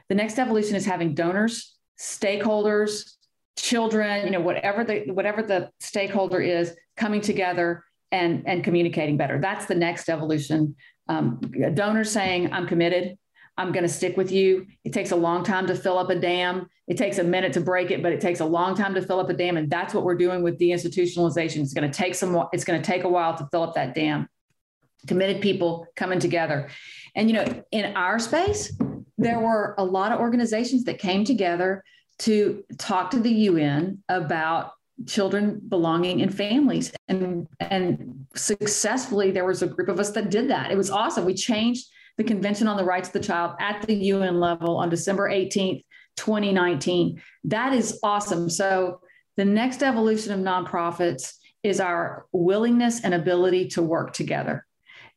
The 0.08 0.14
next 0.14 0.38
evolution 0.38 0.76
is 0.76 0.86
having 0.86 1.14
donors, 1.14 1.76
stakeholders, 2.00 3.14
children, 3.56 4.24
you 4.24 4.30
know, 4.30 4.40
whatever 4.40 4.84
the 4.84 5.10
whatever 5.12 5.42
the 5.42 5.70
stakeholder 5.80 6.40
is 6.40 6.74
coming 6.96 7.20
together 7.20 7.84
and 8.12 8.44
and 8.46 8.64
communicating 8.64 9.16
better. 9.16 9.40
That's 9.40 9.66
the 9.66 9.74
next 9.74 10.08
evolution. 10.08 10.76
Um, 11.08 11.40
donors 11.74 12.10
saying, 12.10 12.52
"I'm 12.52 12.66
committed. 12.66 13.16
I'm 13.56 13.72
going 13.72 13.82
to 13.82 13.88
stick 13.88 14.16
with 14.16 14.30
you." 14.30 14.66
It 14.84 14.92
takes 14.92 15.10
a 15.10 15.16
long 15.16 15.44
time 15.44 15.66
to 15.66 15.74
fill 15.74 15.98
up 15.98 16.10
a 16.10 16.14
dam. 16.14 16.68
It 16.86 16.96
takes 16.96 17.18
a 17.18 17.24
minute 17.24 17.52
to 17.54 17.60
break 17.60 17.90
it, 17.90 18.02
but 18.02 18.12
it 18.12 18.20
takes 18.20 18.40
a 18.40 18.44
long 18.44 18.74
time 18.74 18.94
to 18.94 19.02
fill 19.02 19.20
up 19.20 19.28
a 19.28 19.34
dam, 19.34 19.56
and 19.56 19.70
that's 19.70 19.92
what 19.92 20.04
we're 20.04 20.16
doing 20.16 20.42
with 20.42 20.58
deinstitutionalization. 20.58 21.60
It's 21.60 21.74
going 21.74 21.90
to 21.90 21.96
take 21.96 22.14
some. 22.14 22.44
It's 22.52 22.64
going 22.64 22.80
to 22.80 22.86
take 22.86 23.04
a 23.04 23.08
while 23.08 23.36
to 23.36 23.48
fill 23.50 23.62
up 23.62 23.74
that 23.74 23.94
dam 23.94 24.28
committed 25.06 25.40
people 25.40 25.86
coming 25.96 26.18
together. 26.18 26.68
And, 27.14 27.30
you 27.30 27.36
know, 27.36 27.64
in 27.70 27.96
our 27.96 28.18
space, 28.18 28.72
there 29.16 29.40
were 29.40 29.74
a 29.78 29.84
lot 29.84 30.12
of 30.12 30.20
organizations 30.20 30.84
that 30.84 30.98
came 30.98 31.24
together 31.24 31.84
to 32.20 32.64
talk 32.78 33.10
to 33.10 33.20
the 33.20 33.30
UN 33.30 34.02
about 34.08 34.72
children 35.06 35.60
belonging 35.68 36.20
in 36.20 36.30
families. 36.30 36.92
And 37.08 37.46
and 37.60 38.26
successfully 38.34 39.30
there 39.30 39.44
was 39.44 39.62
a 39.62 39.66
group 39.66 39.88
of 39.88 40.00
us 40.00 40.10
that 40.12 40.30
did 40.30 40.50
that. 40.50 40.70
It 40.70 40.76
was 40.76 40.90
awesome. 40.90 41.24
We 41.24 41.34
changed 41.34 41.86
the 42.16 42.24
convention 42.24 42.66
on 42.66 42.76
the 42.76 42.84
rights 42.84 43.08
of 43.08 43.12
the 43.12 43.20
child 43.20 43.52
at 43.60 43.82
the 43.82 43.94
UN 43.94 44.40
level 44.40 44.76
on 44.76 44.88
December 44.88 45.30
18th 45.30 45.84
2019 46.16 47.22
that 47.44 47.72
is 47.72 48.00
awesome. 48.02 48.50
So 48.50 49.00
the 49.36 49.44
next 49.44 49.84
evolution 49.84 50.32
of 50.32 50.40
nonprofits 50.40 51.34
is 51.62 51.78
our 51.78 52.26
willingness 52.32 53.04
and 53.04 53.14
ability 53.14 53.68
to 53.68 53.82
work 53.82 54.12
together 54.12 54.66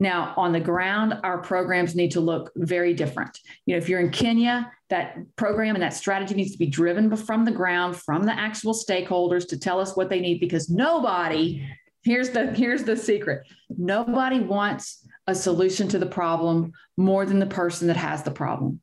now, 0.01 0.33
on 0.35 0.51
the 0.51 0.59
ground, 0.59 1.19
our 1.23 1.37
programs 1.37 1.93
need 1.93 2.09
to 2.13 2.21
look 2.21 2.51
very 2.55 2.91
different. 2.91 3.37
You 3.67 3.75
know, 3.75 3.77
if 3.77 3.87
you're 3.87 3.99
in 3.99 4.09
Kenya, 4.09 4.71
that 4.89 5.15
program 5.35 5.75
and 5.75 5.83
that 5.83 5.93
strategy 5.93 6.33
needs 6.33 6.53
to 6.53 6.57
be 6.57 6.65
driven 6.65 7.15
from 7.15 7.45
the 7.45 7.51
ground, 7.51 7.95
from 7.95 8.23
the 8.23 8.33
actual 8.33 8.73
stakeholders 8.73 9.47
to 9.49 9.59
tell 9.59 9.79
us 9.79 9.95
what 9.95 10.09
they 10.09 10.19
need 10.19 10.39
because 10.39 10.71
nobody, 10.71 11.63
here's 12.01 12.31
the 12.31 12.47
here's 12.47 12.83
the 12.83 12.97
secret. 12.97 13.47
Nobody 13.69 14.39
wants 14.39 15.07
a 15.27 15.35
solution 15.35 15.87
to 15.89 15.99
the 15.99 16.07
problem 16.07 16.71
more 16.97 17.23
than 17.27 17.37
the 17.37 17.45
person 17.45 17.85
that 17.85 17.97
has 17.97 18.23
the 18.23 18.31
problem. 18.31 18.81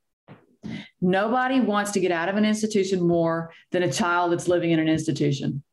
Nobody 1.00 1.58
wants 1.58 1.90
to 1.92 2.00
get 2.00 2.12
out 2.12 2.28
of 2.28 2.36
an 2.36 2.44
institution 2.44 3.04
more 3.04 3.52
than 3.72 3.82
a 3.82 3.90
child 3.90 4.30
that's 4.30 4.46
living 4.46 4.70
in 4.70 4.78
an 4.78 4.88
institution. 4.88 5.64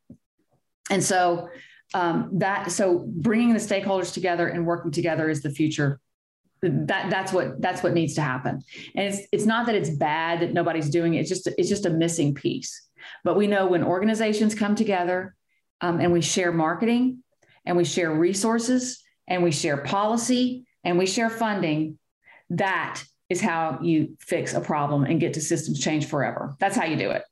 And 0.89 1.03
so 1.03 1.49
um, 1.95 2.29
that 2.33 2.73
so 2.73 3.05
bringing 3.07 3.53
the 3.53 3.59
stakeholders 3.59 4.13
together 4.13 4.49
and 4.49 4.65
working 4.65 4.91
together 4.91 5.29
is 5.29 5.41
the 5.41 5.49
future. 5.49 6.01
That 6.61 7.09
that's 7.09 7.31
what 7.31 7.61
that's 7.61 7.83
what 7.83 7.93
needs 7.93 8.15
to 8.15 8.21
happen. 8.21 8.61
And 8.95 9.13
it's 9.13 9.25
it's 9.31 9.45
not 9.45 9.65
that 9.67 9.75
it's 9.75 9.89
bad 9.89 10.41
that 10.41 10.51
nobody's 10.51 10.89
doing 10.89 11.13
it 11.13 11.19
it's 11.21 11.29
just 11.29 11.47
it's 11.57 11.69
just 11.69 11.85
a 11.85 11.89
missing 11.89 12.33
piece. 12.33 12.89
But 13.23 13.37
we 13.37 13.47
know 13.47 13.67
when 13.67 13.83
organizations 13.83 14.55
come 14.55 14.75
together 14.75 15.35
um, 15.79 16.01
and 16.01 16.11
we 16.11 16.21
share 16.21 16.51
marketing 16.51 17.23
and 17.65 17.77
we 17.77 17.85
share 17.85 18.11
resources 18.13 19.01
and 19.27 19.41
we 19.41 19.51
share 19.51 19.77
policy 19.77 20.65
and 20.83 20.97
we 20.97 21.05
share 21.05 21.29
funding 21.29 21.97
that 22.49 23.01
is 23.29 23.39
how 23.39 23.79
you 23.81 24.17
fix 24.19 24.53
a 24.53 24.59
problem 24.61 25.05
and 25.05 25.19
get 25.21 25.33
to 25.35 25.41
systems 25.41 25.79
change 25.79 26.07
forever. 26.07 26.55
That's 26.59 26.75
how 26.75 26.85
you 26.85 26.97
do 26.97 27.11
it 27.11 27.23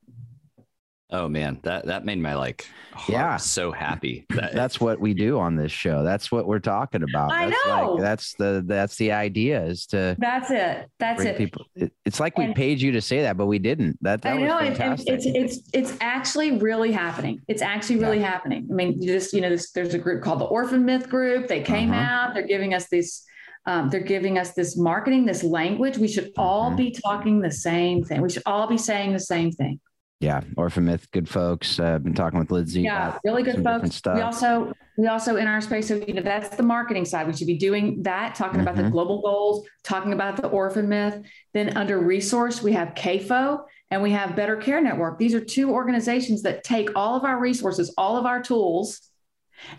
Oh 1.13 1.29
man, 1.29 1.59
that 1.61 1.85
that 1.85 2.05
made 2.05 2.17
my 2.17 2.33
like 2.33 2.67
yeah 3.07 3.37
so 3.37 3.71
happy. 3.71 4.25
That 4.31 4.53
that's 4.53 4.81
what 4.81 4.99
we 4.99 5.13
do 5.13 5.37
on 5.37 5.55
this 5.55 5.71
show. 5.71 6.03
That's 6.03 6.31
what 6.31 6.47
we're 6.47 6.57
talking 6.57 7.03
about. 7.03 7.31
I 7.31 7.51
that's 7.51 7.65
know. 7.67 7.93
Like, 7.93 8.01
that's 8.01 8.33
the 8.33 8.63
that's 8.65 8.95
the 8.95 9.11
idea 9.11 9.63
is 9.63 9.85
to. 9.87 10.15
That's 10.17 10.49
it. 10.49 10.89
That's 10.97 11.23
it. 11.23 11.37
People, 11.37 11.67
it, 11.75 11.93
it's 12.03 12.19
like 12.19 12.35
we 12.35 12.45
and, 12.45 12.55
paid 12.55 12.81
you 12.81 12.91
to 12.93 13.01
say 13.01 13.21
that, 13.21 13.37
but 13.37 13.45
we 13.45 13.59
didn't. 13.59 13.99
That, 14.01 14.23
that 14.23 14.37
I 14.37 14.41
know. 14.41 14.57
it's 14.59 15.03
it's 15.27 15.59
it's 15.71 15.95
actually 16.01 16.57
really 16.57 16.91
happening. 16.91 17.41
It's 17.47 17.61
actually 17.61 17.99
really 17.99 18.19
yeah. 18.19 18.31
happening. 18.31 18.67
I 18.71 18.73
mean, 18.73 18.99
you 18.99 19.13
just 19.13 19.33
you 19.33 19.41
know, 19.41 19.51
this, 19.51 19.69
there's 19.69 19.93
a 19.93 19.99
group 19.99 20.23
called 20.23 20.39
the 20.39 20.45
Orphan 20.45 20.83
Myth 20.83 21.09
Group. 21.09 21.47
They 21.47 21.61
came 21.61 21.91
uh-huh. 21.91 22.01
out. 22.01 22.33
They're 22.33 22.47
giving 22.47 22.73
us 22.73 22.87
this. 22.89 23.23
Um, 23.65 23.89
they're 23.89 24.01
giving 24.01 24.39
us 24.39 24.53
this 24.53 24.75
marketing, 24.75 25.25
this 25.25 25.43
language. 25.43 25.97
We 25.99 26.07
should 26.09 26.33
all 26.37 26.69
mm-hmm. 26.69 26.75
be 26.75 26.91
talking 26.91 27.39
the 27.39 27.51
same 27.51 28.03
thing. 28.03 28.21
We 28.21 28.29
should 28.29 28.43
all 28.47 28.67
be 28.67 28.79
saying 28.79 29.13
the 29.13 29.19
same 29.19 29.51
thing 29.51 29.79
yeah, 30.23 30.39
Orphan 30.55 30.85
Myth, 30.85 31.11
good 31.11 31.27
folks. 31.27 31.79
Uh, 31.79 31.95
I've 31.95 32.03
been 32.03 32.13
talking 32.13 32.39
with 32.39 32.49
Lindsay. 32.49 32.81
Yeah, 32.81 33.17
really 33.25 33.43
good 33.43 33.61
folks. 33.61 34.01
We 34.05 34.21
also 34.21 34.73
we 34.97 35.07
also 35.07 35.35
in 35.35 35.47
our 35.47 35.59
space, 35.59 35.89
so 35.89 35.95
you 35.95 36.13
know 36.13 36.21
that's 36.21 36.55
the 36.55 36.63
marketing 36.63 37.03
side. 37.03 37.27
We 37.27 37.33
should 37.33 37.47
be 37.47 37.57
doing 37.57 38.01
that, 38.03 38.33
talking 38.33 38.59
mm-hmm. 38.59 38.61
about 38.61 38.75
the 38.77 38.83
mm-hmm. 38.83 38.91
global 38.91 39.21
goals, 39.21 39.67
talking 39.83 40.13
about 40.13 40.37
the 40.37 40.47
Orphan 40.47 40.87
Myth. 40.87 41.21
Then 41.53 41.75
under 41.75 41.99
resource, 41.99 42.63
we 42.63 42.71
have 42.71 42.95
CAFO 42.95 43.65
and 43.91 44.01
we 44.01 44.11
have 44.11 44.33
Better 44.33 44.55
Care 44.55 44.81
Network. 44.81 45.19
These 45.19 45.33
are 45.33 45.43
two 45.43 45.71
organizations 45.71 46.41
that 46.43 46.63
take 46.63 46.89
all 46.95 47.17
of 47.17 47.25
our 47.25 47.37
resources, 47.37 47.93
all 47.97 48.15
of 48.15 48.25
our 48.25 48.41
tools, 48.41 49.01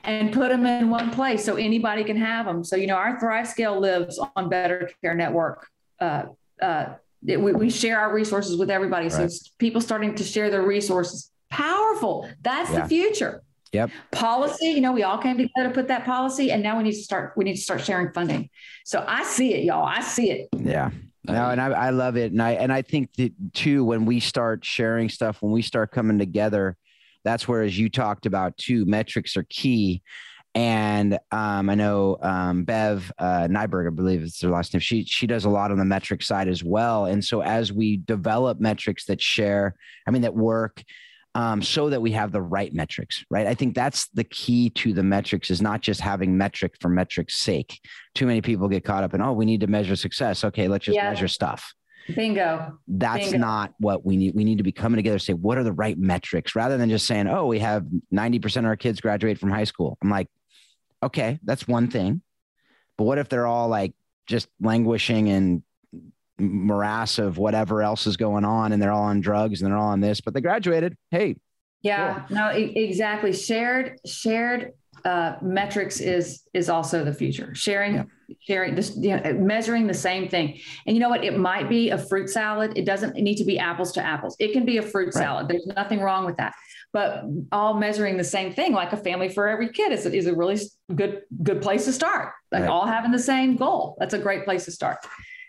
and 0.03 0.30
put 0.30 0.51
them 0.51 0.66
in 0.66 0.90
one 0.90 1.11
place 1.11 1.42
so 1.42 1.57
anybody 1.57 2.05
can 2.05 2.18
have 2.18 2.45
them. 2.45 2.62
So 2.64 2.76
you 2.76 2.86
know 2.86 2.97
our 2.97 3.18
Thrive 3.18 3.49
Scale 3.49 3.80
lives 3.80 4.20
on 4.36 4.51
Better 4.51 4.90
Care 5.01 5.14
Network. 5.14 5.68
Uh, 5.99 6.24
uh, 6.61 6.95
we, 7.25 7.53
we 7.53 7.70
share 7.70 7.99
our 7.99 8.12
resources 8.12 8.57
with 8.57 8.70
everybody. 8.70 9.09
Right. 9.09 9.31
So 9.31 9.51
people 9.59 9.81
starting 9.81 10.14
to 10.14 10.25
share 10.25 10.51
their 10.51 10.62
resources. 10.62 11.31
Powerful. 11.51 12.29
That's 12.43 12.70
yeah. 12.70 12.83
the 12.83 12.89
future. 12.89 13.43
Yep. 13.72 13.91
Policy, 14.12 14.66
you 14.66 14.81
know, 14.81 14.93
we 14.93 15.03
all 15.03 15.18
came 15.18 15.37
together 15.37 15.68
to 15.68 15.75
put 15.75 15.89
that 15.89 16.05
policy, 16.05 16.53
and 16.53 16.62
now 16.62 16.77
we 16.77 16.85
need 16.85 16.93
to 16.93 17.03
start. 17.03 17.33
We 17.37 17.45
need 17.45 17.57
to 17.57 17.61
start 17.61 17.81
sharing 17.81 18.12
funding. 18.12 18.49
So 18.85 19.05
I 19.07 19.25
see 19.25 19.53
it, 19.53 19.64
y'all. 19.64 19.85
I 19.85 20.01
see 20.01 20.31
it. 20.31 20.49
Yeah. 20.57 20.91
No, 21.27 21.51
and 21.51 21.61
I, 21.61 21.70
I 21.70 21.91
love 21.91 22.16
it, 22.16 22.33
and 22.33 22.43
I 22.43 22.53
and 22.53 22.72
I 22.72 22.83
think 22.83 23.12
that 23.14 23.33
too. 23.55 23.85
When 23.85 24.05
we 24.05 24.20
start 24.20 24.64
sharing 24.64 25.09
stuff, 25.09 25.41
when 25.41 25.53
we 25.53 25.62
start 25.62 25.91
coming 25.91 26.18
together, 26.18 26.77
that's 27.25 27.49
where, 27.49 27.62
as 27.62 27.79
you 27.79 27.89
talked 27.89 28.27
about 28.27 28.57
too, 28.59 28.85
metrics 28.85 29.37
are 29.37 29.47
key. 29.49 30.03
And 30.55 31.19
um, 31.33 31.69
I 31.69 31.75
know 31.75 32.17
um, 32.23 32.65
Bev 32.65 33.11
uh, 33.19 33.49
Nyberg, 33.49 33.89
I 33.89 33.91
believe 33.91 34.23
it's 34.23 34.41
her 34.43 34.51
last 34.51 34.73
name. 34.73 34.81
She 34.81 35.05
she 35.05 35.27
does 35.27 35.45
a 35.45 35.51
lot 35.51 35.73
on 35.73 35.79
the 35.79 35.85
metric 35.85 36.23
side 36.23 36.47
as 36.47 36.63
well. 36.63 37.07
And 37.07 37.25
so 37.25 37.43
as 37.43 37.73
we 37.73 37.97
develop 37.97 38.61
metrics 38.61 39.07
that 39.07 39.21
share, 39.21 39.75
I 40.07 40.13
mean 40.13 40.23
that 40.23 40.35
work, 40.35 40.85
um, 41.35 41.61
so 41.61 41.91
that 41.91 42.01
we 42.01 42.13
have 42.13 42.31
the 42.31 42.41
right 42.41 42.73
metrics, 42.73 43.25
right? 43.31 43.49
I 43.49 43.55
think 43.55 43.75
that's 43.75 44.07
the 44.11 44.23
key 44.23 44.71
to 44.71 44.93
the 44.93 45.03
metrics 45.03 45.51
is 45.51 45.61
not 45.61 45.81
just 45.81 46.01
having 46.01 46.39
metric 46.39 46.77
for 46.81 46.89
metric's 46.89 47.35
sake. 47.35 47.81
Too 48.15 48.27
many 48.27 48.41
people 48.41 48.69
get 48.69 48.85
caught 48.85 49.03
up 49.03 49.15
in 49.15 49.21
oh 49.21 49.33
we 49.33 49.45
need 49.45 49.61
to 49.61 49.67
measure 49.67 49.97
success. 49.97 50.45
Okay, 50.45 50.69
let's 50.69 50.85
just 50.85 50.95
yeah. 50.95 51.11
measure 51.11 51.29
stuff. 51.29 51.75
Bingo. 52.15 52.79
That's 52.87 53.31
Bingo. 53.31 53.39
not 53.39 53.75
what 53.79 54.05
we 54.05 54.17
need. 54.17 54.35
We 54.35 54.45
need 54.45 54.59
to 54.59 54.65
be 54.65 54.73
coming 54.73 54.97
together 54.97 55.19
say, 55.19 55.33
what 55.33 55.59
are 55.59 55.65
the 55.65 55.73
right 55.73 55.99
metrics 55.99 56.55
rather 56.55 56.77
than 56.77 56.91
just 56.91 57.07
saying, 57.07 57.29
oh, 57.29 57.47
we 57.47 57.59
have 57.61 57.87
90% 58.13 58.59
of 58.59 58.65
our 58.67 58.77
kids 58.77 59.01
graduate 59.01 59.39
from 59.39 59.51
high 59.51 59.65
school. 59.65 59.97
I'm 60.03 60.11
like, 60.11 60.29
okay, 61.05 61.39
that's 61.45 61.69
one 61.69 61.89
thing. 61.89 62.23
But 62.97 63.05
what 63.05 63.19
if 63.19 63.29
they're 63.29 63.47
all 63.47 63.69
like 63.69 63.93
just 64.27 64.49
languishing 64.61 65.27
in 65.29 65.63
morass 66.39 67.19
of 67.19 67.39
whatever 67.39 67.83
else 67.83 68.07
is 68.07 68.17
going 68.17 68.45
on 68.45 68.73
and 68.73 68.83
they're 68.83 68.93
all 68.93 69.05
on 69.05 69.21
drugs 69.21 69.63
and 69.63 69.71
they're 69.71 69.79
all 69.79 69.89
on 69.89 70.01
this, 70.01 70.21
but 70.21 70.35
they 70.35 70.41
graduated. 70.41 70.97
Hey. 71.11 71.37
Yeah, 71.83 72.25
cool. 72.29 72.37
no, 72.37 72.49
exactly. 72.49 73.33
Shared, 73.33 73.99
shared 74.07 74.73
uh, 75.05 75.37
metrics 75.43 76.01
is 76.01 76.45
is 76.55 76.71
also 76.71 77.05
the 77.05 77.13
future. 77.13 77.55
Sharing, 77.55 77.95
yeah. 77.95 78.05
sharing, 78.41 78.75
just 78.75 78.97
you 79.03 79.15
know, 79.15 79.35
measuring 79.35 79.87
the 79.87 79.95
same 79.95 80.29
thing. 80.29 80.59
And 80.87 80.97
you 80.97 81.01
know 81.01 81.11
what? 81.11 81.25
It 81.25 81.39
might 81.39 81.69
be 81.69 81.91
a 81.91 81.99
fruit 81.99 82.31
salad. 82.31 82.73
It 82.77 82.87
doesn't 82.87 83.15
need 83.17 83.37
to 83.37 83.45
be 83.45 83.59
apples 83.59 83.93
to 83.93 84.03
apples. 84.03 84.35
It 84.39 84.53
can 84.53 84.65
be 84.65 84.79
a 84.79 84.83
fruit 84.83 85.15
right. 85.15 85.15
salad. 85.15 85.49
There's 85.49 85.67
nothing 85.67 86.01
wrong 86.01 86.25
with 86.25 86.39
that. 86.39 86.55
But 86.95 87.24
all 87.51 87.74
measuring 87.74 88.16
the 88.16 88.24
same 88.24 88.53
thing, 88.53 88.72
like 88.72 88.92
a 88.92 88.97
family 88.97 89.28
for 89.28 89.49
every 89.49 89.68
kid, 89.68 89.90
is, 89.90 90.07
is 90.07 90.28
a 90.28 90.34
really 90.34 90.59
good 90.95 91.22
good 91.42 91.61
place 91.61 91.84
to 91.86 91.92
start. 91.92 92.32
Like 92.53 92.62
right. 92.62 92.70
all 92.70 92.86
having 92.86 93.11
the 93.11 93.18
same 93.18 93.57
goal. 93.57 93.97
That's 93.99 94.14
a 94.14 94.18
great 94.18 94.45
place 94.45 94.64
to 94.66 94.70
start. 94.70 94.99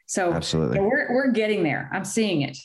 So 0.08 0.34
absolutely, 0.34 0.80
we're 0.80 1.14
we're 1.14 1.32
getting 1.32 1.62
there. 1.62 1.88
I'm 1.94 2.04
seeing 2.04 2.42
it. 2.42 2.58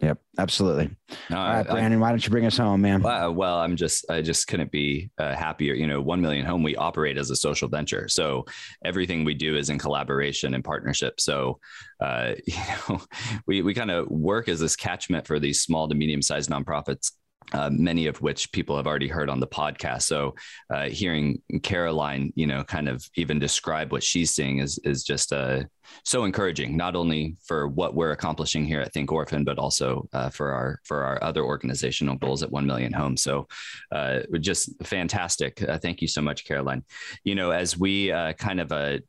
Yep, 0.00 0.20
absolutely. 0.38 0.90
No, 1.28 1.38
All 1.38 1.48
right, 1.48 1.66
Brandon, 1.66 1.98
I, 1.98 2.02
why 2.02 2.10
don't 2.10 2.24
you 2.24 2.30
bring 2.30 2.46
us 2.46 2.56
home, 2.56 2.82
man? 2.82 3.02
Well, 3.02 3.34
well, 3.34 3.58
I'm 3.58 3.74
just, 3.74 4.08
I 4.08 4.22
just 4.22 4.46
couldn't 4.46 4.70
be 4.70 5.10
uh, 5.18 5.34
happier. 5.34 5.74
You 5.74 5.88
know, 5.88 6.00
One 6.00 6.20
Million 6.20 6.46
Home, 6.46 6.62
we 6.62 6.76
operate 6.76 7.18
as 7.18 7.30
a 7.30 7.36
social 7.36 7.68
venture, 7.68 8.06
so 8.06 8.46
everything 8.84 9.24
we 9.24 9.34
do 9.34 9.56
is 9.56 9.70
in 9.70 9.78
collaboration 9.78 10.54
and 10.54 10.64
partnership. 10.64 11.20
So, 11.20 11.58
uh, 12.00 12.34
you 12.46 12.54
know, 12.88 13.00
we 13.46 13.62
we 13.62 13.74
kind 13.74 13.90
of 13.90 14.08
work 14.08 14.48
as 14.48 14.60
this 14.60 14.76
catchment 14.76 15.26
for 15.26 15.40
these 15.40 15.62
small 15.62 15.88
to 15.88 15.96
medium 15.96 16.22
sized 16.22 16.48
nonprofits 16.48 17.10
uh, 17.52 17.70
many 17.72 18.06
of 18.06 18.20
which 18.20 18.52
people 18.52 18.76
have 18.76 18.86
already 18.86 19.08
heard 19.08 19.30
on 19.30 19.40
the 19.40 19.46
podcast. 19.46 20.02
So, 20.02 20.34
uh, 20.70 20.88
hearing 20.88 21.40
Caroline, 21.62 22.32
you 22.34 22.46
know, 22.46 22.62
kind 22.62 22.88
of 22.88 23.08
even 23.16 23.38
describe 23.38 23.90
what 23.92 24.02
she's 24.02 24.32
seeing 24.32 24.58
is 24.58 24.78
is 24.84 25.02
just 25.02 25.32
uh, 25.32 25.64
so 26.04 26.24
encouraging. 26.24 26.76
Not 26.76 26.94
only 26.94 27.36
for 27.44 27.68
what 27.68 27.94
we're 27.94 28.12
accomplishing 28.12 28.64
here 28.64 28.80
at 28.80 28.92
Think 28.92 29.10
Orphan, 29.12 29.44
but 29.44 29.58
also 29.58 30.08
uh, 30.12 30.28
for 30.30 30.52
our 30.52 30.80
for 30.84 31.04
our 31.04 31.22
other 31.24 31.42
organizational 31.42 32.16
goals 32.16 32.42
at 32.42 32.50
One 32.50 32.66
Million 32.66 32.92
Homes. 32.92 33.22
So, 33.22 33.48
uh, 33.92 34.20
just 34.40 34.70
fantastic. 34.84 35.62
Uh, 35.62 35.78
thank 35.78 36.02
you 36.02 36.08
so 36.08 36.20
much, 36.20 36.44
Caroline. 36.44 36.84
You 37.24 37.34
know, 37.34 37.50
as 37.50 37.78
we 37.78 38.08
kind 38.38 38.60
of 38.60 39.00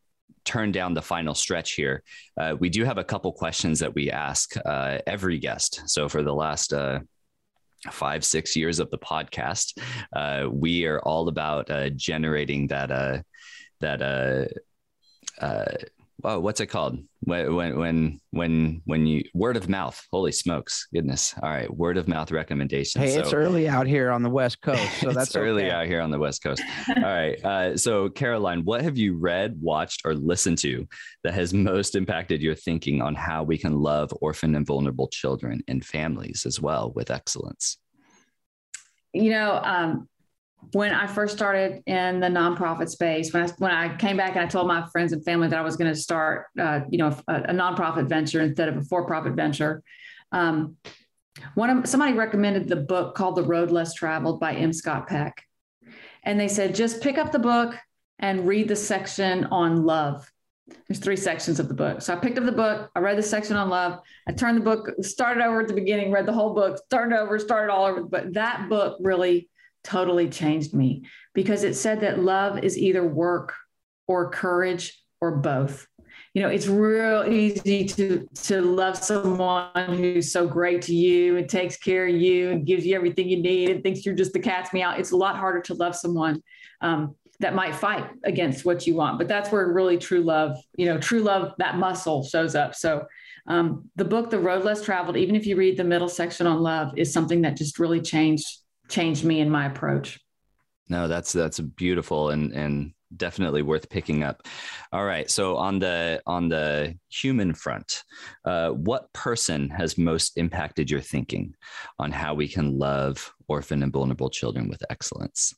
turn 0.45 0.71
down 0.71 0.93
the 0.93 1.01
final 1.01 1.35
stretch 1.35 1.73
here, 1.73 2.03
we 2.59 2.69
do 2.69 2.85
have 2.85 2.97
a 2.97 3.03
couple 3.03 3.31
questions 3.33 3.79
that 3.79 3.93
we 3.93 4.09
ask 4.09 4.55
every 5.05 5.39
guest. 5.39 5.81
So 5.87 6.07
for 6.07 6.23
the 6.23 6.33
last 6.33 6.73
five 7.91 8.25
six 8.25 8.55
years 8.55 8.79
of 8.79 8.89
the 8.91 8.97
podcast 8.97 9.77
uh, 10.15 10.49
we 10.51 10.85
are 10.85 10.99
all 11.01 11.27
about 11.29 11.69
uh, 11.69 11.89
generating 11.91 12.67
that 12.67 12.91
uh, 12.91 13.19
that 13.79 14.01
uh, 14.01 14.45
uh, 15.43 15.65
oh, 16.23 16.39
what's 16.39 16.59
it 16.59 16.67
called? 16.67 16.99
When, 17.21 17.55
when, 17.75 18.19
when, 18.31 18.81
when 18.85 19.05
you 19.05 19.23
word 19.33 19.57
of 19.57 19.69
mouth, 19.69 20.01
holy 20.11 20.31
smokes, 20.31 20.87
goodness. 20.93 21.33
All 21.41 21.49
right. 21.49 21.73
Word 21.73 21.97
of 21.97 22.07
mouth 22.07 22.31
recommendations. 22.31 23.03
Hey, 23.03 23.13
so, 23.13 23.19
it's 23.21 23.33
early 23.33 23.67
out 23.67 23.87
here 23.87 24.11
on 24.11 24.23
the 24.23 24.29
West 24.29 24.61
coast. 24.61 24.99
So 24.99 25.11
that's 25.13 25.35
early 25.35 25.65
okay. 25.65 25.71
out 25.71 25.85
here 25.87 26.01
on 26.01 26.11
the 26.11 26.19
West 26.19 26.43
coast. 26.43 26.61
All 26.95 27.03
right. 27.03 27.43
Uh, 27.43 27.77
so 27.77 28.09
Caroline, 28.09 28.63
what 28.65 28.81
have 28.81 28.97
you 28.97 29.17
read, 29.17 29.59
watched, 29.61 30.01
or 30.05 30.13
listened 30.15 30.57
to 30.59 30.87
that 31.23 31.33
has 31.33 31.53
most 31.53 31.95
impacted 31.95 32.41
your 32.41 32.55
thinking 32.55 33.01
on 33.01 33.15
how 33.15 33.43
we 33.43 33.57
can 33.57 33.79
love 33.79 34.11
orphan 34.21 34.55
and 34.55 34.65
vulnerable 34.65 35.07
children 35.07 35.61
and 35.67 35.85
families 35.85 36.45
as 36.45 36.61
well 36.61 36.91
with 36.95 37.11
excellence? 37.11 37.77
You 39.13 39.31
know, 39.31 39.59
um, 39.63 40.07
when 40.73 40.91
I 40.91 41.07
first 41.07 41.35
started 41.35 41.81
in 41.85 42.19
the 42.19 42.27
nonprofit 42.27 42.89
space, 42.89 43.33
when 43.33 43.43
I 43.43 43.47
when 43.57 43.71
I 43.71 43.95
came 43.95 44.17
back 44.17 44.35
and 44.35 44.39
I 44.41 44.45
told 44.45 44.67
my 44.67 44.85
friends 44.91 45.13
and 45.13 45.23
family 45.23 45.47
that 45.47 45.57
I 45.57 45.61
was 45.61 45.75
going 45.75 45.91
to 45.91 45.99
start, 45.99 46.47
uh, 46.59 46.81
you 46.89 46.97
know, 46.97 47.15
a, 47.27 47.35
a, 47.35 47.53
nonprofit 47.53 48.07
venture 48.07 48.41
instead 48.41 48.69
of 48.69 48.77
a 48.77 48.81
for-profit 48.81 49.33
venture, 49.33 49.81
um, 50.31 50.75
one 51.55 51.69
of 51.69 51.87
somebody 51.87 52.13
recommended 52.13 52.67
the 52.67 52.75
book 52.75 53.15
called 53.15 53.35
The 53.35 53.43
Road 53.43 53.71
Less 53.71 53.93
Traveled 53.93 54.39
by 54.39 54.53
M. 54.53 54.73
Scott 54.73 55.07
Peck, 55.07 55.43
and 56.23 56.39
they 56.39 56.47
said 56.47 56.75
just 56.75 57.01
pick 57.01 57.17
up 57.17 57.31
the 57.31 57.39
book 57.39 57.75
and 58.19 58.47
read 58.47 58.67
the 58.67 58.75
section 58.75 59.45
on 59.45 59.85
love. 59.85 60.29
There's 60.87 60.99
three 60.99 61.15
sections 61.15 61.59
of 61.59 61.67
the 61.67 61.73
book. 61.73 62.01
So 62.01 62.13
I 62.13 62.17
picked 62.17 62.37
up 62.37 62.45
the 62.45 62.51
book. 62.51 62.91
I 62.95 62.99
read 62.99 63.17
the 63.17 63.23
section 63.23 63.55
on 63.55 63.69
love. 63.69 63.99
I 64.27 64.33
turned 64.33 64.57
the 64.57 64.63
book, 64.63 64.91
started 65.01 65.43
over 65.43 65.61
at 65.61 65.67
the 65.67 65.73
beginning, 65.73 66.11
read 66.11 66.27
the 66.27 66.33
whole 66.33 66.53
book, 66.53 66.77
started 66.85 67.17
over, 67.17 67.39
started 67.39 67.71
all 67.71 67.85
over. 67.85 68.03
But 68.03 68.33
that 68.33 68.69
book 68.69 68.97
really 68.99 69.49
totally 69.83 70.29
changed 70.29 70.73
me 70.73 71.03
because 71.33 71.63
it 71.63 71.75
said 71.75 72.01
that 72.01 72.19
love 72.19 72.63
is 72.63 72.77
either 72.77 73.05
work 73.05 73.53
or 74.07 74.29
courage 74.29 75.01
or 75.21 75.37
both. 75.37 75.87
You 76.33 76.43
know, 76.43 76.49
it's 76.49 76.67
real 76.67 77.25
easy 77.27 77.85
to 77.85 78.27
to 78.43 78.61
love 78.61 78.97
someone 78.97 79.71
who's 79.75 80.31
so 80.31 80.47
great 80.47 80.81
to 80.83 80.95
you 80.95 81.37
and 81.37 81.49
takes 81.49 81.77
care 81.77 82.07
of 82.07 82.15
you 82.15 82.51
and 82.51 82.65
gives 82.65 82.85
you 82.85 82.95
everything 82.95 83.27
you 83.29 83.41
need 83.41 83.69
and 83.69 83.83
thinks 83.83 84.05
you're 84.05 84.15
just 84.15 84.33
the 84.33 84.39
cat's 84.39 84.71
meow. 84.73 84.95
It's 84.95 85.11
a 85.11 85.17
lot 85.17 85.37
harder 85.37 85.61
to 85.61 85.73
love 85.73 85.95
someone 85.95 86.41
um, 86.81 87.15
that 87.39 87.55
might 87.55 87.73
fight 87.73 88.07
against 88.23 88.65
what 88.65 88.85
you 88.85 88.95
want. 88.95 89.17
But 89.17 89.27
that's 89.27 89.51
where 89.51 89.71
really 89.71 89.97
true 89.97 90.21
love, 90.21 90.57
you 90.75 90.85
know, 90.85 90.97
true 90.97 91.21
love, 91.21 91.53
that 91.57 91.77
muscle 91.77 92.23
shows 92.23 92.53
up. 92.53 92.75
So 92.75 93.05
um, 93.47 93.89
the 93.95 94.05
book, 94.05 94.29
The 94.29 94.39
Road 94.39 94.63
Less 94.63 94.83
Traveled, 94.83 95.17
even 95.17 95.35
if 95.35 95.45
you 95.47 95.55
read 95.55 95.77
the 95.77 95.83
middle 95.83 96.09
section 96.09 96.45
on 96.45 96.59
love, 96.59 96.97
is 96.97 97.11
something 97.11 97.41
that 97.41 97.57
just 97.57 97.79
really 97.79 98.01
changed 98.01 98.45
changed 98.89 99.23
me 99.23 99.39
in 99.39 99.49
my 99.49 99.65
approach. 99.65 100.19
No, 100.89 101.07
that's 101.07 101.31
that's 101.31 101.59
beautiful 101.59 102.31
and 102.31 102.51
and 102.51 102.93
definitely 103.15 103.61
worth 103.61 103.89
picking 103.89 104.23
up. 104.23 104.41
All 104.91 105.05
right, 105.05 105.29
so 105.29 105.55
on 105.57 105.79
the 105.79 106.21
on 106.25 106.49
the 106.49 106.95
human 107.09 107.53
front, 107.53 108.03
uh, 108.45 108.69
what 108.69 109.11
person 109.13 109.69
has 109.69 109.97
most 109.97 110.37
impacted 110.37 110.89
your 110.89 111.01
thinking 111.01 111.53
on 111.99 112.11
how 112.11 112.33
we 112.33 112.47
can 112.47 112.77
love 112.77 113.33
orphan 113.47 113.83
and 113.83 113.93
vulnerable 113.93 114.29
children 114.29 114.67
with 114.67 114.83
excellence? 114.89 115.53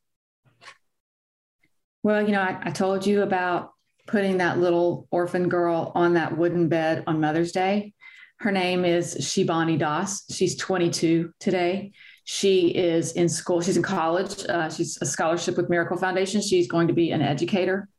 Well, 2.03 2.21
you 2.21 2.32
know, 2.32 2.41
I, 2.41 2.59
I 2.63 2.71
told 2.71 3.05
you 3.05 3.21
about 3.21 3.71
putting 4.07 4.38
that 4.38 4.57
little 4.59 5.07
orphan 5.11 5.49
girl 5.49 5.91
on 5.93 6.15
that 6.15 6.38
wooden 6.38 6.67
bed 6.67 7.03
on 7.07 7.21
Mother's 7.21 7.51
Day. 7.51 7.93
Her 8.39 8.51
name 8.51 8.86
is 8.86 9.15
Shibani 9.17 9.77
Das. 9.77 10.25
She's 10.32 10.55
22 10.55 11.32
today. 11.39 11.91
She 12.34 12.69
is 12.69 13.11
in 13.11 13.27
school. 13.27 13.59
She's 13.59 13.75
in 13.75 13.84
college. 13.84 14.45
Uh, 14.47 14.69
she's 14.69 14.97
a 15.01 15.05
scholarship 15.05 15.57
with 15.57 15.69
Miracle 15.69 15.97
Foundation. 15.97 16.41
She's 16.41 16.65
going 16.65 16.88
to 16.88 16.93
be 16.93 17.11
an 17.11 17.21
educator. 17.21 17.89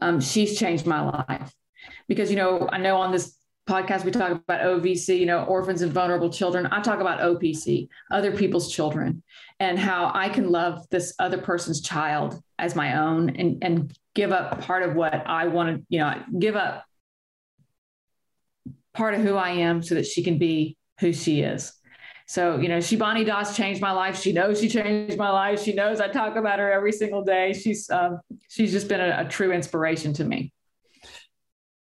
Um, 0.00 0.20
she's 0.20 0.58
changed 0.58 0.86
my 0.86 1.02
life 1.02 1.54
because 2.08 2.28
you 2.28 2.36
know 2.36 2.68
I 2.72 2.78
know 2.78 2.96
on 2.96 3.12
this 3.12 3.36
podcast 3.68 4.04
we 4.04 4.10
talk 4.10 4.32
about 4.32 4.62
OVC, 4.62 5.20
you 5.20 5.26
know, 5.26 5.44
orphans 5.44 5.82
and 5.82 5.92
vulnerable 5.92 6.30
children. 6.30 6.66
I 6.66 6.82
talk 6.82 6.98
about 6.98 7.20
OPC, 7.20 7.86
other 8.10 8.36
people's 8.36 8.72
children, 8.72 9.22
and 9.60 9.78
how 9.78 10.10
I 10.12 10.30
can 10.30 10.50
love 10.50 10.84
this 10.90 11.14
other 11.20 11.38
person's 11.38 11.80
child 11.80 12.42
as 12.58 12.74
my 12.74 12.98
own 12.98 13.36
and 13.36 13.62
and 13.62 13.96
give 14.16 14.32
up 14.32 14.62
part 14.62 14.82
of 14.82 14.96
what 14.96 15.14
I 15.14 15.46
want 15.46 15.76
to, 15.76 15.86
you 15.90 16.00
know, 16.00 16.12
give 16.36 16.56
up 16.56 16.84
part 18.94 19.14
of 19.14 19.20
who 19.20 19.36
I 19.36 19.50
am 19.50 19.80
so 19.80 19.94
that 19.94 20.06
she 20.06 20.24
can 20.24 20.38
be 20.38 20.76
who 20.98 21.12
she 21.12 21.42
is. 21.42 21.72
So, 22.26 22.58
you 22.58 22.68
know, 22.68 22.78
Shibani 22.78 23.24
Das 23.24 23.56
changed 23.56 23.80
my 23.80 23.92
life. 23.92 24.20
She 24.20 24.32
knows 24.32 24.60
she 24.60 24.68
changed 24.68 25.16
my 25.16 25.30
life. 25.30 25.62
She 25.62 25.72
knows 25.72 26.00
I 26.00 26.08
talk 26.08 26.36
about 26.36 26.58
her 26.58 26.70
every 26.72 26.92
single 26.92 27.22
day. 27.22 27.52
She's 27.52 27.88
um, 27.88 28.20
she's 28.48 28.72
just 28.72 28.88
been 28.88 29.00
a, 29.00 29.24
a 29.24 29.28
true 29.28 29.52
inspiration 29.52 30.12
to 30.14 30.24
me. 30.24 30.52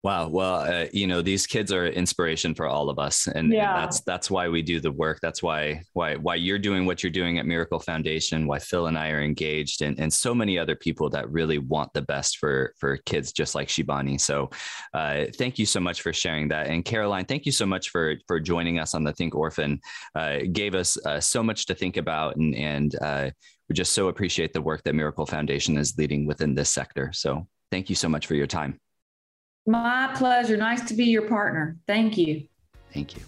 Wow. 0.04 0.28
Well, 0.28 0.56
uh, 0.56 0.84
you 0.92 1.06
know, 1.06 1.22
these 1.22 1.46
kids 1.46 1.72
are 1.72 1.86
inspiration 1.86 2.54
for 2.54 2.66
all 2.66 2.90
of 2.90 2.98
us, 2.98 3.26
and, 3.26 3.50
yeah. 3.50 3.72
and, 3.72 3.82
that's 3.82 4.00
that's 4.02 4.30
why 4.30 4.50
we 4.50 4.60
do 4.60 4.78
the 4.78 4.92
work. 4.92 5.18
That's 5.22 5.42
why 5.42 5.80
why 5.94 6.16
why 6.16 6.34
you're 6.34 6.58
doing 6.58 6.84
what 6.84 7.02
you're 7.02 7.10
doing 7.10 7.38
at 7.38 7.46
Miracle 7.46 7.78
Foundation. 7.78 8.46
Why 8.46 8.58
Phil 8.58 8.88
and 8.88 8.98
I 8.98 9.08
are 9.12 9.22
engaged, 9.22 9.80
and 9.80 9.98
and 9.98 10.12
so 10.12 10.34
many 10.34 10.58
other 10.58 10.76
people 10.76 11.08
that 11.08 11.30
really 11.30 11.56
want 11.56 11.94
the 11.94 12.02
best 12.02 12.36
for 12.36 12.74
for 12.78 12.98
kids 12.98 13.32
just 13.32 13.54
like 13.54 13.68
Shibani. 13.68 14.20
So, 14.20 14.50
uh, 14.92 15.24
thank 15.38 15.58
you 15.58 15.64
so 15.64 15.80
much 15.80 16.02
for 16.02 16.12
sharing 16.12 16.48
that. 16.48 16.66
And 16.66 16.84
Caroline, 16.84 17.24
thank 17.24 17.46
you 17.46 17.52
so 17.52 17.64
much 17.64 17.88
for 17.88 18.16
for 18.26 18.38
joining 18.38 18.78
us 18.78 18.94
on 18.94 19.04
the 19.04 19.12
Think 19.14 19.34
Orphan. 19.34 19.80
Uh, 20.14 20.40
gave 20.52 20.74
us 20.74 20.98
uh, 21.06 21.18
so 21.18 21.42
much 21.42 21.64
to 21.64 21.74
think 21.74 21.96
about, 21.96 22.36
and 22.36 22.54
and 22.54 22.94
uh, 23.00 23.30
we 23.70 23.74
just 23.74 23.92
so 23.92 24.08
appreciate 24.08 24.52
the 24.52 24.60
work 24.60 24.82
that 24.82 24.94
Miracle 24.94 25.24
Foundation 25.24 25.78
is 25.78 25.96
leading 25.96 26.26
within 26.26 26.54
this 26.54 26.68
sector. 26.68 27.10
So, 27.14 27.48
thank 27.70 27.88
you 27.88 27.96
so 27.96 28.10
much 28.10 28.26
for 28.26 28.34
your 28.34 28.46
time. 28.46 28.78
My 29.66 30.12
pleasure. 30.14 30.56
Nice 30.56 30.82
to 30.88 30.94
be 30.94 31.04
your 31.04 31.28
partner. 31.28 31.76
Thank 31.86 32.18
you. 32.18 32.46
Thank 32.92 33.16
you. 33.16 33.22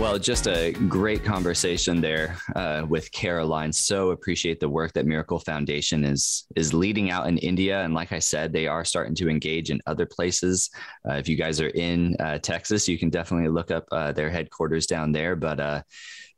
Well, 0.00 0.18
just 0.18 0.48
a 0.48 0.72
great 0.72 1.22
conversation 1.22 2.00
there 2.00 2.36
uh, 2.56 2.84
with 2.88 3.12
Caroline. 3.12 3.72
So 3.72 4.10
appreciate 4.10 4.58
the 4.58 4.68
work 4.68 4.92
that 4.94 5.06
Miracle 5.06 5.38
Foundation 5.38 6.04
is 6.04 6.46
is 6.56 6.74
leading 6.74 7.12
out 7.12 7.28
in 7.28 7.38
India, 7.38 7.80
and 7.80 7.94
like 7.94 8.10
I 8.10 8.18
said, 8.18 8.52
they 8.52 8.66
are 8.66 8.84
starting 8.84 9.14
to 9.14 9.28
engage 9.28 9.70
in 9.70 9.80
other 9.86 10.04
places. 10.04 10.70
Uh, 11.08 11.14
if 11.14 11.28
you 11.28 11.36
guys 11.36 11.60
are 11.60 11.68
in 11.68 12.16
uh, 12.18 12.38
Texas, 12.38 12.88
you 12.88 12.98
can 12.98 13.08
definitely 13.08 13.48
look 13.48 13.70
up 13.70 13.86
uh, 13.92 14.10
their 14.10 14.30
headquarters 14.30 14.86
down 14.86 15.12
there. 15.12 15.36
But 15.36 15.60
uh, 15.60 15.82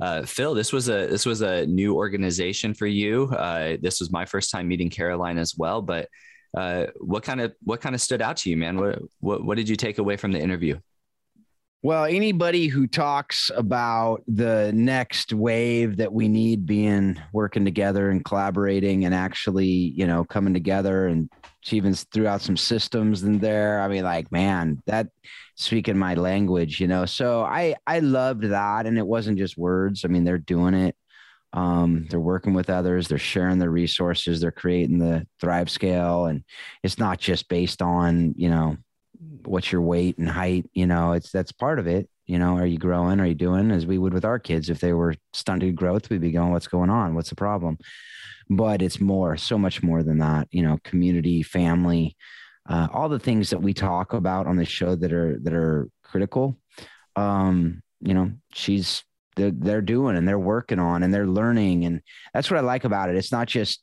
uh, 0.00 0.22
Phil, 0.26 0.52
this 0.52 0.70
was 0.70 0.90
a 0.90 1.06
this 1.06 1.24
was 1.24 1.40
a 1.40 1.64
new 1.66 1.96
organization 1.96 2.74
for 2.74 2.86
you. 2.86 3.28
this 3.80 4.00
was 4.00 4.12
my 4.12 4.26
first 4.26 4.50
time 4.50 4.68
meeting 4.68 4.90
Caroline 4.90 5.38
as 5.38 5.56
well. 5.56 5.80
But 5.80 6.10
what 6.52 7.22
kind 7.22 7.40
of 7.40 7.54
what 7.62 7.80
kind 7.80 7.94
of 7.94 8.02
stood 8.02 8.20
out 8.20 8.36
to 8.38 8.50
you, 8.50 8.58
man? 8.58 8.76
What, 8.76 8.98
what 9.20 9.44
what 9.44 9.56
did 9.56 9.68
you 9.68 9.76
take 9.76 9.96
away 9.96 10.18
from 10.18 10.32
the 10.32 10.40
interview? 10.40 10.78
Well, 11.86 12.04
anybody 12.04 12.66
who 12.66 12.88
talks 12.88 13.48
about 13.54 14.24
the 14.26 14.72
next 14.74 15.32
wave 15.32 15.98
that 15.98 16.12
we 16.12 16.26
need 16.26 16.66
being 16.66 17.22
working 17.32 17.64
together 17.64 18.10
and 18.10 18.24
collaborating 18.24 19.04
and 19.04 19.14
actually, 19.14 19.68
you 19.68 20.04
know, 20.04 20.24
coming 20.24 20.52
together 20.52 21.06
and 21.06 21.30
she 21.60 21.76
even 21.76 21.94
threw 21.94 22.26
out 22.26 22.42
some 22.42 22.56
systems 22.56 23.22
in 23.22 23.38
there. 23.38 23.80
I 23.82 23.86
mean, 23.86 24.02
like, 24.02 24.32
man, 24.32 24.82
that 24.86 25.10
speaking 25.54 25.96
my 25.96 26.14
language, 26.14 26.80
you 26.80 26.88
know. 26.88 27.06
So 27.06 27.44
I 27.44 27.76
I 27.86 28.00
loved 28.00 28.42
that. 28.42 28.86
And 28.86 28.98
it 28.98 29.06
wasn't 29.06 29.38
just 29.38 29.56
words. 29.56 30.04
I 30.04 30.08
mean, 30.08 30.24
they're 30.24 30.38
doing 30.38 30.74
it. 30.74 30.96
Um, 31.52 32.08
they're 32.10 32.18
working 32.18 32.52
with 32.52 32.68
others, 32.68 33.06
they're 33.06 33.16
sharing 33.16 33.60
their 33.60 33.70
resources, 33.70 34.40
they're 34.40 34.50
creating 34.50 34.98
the 34.98 35.24
thrive 35.40 35.70
scale. 35.70 36.26
And 36.26 36.42
it's 36.82 36.98
not 36.98 37.20
just 37.20 37.48
based 37.48 37.80
on, 37.80 38.34
you 38.36 38.50
know, 38.50 38.76
what's 39.46 39.70
your 39.70 39.80
weight 39.80 40.18
and 40.18 40.28
height 40.28 40.68
you 40.72 40.86
know 40.86 41.12
it's 41.12 41.30
that's 41.30 41.52
part 41.52 41.78
of 41.78 41.86
it 41.86 42.08
you 42.26 42.38
know 42.38 42.56
are 42.56 42.66
you 42.66 42.78
growing 42.78 43.20
are 43.20 43.26
you 43.26 43.34
doing 43.34 43.70
as 43.70 43.86
we 43.86 43.98
would 43.98 44.12
with 44.12 44.24
our 44.24 44.38
kids 44.38 44.68
if 44.68 44.80
they 44.80 44.92
were 44.92 45.14
stunted 45.32 45.76
growth 45.76 46.10
we'd 46.10 46.20
be 46.20 46.32
going 46.32 46.52
what's 46.52 46.68
going 46.68 46.90
on? 46.90 47.14
What's 47.14 47.28
the 47.28 47.36
problem? 47.36 47.78
But 48.48 48.80
it's 48.80 49.00
more 49.00 49.36
so 49.36 49.58
much 49.58 49.82
more 49.82 50.02
than 50.02 50.18
that 50.18 50.48
you 50.50 50.62
know 50.62 50.78
community 50.84 51.42
family 51.42 52.16
uh, 52.68 52.88
all 52.92 53.08
the 53.08 53.20
things 53.20 53.50
that 53.50 53.62
we 53.62 53.72
talk 53.72 54.12
about 54.12 54.48
on 54.48 54.56
the 54.56 54.64
show 54.64 54.96
that 54.96 55.12
are 55.12 55.38
that 55.42 55.52
are 55.52 55.88
critical. 56.02 56.58
Um 57.14 57.82
you 58.00 58.14
know 58.14 58.32
she's 58.52 59.02
they're, 59.36 59.50
they're 59.50 59.82
doing 59.82 60.16
and 60.16 60.26
they're 60.26 60.38
working 60.38 60.78
on 60.78 61.02
and 61.02 61.12
they're 61.12 61.26
learning 61.26 61.84
and 61.84 62.00
that's 62.32 62.50
what 62.50 62.56
i 62.56 62.60
like 62.60 62.84
about 62.84 63.10
it. 63.10 63.16
It's 63.16 63.32
not 63.32 63.48
just 63.48 63.82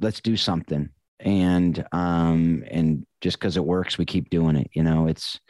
let's 0.00 0.20
do 0.20 0.36
something 0.36 0.90
and 1.22 1.86
um 1.92 2.64
and 2.70 3.06
just 3.20 3.38
because 3.38 3.56
it 3.56 3.64
works 3.64 3.98
we 3.98 4.04
keep 4.04 4.30
doing 4.30 4.56
it 4.56 4.70
you 4.72 4.82
know? 4.82 5.06
It's 5.06 5.40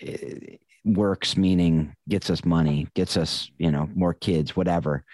it 0.00 0.60
works 0.84 1.36
meaning 1.36 1.94
gets 2.08 2.30
us 2.30 2.44
money 2.44 2.88
gets 2.94 3.16
us 3.16 3.50
you 3.58 3.70
know 3.70 3.88
more 3.94 4.14
kids 4.14 4.56
whatever. 4.56 5.04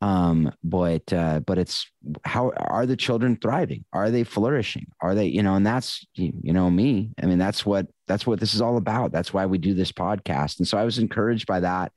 Um 0.00 0.52
but 0.64 1.12
uh 1.12 1.40
but 1.40 1.58
it's 1.58 1.86
how 2.24 2.50
are 2.56 2.86
the 2.86 2.96
children 2.96 3.36
thriving? 3.40 3.84
Are 3.92 4.10
they 4.10 4.24
flourishing? 4.24 4.86
Are 5.00 5.14
they 5.14 5.26
you 5.26 5.42
know 5.42 5.54
and 5.54 5.66
that's 5.66 6.06
you 6.14 6.52
know 6.52 6.70
me. 6.70 7.10
I 7.22 7.26
mean 7.26 7.38
that's 7.38 7.66
what 7.66 7.86
that's 8.06 8.26
what 8.26 8.40
this 8.40 8.54
is 8.54 8.60
all 8.60 8.76
about. 8.76 9.12
That's 9.12 9.32
why 9.32 9.46
we 9.46 9.58
do 9.58 9.74
this 9.74 9.92
podcast. 9.92 10.58
And 10.58 10.68
so 10.68 10.78
i 10.78 10.84
was 10.84 10.98
encouraged 10.98 11.46
by 11.46 11.60
that. 11.60 11.92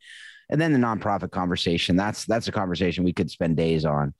And 0.49 0.61
then 0.61 0.73
the 0.73 0.79
nonprofit 0.79 1.31
conversation 1.31 1.95
that's 1.95 2.25
that's 2.25 2.47
a 2.47 2.51
conversation 2.51 3.03
we 3.03 3.13
could 3.13 3.31
spend 3.31 3.57
days 3.57 3.85
on 3.85 4.13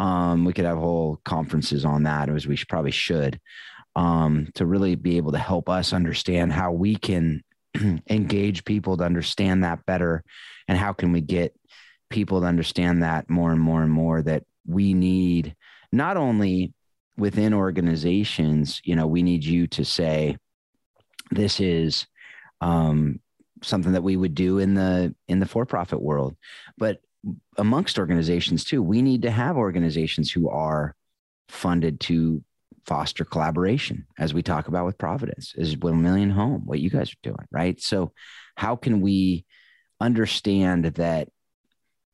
um, 0.00 0.46
we 0.46 0.54
could 0.54 0.64
have 0.64 0.78
whole 0.78 1.20
conferences 1.26 1.84
on 1.84 2.04
that, 2.04 2.30
as 2.30 2.46
we 2.46 2.56
should, 2.56 2.68
probably 2.68 2.90
should, 2.90 3.38
um, 3.94 4.48
to 4.54 4.64
really 4.64 4.94
be 4.94 5.18
able 5.18 5.32
to 5.32 5.38
help 5.38 5.68
us 5.68 5.92
understand 5.92 6.54
how 6.54 6.72
we 6.72 6.96
can 6.96 7.44
engage 8.08 8.64
people 8.64 8.96
to 8.96 9.04
understand 9.04 9.62
that 9.62 9.84
better, 9.84 10.24
and 10.66 10.78
how 10.78 10.94
can 10.94 11.12
we 11.12 11.20
get 11.20 11.54
people 12.08 12.40
to 12.40 12.46
understand 12.46 13.02
that 13.02 13.28
more 13.28 13.52
and 13.52 13.60
more 13.60 13.82
and 13.82 13.92
more 13.92 14.22
that 14.22 14.44
we 14.66 14.94
need 14.94 15.54
not 15.92 16.16
only 16.16 16.72
within 17.18 17.52
organizations, 17.52 18.80
you 18.84 18.96
know, 18.96 19.06
we 19.06 19.22
need 19.22 19.44
you 19.44 19.66
to 19.66 19.84
say 19.84 20.34
this 21.30 21.60
is 21.60 22.06
um, 22.62 23.20
something 23.62 23.92
that 23.92 24.02
we 24.02 24.16
would 24.16 24.34
do 24.34 24.60
in 24.60 24.72
the 24.72 25.14
in 25.28 25.40
the 25.40 25.46
for-profit 25.46 26.00
world, 26.00 26.36
but 26.78 27.02
amongst 27.56 27.98
organizations 27.98 28.64
too. 28.64 28.82
We 28.82 29.02
need 29.02 29.22
to 29.22 29.30
have 29.30 29.56
organizations 29.56 30.30
who 30.30 30.48
are 30.48 30.94
funded 31.48 32.00
to 32.00 32.42
foster 32.86 33.24
collaboration, 33.24 34.06
as 34.18 34.32
we 34.32 34.42
talk 34.42 34.68
about 34.68 34.86
with 34.86 34.98
Providence, 34.98 35.54
is 35.56 35.76
one 35.76 36.02
million 36.02 36.30
home, 36.30 36.62
what 36.64 36.80
you 36.80 36.90
guys 36.90 37.12
are 37.12 37.22
doing, 37.22 37.46
right? 37.50 37.80
So, 37.80 38.12
how 38.56 38.76
can 38.76 39.00
we 39.00 39.44
understand 40.00 40.84
that 40.84 41.28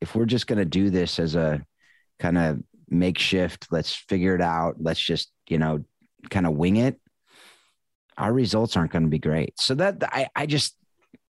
if 0.01 0.13
we're 0.15 0.25
just 0.25 0.47
going 0.47 0.59
to 0.59 0.65
do 0.65 0.89
this 0.89 1.19
as 1.19 1.35
a 1.35 1.65
kind 2.19 2.37
of 2.37 2.59
makeshift, 2.89 3.67
let's 3.71 3.93
figure 3.93 4.35
it 4.35 4.41
out, 4.41 4.75
let's 4.79 4.99
just, 4.99 5.31
you 5.47 5.57
know, 5.57 5.83
kind 6.29 6.45
of 6.45 6.53
wing 6.53 6.77
it, 6.77 6.99
our 8.17 8.31
results 8.33 8.75
aren't 8.75 8.91
going 8.91 9.03
to 9.03 9.09
be 9.09 9.19
great. 9.19 9.59
So 9.59 9.75
that 9.75 10.03
I, 10.03 10.29
I 10.35 10.45
just 10.45 10.75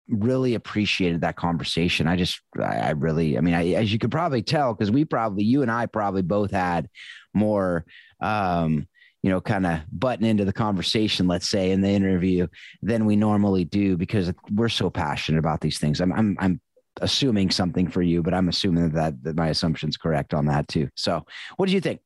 really 0.07 0.55
appreciated 0.55 1.21
that 1.21 1.35
conversation. 1.35 2.07
I 2.07 2.15
just, 2.15 2.41
I, 2.59 2.77
I 2.77 2.89
really, 2.91 3.37
I 3.37 3.41
mean, 3.41 3.53
I, 3.53 3.71
as 3.71 3.91
you 3.91 3.99
could 3.99 4.11
probably 4.11 4.41
tell, 4.41 4.73
because 4.73 4.91
we 4.91 5.05
probably, 5.05 5.43
you 5.43 5.61
and 5.61 5.71
I 5.71 5.85
probably 5.85 6.21
both 6.21 6.51
had 6.51 6.89
more, 7.33 7.85
um, 8.19 8.87
you 9.21 9.29
know, 9.29 9.39
kind 9.39 9.65
of 9.65 9.79
button 9.91 10.25
into 10.25 10.43
the 10.43 10.51
conversation, 10.53 11.27
let's 11.27 11.49
say, 11.49 11.71
in 11.71 11.81
the 11.81 11.89
interview 11.89 12.47
than 12.81 13.05
we 13.05 13.15
normally 13.15 13.63
do 13.63 13.95
because 13.95 14.33
we're 14.51 14.69
so 14.69 14.89
passionate 14.89 15.39
about 15.39 15.61
these 15.61 15.79
things. 15.79 16.01
I'm, 16.01 16.11
I'm, 16.11 16.35
I'm 16.39 16.61
assuming 16.99 17.49
something 17.49 17.87
for 17.87 18.01
you, 18.01 18.21
but 18.21 18.33
I'm 18.33 18.49
assuming 18.49 18.89
that, 18.91 19.23
that 19.23 19.37
my 19.37 19.47
assumption's 19.47 19.95
correct 19.95 20.33
on 20.33 20.45
that 20.47 20.67
too. 20.67 20.89
So, 20.95 21.25
what 21.55 21.67
do 21.67 21.73
you 21.73 21.79
think? 21.79 22.01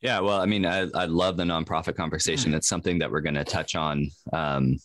Yeah, 0.00 0.20
well, 0.20 0.40
I 0.40 0.46
mean, 0.46 0.64
I, 0.64 0.88
I 0.94 1.06
love 1.06 1.36
the 1.36 1.44
nonprofit 1.44 1.96
conversation. 1.96 2.52
Mm. 2.52 2.56
It's 2.56 2.68
something 2.68 2.98
that 3.00 3.10
we're 3.10 3.20
going 3.20 3.34
to 3.34 3.44
touch 3.44 3.74
on 3.74 4.08
um, 4.32 4.78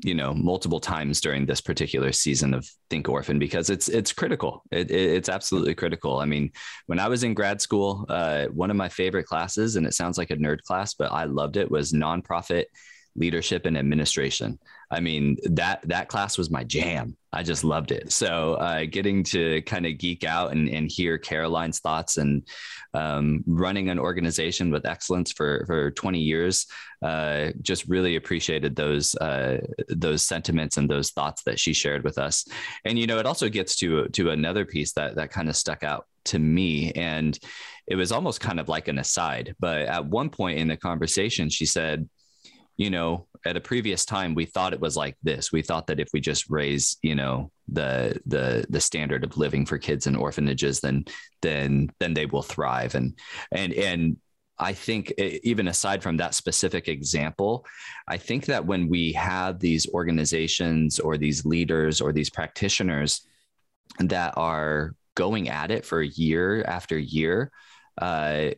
you 0.00 0.14
know 0.14 0.32
multiple 0.32 0.78
times 0.78 1.20
during 1.20 1.44
this 1.44 1.60
particular 1.60 2.12
season 2.12 2.54
of 2.54 2.68
think 2.88 3.08
orphan 3.08 3.38
because 3.38 3.68
it's 3.68 3.88
it's 3.88 4.12
critical 4.12 4.62
it, 4.70 4.90
it, 4.90 5.10
it's 5.10 5.28
absolutely 5.28 5.74
critical 5.74 6.20
i 6.20 6.24
mean 6.24 6.50
when 6.86 7.00
i 7.00 7.08
was 7.08 7.24
in 7.24 7.34
grad 7.34 7.60
school 7.60 8.06
uh, 8.08 8.46
one 8.46 8.70
of 8.70 8.76
my 8.76 8.88
favorite 8.88 9.26
classes 9.26 9.76
and 9.76 9.86
it 9.86 9.94
sounds 9.94 10.16
like 10.16 10.30
a 10.30 10.36
nerd 10.36 10.62
class 10.62 10.94
but 10.94 11.10
i 11.12 11.24
loved 11.24 11.56
it 11.56 11.70
was 11.70 11.92
nonprofit 11.92 12.66
leadership 13.18 13.66
and 13.66 13.76
administration. 13.76 14.58
I 14.90 15.00
mean, 15.00 15.36
that 15.44 15.86
that 15.88 16.08
class 16.08 16.38
was 16.38 16.50
my 16.50 16.64
jam. 16.64 17.16
I 17.32 17.42
just 17.42 17.62
loved 17.62 17.90
it. 17.90 18.10
So 18.10 18.54
uh, 18.54 18.84
getting 18.90 19.22
to 19.24 19.60
kind 19.62 19.84
of 19.84 19.98
geek 19.98 20.24
out 20.24 20.52
and, 20.52 20.68
and 20.68 20.90
hear 20.90 21.18
Caroline's 21.18 21.80
thoughts 21.80 22.16
and 22.16 22.46
um, 22.94 23.44
running 23.46 23.90
an 23.90 23.98
organization 23.98 24.70
with 24.70 24.86
excellence 24.86 25.32
for 25.32 25.64
for 25.66 25.90
20 25.90 26.20
years, 26.20 26.66
uh, 27.02 27.50
just 27.62 27.86
really 27.86 28.16
appreciated 28.16 28.74
those 28.74 29.14
uh, 29.16 29.58
those 29.88 30.22
sentiments 30.22 30.76
and 30.76 30.88
those 30.88 31.10
thoughts 31.10 31.42
that 31.44 31.58
she 31.58 31.72
shared 31.72 32.04
with 32.04 32.18
us. 32.18 32.44
And 32.84 32.98
you 32.98 33.06
know, 33.06 33.18
it 33.18 33.26
also 33.26 33.48
gets 33.48 33.76
to 33.76 34.08
to 34.08 34.30
another 34.30 34.64
piece 34.64 34.92
that 34.94 35.16
that 35.16 35.30
kind 35.30 35.48
of 35.48 35.56
stuck 35.56 35.82
out 35.82 36.06
to 36.24 36.38
me 36.38 36.92
and 36.92 37.38
it 37.86 37.96
was 37.96 38.12
almost 38.12 38.40
kind 38.40 38.60
of 38.60 38.68
like 38.68 38.86
an 38.88 38.98
aside 38.98 39.54
but 39.60 39.82
at 39.82 40.04
one 40.04 40.28
point 40.28 40.58
in 40.58 40.68
the 40.68 40.76
conversation 40.76 41.48
she 41.48 41.64
said 41.64 42.06
you 42.78 42.90
know, 42.90 43.26
at 43.44 43.56
a 43.56 43.60
previous 43.60 44.04
time, 44.04 44.34
we 44.34 44.46
thought 44.46 44.72
it 44.72 44.80
was 44.80 44.96
like 44.96 45.16
this. 45.22 45.52
We 45.52 45.62
thought 45.62 45.88
that 45.88 45.98
if 45.98 46.10
we 46.14 46.20
just 46.20 46.48
raise, 46.48 46.96
you 47.02 47.16
know, 47.16 47.50
the 47.66 48.18
the 48.24 48.64
the 48.70 48.80
standard 48.80 49.24
of 49.24 49.36
living 49.36 49.66
for 49.66 49.78
kids 49.78 50.06
in 50.06 50.14
orphanages, 50.14 50.78
then 50.78 51.04
then 51.42 51.90
then 51.98 52.14
they 52.14 52.26
will 52.26 52.42
thrive. 52.42 52.94
And 52.94 53.18
and 53.50 53.72
and 53.72 54.16
I 54.60 54.72
think 54.72 55.12
even 55.18 55.68
aside 55.68 56.02
from 56.02 56.16
that 56.16 56.34
specific 56.34 56.88
example, 56.88 57.64
I 58.08 58.16
think 58.16 58.46
that 58.46 58.66
when 58.66 58.88
we 58.88 59.12
have 59.12 59.60
these 59.60 59.88
organizations 59.90 60.98
or 60.98 61.16
these 61.16 61.44
leaders 61.44 62.00
or 62.00 62.12
these 62.12 62.30
practitioners 62.30 63.26
that 64.00 64.34
are 64.36 64.94
going 65.14 65.48
at 65.48 65.70
it 65.70 65.84
for 65.84 66.02
year 66.02 66.62
after 66.64 66.98
year, 66.98 67.50
uh, 68.00 68.50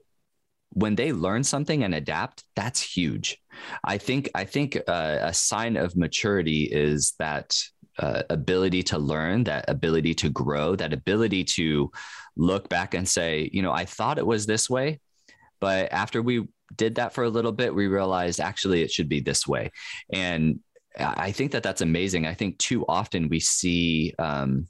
when 0.73 0.95
they 0.95 1.13
learn 1.13 1.43
something 1.43 1.83
and 1.83 1.95
adapt, 1.95 2.45
that's 2.55 2.81
huge. 2.81 3.39
I 3.85 3.99
think 3.99 4.31
I 4.35 4.45
think 4.45 4.79
uh, 4.87 5.19
a 5.21 5.35
sign 5.35 5.77
of 5.77 5.97
maturity 5.97 6.65
is 6.65 7.15
that 7.19 7.61
uh, 7.99 8.23
ability 8.31 8.83
to 8.85 8.99
learn, 8.99 9.45
that 9.45 9.65
ability 9.69 10.15
to 10.15 10.31
grow, 10.31 10.77
that 10.77 10.93
ability 10.93 11.45
to 11.45 11.91
look 12.37 12.69
back 12.69 12.95
and 12.95 13.07
say, 13.07 13.51
you 13.53 13.63
know, 13.63 13.73
I 13.73 13.85
thought 13.85 14.19
it 14.19 14.27
was 14.27 14.47
this 14.47 14.71
way, 14.71 15.01
but 15.61 15.93
after 15.93 16.23
we 16.23 16.47
did 16.77 16.97
that 16.97 17.13
for 17.13 17.25
a 17.25 17.31
little 17.31 17.53
bit, 17.53 17.75
we 17.75 17.87
realized 17.87 18.41
actually 18.41 18.83
it 18.83 18.91
should 18.91 19.09
be 19.09 19.21
this 19.21 19.47
way. 19.47 19.71
And 20.13 20.61
I 20.99 21.33
think 21.33 21.53
that 21.53 21.63
that's 21.63 21.83
amazing. 21.83 22.27
I 22.27 22.35
think 22.35 22.59
too 22.59 22.85
often 22.89 23.29
we 23.29 23.41
see 23.41 24.13
um, 24.19 24.67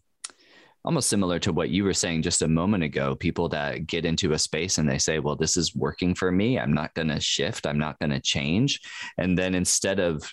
almost 0.84 1.09
similar 1.09 1.38
to 1.41 1.53
what 1.53 1.70
you 1.70 1.84
were 1.84 1.95
saying 1.95 2.22
just 2.22 2.43
a 2.43 2.49
moment 2.49 2.84
ago 2.84 3.14
people 3.14 3.49
that 3.51 3.86
get 3.86 4.05
into 4.05 4.32
a 4.32 4.38
space 4.38 4.78
and 4.78 4.88
they 4.88 4.97
say 4.97 5.18
well 5.18 5.36
this 5.36 5.59
is 5.59 5.76
working 5.76 6.14
for 6.14 6.32
me 6.32 6.59
i'm 6.59 6.72
not 6.72 6.95
going 6.95 7.09
to 7.09 7.20
shift 7.20 7.66
i'm 7.66 7.78
not 7.78 7.99
going 7.99 8.09
to 8.09 8.18
change 8.18 8.80
and 9.18 9.36
then 9.36 9.55
instead 9.55 10.01
of 10.01 10.32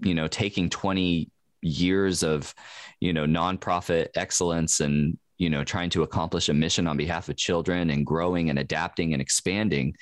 you 0.00 0.14
know 0.14 0.26
taking 0.26 0.70
20 0.70 1.30
years 1.62 2.22
of, 2.22 2.54
you 3.00 3.12
know, 3.12 3.24
nonprofit 3.24 4.08
excellence 4.14 4.80
and, 4.80 5.18
you 5.38 5.48
know, 5.48 5.64
trying 5.64 5.90
to 5.90 6.02
accomplish 6.02 6.48
a 6.48 6.54
mission 6.54 6.86
on 6.86 6.96
behalf 6.96 7.28
of 7.28 7.36
children 7.36 7.90
and 7.90 8.04
growing 8.04 8.50
and 8.50 8.58
adapting 8.58 9.12
and 9.12 9.22
expanding, 9.22 9.94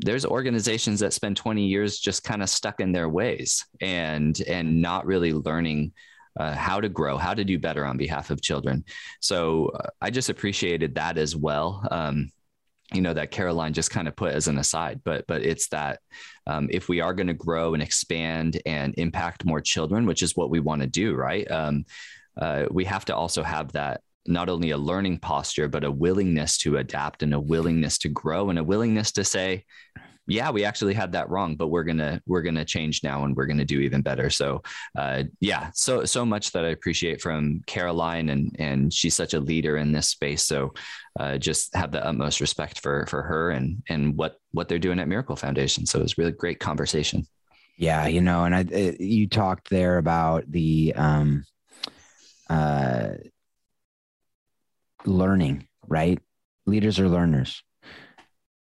there's 0.00 0.24
organizations 0.24 1.00
that 1.00 1.12
spend 1.12 1.36
20 1.36 1.64
years 1.66 1.98
just 1.98 2.24
kind 2.24 2.42
of 2.42 2.48
stuck 2.48 2.80
in 2.80 2.92
their 2.92 3.08
ways 3.08 3.64
and 3.80 4.40
and 4.42 4.82
not 4.82 5.06
really 5.06 5.32
learning 5.32 5.92
uh, 6.40 6.54
how 6.54 6.80
to 6.80 6.88
grow, 6.88 7.16
how 7.16 7.32
to 7.32 7.44
do 7.44 7.58
better 7.58 7.84
on 7.84 7.96
behalf 7.96 8.30
of 8.30 8.42
children. 8.42 8.84
So 9.20 9.68
uh, 9.68 9.90
I 10.00 10.10
just 10.10 10.30
appreciated 10.30 10.96
that 10.96 11.16
as 11.16 11.36
well. 11.36 11.86
Um, 11.90 12.30
you 12.92 13.00
know 13.00 13.14
that 13.14 13.30
Caroline 13.30 13.72
just 13.72 13.90
kind 13.90 14.08
of 14.08 14.16
put 14.16 14.34
as 14.34 14.46
an 14.46 14.58
aside, 14.58 15.00
but 15.04 15.26
but 15.26 15.42
it's 15.42 15.68
that 15.68 16.00
um, 16.46 16.68
if 16.70 16.88
we 16.88 17.00
are 17.00 17.14
going 17.14 17.28
to 17.28 17.34
grow 17.34 17.74
and 17.74 17.82
expand 17.82 18.60
and 18.66 18.94
impact 18.98 19.44
more 19.44 19.60
children, 19.60 20.06
which 20.06 20.22
is 20.22 20.36
what 20.36 20.50
we 20.50 20.60
want 20.60 20.82
to 20.82 20.86
do, 20.86 21.14
right? 21.14 21.50
Um, 21.50 21.86
uh, 22.36 22.66
we 22.70 22.84
have 22.84 23.04
to 23.06 23.16
also 23.16 23.42
have 23.42 23.72
that 23.72 24.02
not 24.26 24.48
only 24.48 24.70
a 24.70 24.78
learning 24.78 25.18
posture, 25.18 25.68
but 25.68 25.84
a 25.84 25.90
willingness 25.90 26.58
to 26.58 26.78
adapt 26.78 27.22
and 27.22 27.34
a 27.34 27.40
willingness 27.40 27.98
to 27.98 28.08
grow 28.08 28.50
and 28.50 28.58
a 28.58 28.64
willingness 28.64 29.12
to 29.12 29.24
say, 29.24 29.64
yeah, 30.26 30.50
we 30.50 30.64
actually 30.64 30.94
had 30.94 31.12
that 31.12 31.28
wrong, 31.28 31.54
but 31.54 31.68
we're 31.68 31.84
gonna 31.84 32.20
we're 32.26 32.42
gonna 32.42 32.64
change 32.64 33.02
now 33.02 33.24
and 33.24 33.36
we're 33.36 33.46
gonna 33.46 33.64
do 33.64 33.80
even 33.80 34.00
better. 34.00 34.30
So, 34.30 34.62
uh, 34.96 35.24
yeah, 35.40 35.70
so 35.74 36.04
so 36.06 36.24
much 36.24 36.52
that 36.52 36.64
I 36.64 36.68
appreciate 36.68 37.20
from 37.20 37.60
Caroline, 37.66 38.30
and 38.30 38.56
and 38.58 38.92
she's 38.92 39.14
such 39.14 39.34
a 39.34 39.40
leader 39.40 39.76
in 39.76 39.92
this 39.92 40.08
space. 40.08 40.42
So, 40.44 40.72
uh, 41.20 41.36
just 41.36 41.74
have 41.76 41.92
the 41.92 42.04
utmost 42.04 42.40
respect 42.40 42.80
for 42.80 43.06
for 43.06 43.22
her 43.22 43.50
and 43.50 43.82
and 43.88 44.16
what 44.16 44.36
what 44.52 44.68
they're 44.68 44.78
doing 44.78 44.98
at 44.98 45.08
Miracle 45.08 45.36
Foundation. 45.36 45.84
So 45.84 45.98
it 45.98 46.02
was 46.02 46.16
really 46.16 46.32
great 46.32 46.58
conversation. 46.58 47.26
Yeah, 47.76 48.06
you 48.06 48.22
know, 48.22 48.44
and 48.44 48.54
I 48.54 48.60
it, 48.60 49.00
you 49.00 49.28
talked 49.28 49.68
there 49.68 49.98
about 49.98 50.50
the 50.50 50.94
um, 50.96 51.44
uh, 52.48 53.08
learning, 55.06 55.66
right? 55.86 56.18
Leaders 56.66 56.98
are 56.98 57.08
learners 57.08 57.62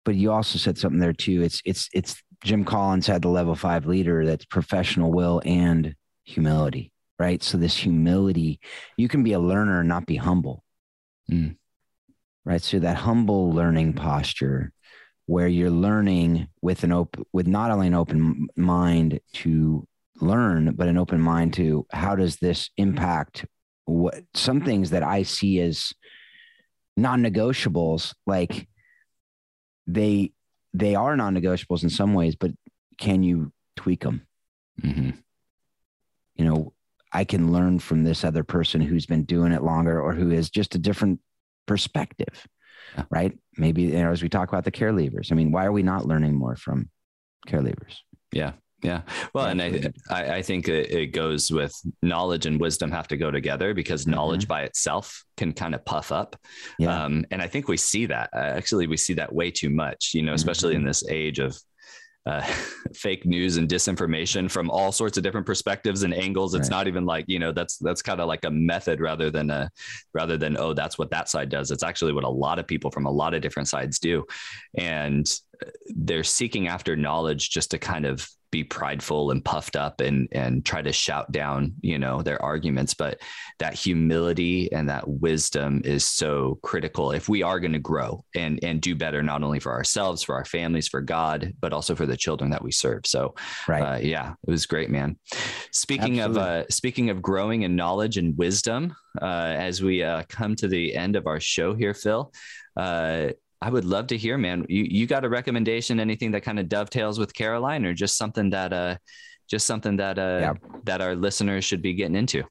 but 0.06 0.14
you 0.14 0.32
also 0.32 0.56
said 0.56 0.78
something 0.78 1.00
there 1.00 1.12
too. 1.12 1.42
It's 1.42 1.60
it's 1.66 1.90
it's 1.92 2.22
Jim 2.42 2.64
Collins 2.64 3.08
had 3.08 3.22
the 3.22 3.28
level 3.28 3.54
five 3.54 3.86
leader 3.86 4.24
that's 4.24 4.46
professional 4.46 5.12
will 5.12 5.42
and 5.44 5.94
humility, 6.24 6.92
right? 7.18 7.42
So 7.42 7.58
this 7.58 7.76
humility, 7.76 8.60
you 8.96 9.08
can 9.08 9.24
be 9.24 9.32
a 9.32 9.40
learner 9.40 9.80
and 9.80 9.88
not 9.88 10.06
be 10.06 10.16
humble. 10.16 10.62
Mm. 11.30 11.56
Right. 12.44 12.62
So 12.62 12.78
that 12.78 12.98
humble 12.98 13.50
learning 13.50 13.94
posture 13.94 14.72
where 15.26 15.48
you're 15.48 15.70
learning 15.70 16.46
with 16.62 16.84
an 16.84 16.92
open 16.92 17.24
with 17.32 17.48
not 17.48 17.72
only 17.72 17.88
an 17.88 17.94
open 17.94 18.46
mind 18.56 19.18
to 19.32 19.88
learn, 20.20 20.76
but 20.76 20.86
an 20.86 20.96
open 20.96 21.20
mind 21.20 21.54
to 21.54 21.84
how 21.90 22.14
does 22.14 22.36
this 22.36 22.70
impact 22.76 23.44
what 23.86 24.22
some 24.34 24.60
things 24.60 24.90
that 24.90 25.02
I 25.02 25.24
see 25.24 25.60
as 25.60 25.92
non-negotiables, 26.96 28.14
like 28.26 28.68
they 29.86 30.32
they 30.72 30.94
are 30.94 31.16
non-negotiables 31.16 31.82
in 31.82 31.90
some 31.90 32.14
ways, 32.14 32.36
but 32.36 32.50
can 32.98 33.22
you 33.22 33.52
tweak 33.76 34.02
them? 34.02 34.26
Mm-hmm. 34.82 35.10
You 36.34 36.44
know, 36.44 36.72
I 37.12 37.24
can 37.24 37.52
learn 37.52 37.78
from 37.78 38.04
this 38.04 38.24
other 38.24 38.44
person 38.44 38.80
who's 38.80 39.06
been 39.06 39.24
doing 39.24 39.52
it 39.52 39.62
longer 39.62 40.00
or 40.00 40.12
who 40.14 40.30
has 40.30 40.50
just 40.50 40.74
a 40.74 40.78
different 40.78 41.20
perspective, 41.66 42.46
yeah. 42.94 43.04
right? 43.10 43.38
Maybe 43.56 43.82
you 43.82 44.02
know, 44.02 44.12
as 44.12 44.22
we 44.22 44.28
talk 44.28 44.48
about 44.48 44.64
the 44.64 44.70
care 44.70 44.92
leavers. 44.92 45.32
I 45.32 45.34
mean, 45.34 45.50
why 45.50 45.64
are 45.64 45.72
we 45.72 45.82
not 45.82 46.06
learning 46.06 46.34
more 46.34 46.56
from 46.56 46.90
care 47.46 47.62
leavers? 47.62 47.96
Yeah, 48.32 48.52
yeah. 48.82 49.02
Well, 49.34 49.46
and 49.46 49.62
I, 49.62 49.90
I, 50.10 50.34
I 50.36 50.42
think 50.42 50.68
it 50.68 51.12
goes 51.12 51.50
with 51.50 51.74
knowledge 52.02 52.46
and 52.46 52.60
wisdom 52.60 52.90
have 52.92 53.08
to 53.08 53.16
go 53.16 53.30
together 53.30 53.74
because 53.74 54.02
mm-hmm. 54.02 54.12
knowledge 54.12 54.46
by 54.46 54.62
itself 54.62 55.24
can 55.36 55.52
kind 55.52 55.74
of 55.74 55.84
puff 55.84 56.12
up. 56.12 56.36
Yeah. 56.78 57.04
Um, 57.04 57.24
and 57.30 57.40
I 57.40 57.46
think 57.46 57.68
we 57.68 57.78
see 57.78 58.06
that 58.06 58.30
uh, 58.34 58.38
actually, 58.38 58.86
we 58.86 58.96
see 58.96 59.14
that 59.14 59.32
way 59.32 59.50
too 59.50 59.70
much, 59.70 60.12
you 60.14 60.22
know, 60.22 60.34
especially 60.34 60.74
mm-hmm. 60.74 60.82
in 60.82 60.86
this 60.86 61.08
age 61.08 61.38
of 61.38 61.56
uh, 62.26 62.42
fake 62.94 63.24
news 63.24 63.56
and 63.56 63.68
disinformation 63.68 64.50
from 64.50 64.68
all 64.70 64.92
sorts 64.92 65.16
of 65.16 65.22
different 65.22 65.46
perspectives 65.46 66.02
and 66.02 66.12
angles. 66.12 66.54
It's 66.54 66.68
right. 66.68 66.76
not 66.76 66.88
even 66.88 67.06
like 67.06 67.24
you 67.28 67.38
know 67.38 67.52
that's 67.52 67.78
that's 67.78 68.02
kind 68.02 68.20
of 68.20 68.26
like 68.26 68.44
a 68.44 68.50
method 68.50 69.00
rather 69.00 69.30
than 69.30 69.50
a 69.50 69.70
rather 70.12 70.36
than 70.36 70.56
oh 70.58 70.74
that's 70.74 70.98
what 70.98 71.10
that 71.10 71.28
side 71.28 71.48
does. 71.48 71.70
It's 71.70 71.84
actually 71.84 72.12
what 72.12 72.24
a 72.24 72.28
lot 72.28 72.58
of 72.58 72.66
people 72.66 72.90
from 72.90 73.06
a 73.06 73.10
lot 73.10 73.32
of 73.32 73.42
different 73.42 73.68
sides 73.68 73.98
do, 73.98 74.24
and 74.76 75.32
uh, 75.64 75.70
they're 75.94 76.24
seeking 76.24 76.68
after 76.68 76.96
knowledge 76.96 77.50
just 77.50 77.70
to 77.70 77.78
kind 77.78 78.04
of 78.04 78.28
be 78.50 78.64
prideful 78.64 79.30
and 79.30 79.44
puffed 79.44 79.76
up 79.76 80.00
and 80.00 80.28
and 80.32 80.64
try 80.64 80.80
to 80.80 80.92
shout 80.92 81.30
down 81.32 81.74
you 81.80 81.98
know 81.98 82.22
their 82.22 82.40
arguments. 82.42 82.94
But 82.94 83.20
that 83.58 83.74
humility 83.74 84.70
and 84.72 84.88
that 84.88 85.08
wisdom 85.08 85.82
is 85.84 86.06
so 86.06 86.58
critical 86.62 87.12
if 87.12 87.28
we 87.28 87.42
are 87.42 87.60
going 87.60 87.72
to 87.72 87.78
grow 87.78 88.24
and 88.34 88.62
and 88.62 88.80
do 88.80 88.94
better 88.94 89.22
not 89.22 89.42
only 89.42 89.60
for 89.60 89.72
ourselves 89.72 90.22
for 90.22 90.34
our 90.34 90.44
families 90.44 90.88
for 90.88 91.00
god 91.00 91.52
but 91.60 91.72
also 91.72 91.94
for 91.94 92.06
the 92.06 92.16
children 92.16 92.50
that 92.50 92.62
we 92.62 92.72
serve. 92.72 93.06
So 93.06 93.34
right. 93.68 93.82
uh, 93.82 93.98
yeah 93.98 94.34
it 94.46 94.50
was 94.50 94.66
great 94.66 94.90
man. 94.90 95.16
Speaking 95.72 96.20
Absolutely. 96.20 96.42
of 96.42 96.46
uh 96.46 96.68
speaking 96.70 97.10
of 97.10 97.22
growing 97.22 97.62
in 97.62 97.76
knowledge 97.76 98.16
and 98.16 98.36
wisdom 98.36 98.94
uh 99.20 99.54
as 99.56 99.82
we 99.82 100.02
uh 100.02 100.22
come 100.28 100.54
to 100.56 100.68
the 100.68 100.94
end 100.94 101.16
of 101.16 101.26
our 101.26 101.40
show 101.40 101.74
here 101.74 101.94
phil 101.94 102.32
uh 102.76 103.28
I 103.62 103.70
would 103.70 103.84
love 103.84 104.08
to 104.08 104.16
hear, 104.16 104.36
man. 104.36 104.66
You 104.68 104.84
you 104.84 105.06
got 105.06 105.24
a 105.24 105.28
recommendation? 105.28 105.98
Anything 105.98 106.32
that 106.32 106.42
kind 106.42 106.58
of 106.58 106.68
dovetails 106.68 107.18
with 107.18 107.32
Caroline, 107.34 107.84
or 107.84 107.94
just 107.94 108.16
something 108.16 108.50
that 108.50 108.72
uh, 108.72 108.96
just 109.48 109.66
something 109.66 109.96
that 109.96 110.18
uh, 110.18 110.38
yeah. 110.40 110.54
that 110.84 111.00
our 111.00 111.14
listeners 111.14 111.64
should 111.64 111.82
be 111.82 111.94
getting 111.94 112.16
into? 112.16 112.44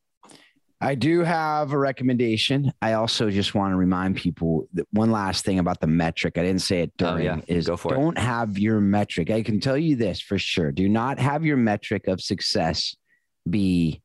I 0.81 0.95
do 0.95 1.21
have 1.21 1.71
a 1.71 1.77
recommendation. 1.77 2.71
I 2.81 2.93
also 2.93 3.29
just 3.29 3.55
want 3.55 3.71
to 3.71 3.77
remind 3.77 4.17
people 4.17 4.67
that 4.73 4.85
one 4.91 5.09
last 5.11 5.45
thing 5.45 5.59
about 5.59 5.79
the 5.79 5.87
metric. 5.87 6.37
I 6.37 6.43
didn't 6.43 6.61
say 6.61 6.81
it 6.81 6.91
oh, 7.01 7.11
during. 7.11 7.27
Oh, 7.27 7.35
yeah. 7.47 7.55
Is 7.55 7.67
Go 7.67 7.77
for 7.77 7.93
don't 7.93 8.17
it. 8.17 8.21
have 8.21 8.57
your 8.59 8.81
metric. 8.81 9.29
I 9.29 9.41
can 9.41 9.59
tell 9.59 9.77
you 9.77 9.95
this 9.95 10.19
for 10.19 10.37
sure. 10.37 10.71
Do 10.71 10.89
not 10.89 11.19
have 11.19 11.45
your 11.45 11.57
metric 11.57 12.07
of 12.07 12.19
success 12.19 12.95
be 13.49 14.01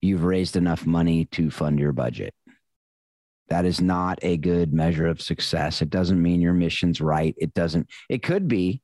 you've 0.00 0.24
raised 0.24 0.56
enough 0.56 0.86
money 0.86 1.26
to 1.26 1.50
fund 1.50 1.78
your 1.78 1.92
budget. 1.92 2.34
That 3.50 3.64
is 3.64 3.80
not 3.80 4.18
a 4.22 4.36
good 4.36 4.72
measure 4.72 5.06
of 5.06 5.20
success. 5.20 5.82
It 5.82 5.90
doesn't 5.90 6.22
mean 6.22 6.40
your 6.40 6.54
mission's 6.54 7.00
right. 7.00 7.34
It 7.36 7.52
doesn't, 7.52 7.88
it 8.08 8.22
could 8.22 8.48
be 8.48 8.80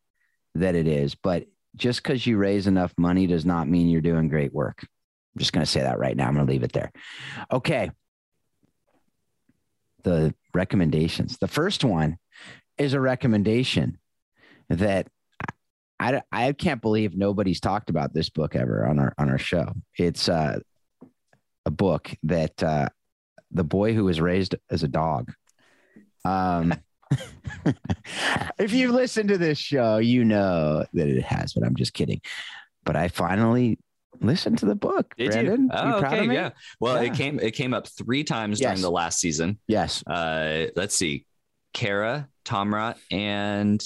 that 0.57 0.75
it 0.75 0.87
is, 0.87 1.15
but 1.15 1.47
just 1.77 2.03
because 2.03 2.27
you 2.27 2.37
raise 2.37 2.67
enough 2.67 2.93
money 2.99 3.27
does 3.27 3.45
not 3.45 3.69
mean 3.69 3.89
you're 3.89 4.01
doing 4.01 4.29
great 4.29 4.53
work. 4.53 4.79
I'm 4.83 5.39
just 5.39 5.53
going 5.53 5.65
to 5.65 5.71
say 5.71 5.81
that 5.81 5.99
right 5.99 6.17
now. 6.17 6.27
I'm 6.27 6.35
going 6.35 6.47
to 6.47 6.53
leave 6.53 6.63
it 6.63 6.73
there. 6.73 6.91
Okay. 7.53 7.91
The 10.03 10.35
recommendations. 10.55 11.39
The 11.39 11.49
first 11.49 11.85
one 11.85 12.17
is 12.79 12.95
a 12.95 13.01
recommendation 13.01 13.99
that 14.71 15.09
I, 16.01 16.23
I 16.33 16.53
can't 16.53 16.83
believe 16.83 17.17
nobody's 17.17 17.61
talked 17.61 17.91
about 17.91 18.13
this 18.13 18.31
book 18.31 18.57
ever 18.57 18.87
on 18.87 18.99
our 18.99 19.15
on 19.19 19.31
our 19.31 19.39
show. 19.39 19.73
It's 19.97 20.29
uh, 20.29 20.61
a 21.65 21.71
book 21.71 22.11
that 22.25 22.63
uh, 22.63 22.89
the 23.57 23.65
boy 23.65 23.95
who 23.95 24.05
was 24.05 24.21
raised 24.21 24.55
as 24.71 24.83
a 24.83 24.89
dog. 24.89 25.33
Um, 26.25 26.75
if 28.59 28.73
you 28.73 28.93
listen 28.93 29.29
to 29.29 29.39
this 29.39 29.59
show, 29.59 29.99
you 29.99 30.25
know 30.25 30.85
that 30.93 31.09
it 31.09 31.23
has, 31.23 31.55
but 31.55 31.65
I'm 31.65 31.77
just 31.77 31.95
kidding. 31.95 32.21
But 32.85 32.97
I 32.97 33.09
finally 33.09 33.79
listened 34.21 34.59
to 34.59 34.67
the 34.67 34.75
book. 34.75 35.15
Did 35.17 35.31
Brandon, 35.31 35.63
you? 35.63 35.71
Oh, 35.73 35.89
you 35.89 35.95
okay, 36.07 36.27
yeah. 36.33 36.51
Well, 36.81 37.03
yeah. 37.03 37.11
it 37.11 37.17
came 37.17 37.39
it 37.41 37.53
came 37.53 37.75
up 37.75 37.89
three 37.89 38.25
times 38.25 38.61
yes. 38.61 38.71
during 38.71 38.83
the 38.83 38.91
last 38.91 39.21
season. 39.21 39.59
Yes. 39.67 40.05
Uh, 40.07 40.67
let's 40.77 40.95
see, 40.95 41.27
Kara, 41.73 42.29
Tamra, 42.45 42.97
and 43.11 43.83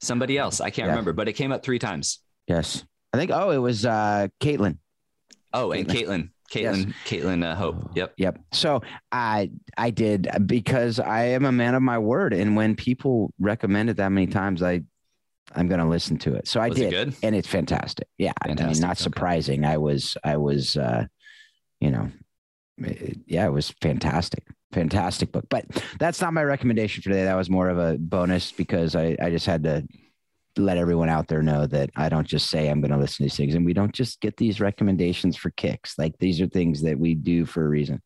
somebody 0.00 0.38
else. 0.38 0.60
I 0.60 0.70
can't 0.70 0.88
remember, 0.88 1.12
but 1.12 1.28
it 1.28 1.34
came 1.34 1.52
up 1.52 1.64
three 1.64 1.78
times. 1.78 2.20
Yes, 2.46 2.84
I 3.12 3.18
think. 3.18 3.30
Oh, 3.32 3.50
it 3.50 3.58
was 3.58 3.86
uh, 3.86 4.28
Caitlin. 4.40 4.78
Oh, 5.52 5.68
Caitlin. 5.68 5.78
and 5.78 5.88
Caitlin. 5.88 6.30
Caitlin, 6.54 6.86
yes. 6.86 6.94
Caitlin 7.06 7.44
uh, 7.44 7.54
Hope. 7.54 7.90
Yep. 7.94 8.14
Yep. 8.16 8.38
So 8.52 8.82
I 9.10 9.50
I 9.76 9.90
did 9.90 10.28
because 10.46 11.00
I 11.00 11.24
am 11.24 11.44
a 11.44 11.52
man 11.52 11.74
of 11.74 11.82
my 11.82 11.98
word, 11.98 12.32
and 12.32 12.56
when 12.56 12.76
people 12.76 13.32
recommend 13.40 13.90
it 13.90 13.96
that 13.96 14.10
many 14.10 14.28
times, 14.28 14.62
I 14.62 14.82
I'm 15.54 15.68
going 15.68 15.80
to 15.80 15.86
listen 15.86 16.16
to 16.18 16.34
it. 16.34 16.48
So 16.48 16.60
I 16.60 16.68
was 16.68 16.78
did, 16.78 16.92
it 16.92 17.14
and 17.22 17.34
it's 17.34 17.48
fantastic. 17.48 18.08
Yeah, 18.18 18.32
fantastic. 18.44 18.66
I 18.66 18.72
mean, 18.72 18.80
not 18.80 18.98
surprising. 18.98 19.64
Okay. 19.64 19.74
I 19.74 19.76
was 19.76 20.16
I 20.24 20.36
was, 20.36 20.76
uh, 20.76 21.06
you 21.80 21.90
know, 21.90 22.10
it, 22.78 23.18
yeah, 23.26 23.46
it 23.46 23.52
was 23.52 23.70
fantastic, 23.82 24.44
fantastic 24.72 25.32
book. 25.32 25.46
But 25.48 25.66
that's 25.98 26.20
not 26.20 26.32
my 26.32 26.44
recommendation 26.44 27.02
for 27.02 27.10
today. 27.10 27.24
That 27.24 27.36
was 27.36 27.50
more 27.50 27.68
of 27.68 27.78
a 27.78 27.98
bonus 27.98 28.52
because 28.52 28.94
I 28.94 29.16
I 29.20 29.30
just 29.30 29.46
had 29.46 29.64
to 29.64 29.86
let 30.58 30.76
everyone 30.76 31.08
out 31.08 31.28
there 31.28 31.42
know 31.42 31.66
that 31.66 31.90
I 31.96 32.08
don't 32.08 32.26
just 32.26 32.50
say 32.50 32.68
I'm 32.68 32.80
going 32.80 32.90
to 32.90 32.96
listen 32.96 33.16
to 33.18 33.22
these 33.24 33.36
things 33.36 33.54
and 33.54 33.64
we 33.64 33.72
don't 33.72 33.92
just 33.92 34.20
get 34.20 34.36
these 34.36 34.60
recommendations 34.60 35.36
for 35.36 35.50
kicks. 35.50 35.98
Like 35.98 36.16
these 36.18 36.40
are 36.40 36.46
things 36.46 36.82
that 36.82 36.98
we 36.98 37.14
do 37.14 37.44
for 37.44 37.64
a 37.64 37.68
reason. 37.68 38.02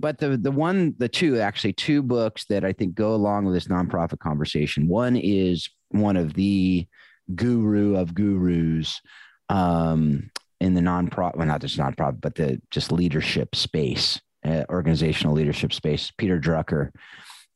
But 0.00 0.18
the 0.18 0.36
the 0.36 0.50
one 0.50 0.94
the 0.98 1.08
two 1.08 1.38
actually 1.38 1.74
two 1.74 2.02
books 2.02 2.44
that 2.46 2.64
I 2.64 2.72
think 2.72 2.94
go 2.94 3.14
along 3.14 3.44
with 3.44 3.54
this 3.54 3.68
nonprofit 3.68 4.18
conversation. 4.18 4.88
One 4.88 5.16
is 5.16 5.68
one 5.90 6.16
of 6.16 6.34
the 6.34 6.86
guru 7.34 7.96
of 7.96 8.14
gurus 8.14 9.00
um 9.48 10.30
in 10.62 10.74
the 10.74 10.80
nonprofit, 10.80 11.36
well, 11.36 11.46
not 11.46 11.60
just 11.60 11.76
nonprofit, 11.76 12.20
but 12.20 12.36
the 12.36 12.60
just 12.70 12.92
leadership 12.92 13.54
space, 13.56 14.20
uh, 14.44 14.62
organizational 14.70 15.34
leadership 15.34 15.72
space. 15.72 16.12
Peter 16.16 16.40
Drucker 16.40 16.90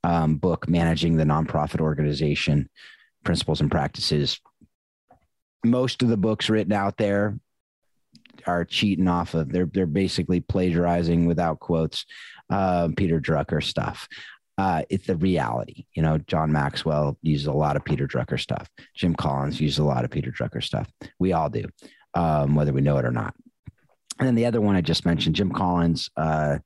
um, 0.02 0.36
book, 0.36 0.68
Managing 0.68 1.16
the 1.16 1.24
Nonprofit 1.24 1.80
Organization 1.80 2.68
Principles 3.26 3.60
and 3.60 3.70
Practices. 3.70 4.40
Most 5.64 6.02
of 6.02 6.08
the 6.08 6.16
books 6.16 6.48
written 6.48 6.72
out 6.72 6.96
there 6.96 7.38
are 8.46 8.64
cheating 8.64 9.08
off 9.08 9.34
of 9.34 9.50
they're 9.50 9.66
they're 9.66 9.86
basically 9.86 10.40
plagiarizing 10.40 11.26
without 11.26 11.58
quotes 11.58 12.06
uh, 12.50 12.88
Peter 12.96 13.20
Drucker 13.20 13.62
stuff. 13.62 14.08
Uh, 14.56 14.82
it's 14.88 15.06
the 15.06 15.16
reality. 15.16 15.84
You 15.94 16.02
know, 16.02 16.16
John 16.18 16.50
Maxwell 16.50 17.18
uses 17.20 17.46
a 17.46 17.52
lot 17.52 17.76
of 17.76 17.84
Peter 17.84 18.06
Drucker 18.06 18.40
stuff. 18.40 18.70
Jim 18.94 19.14
Collins 19.14 19.60
uses 19.60 19.78
a 19.78 19.84
lot 19.84 20.04
of 20.04 20.10
Peter 20.10 20.30
Drucker 20.30 20.62
stuff. 20.62 20.90
We 21.18 21.34
all 21.34 21.50
do, 21.50 21.64
um, 22.14 22.54
whether 22.54 22.72
we 22.72 22.80
know 22.80 22.96
it 22.96 23.04
or 23.04 23.10
not. 23.10 23.34
And 24.18 24.26
then 24.26 24.34
the 24.34 24.46
other 24.46 24.62
one 24.62 24.76
I 24.76 24.80
just 24.80 25.04
mentioned, 25.04 25.34
Jim 25.34 25.52
Collins, 25.52 26.08
uh, 26.16 26.58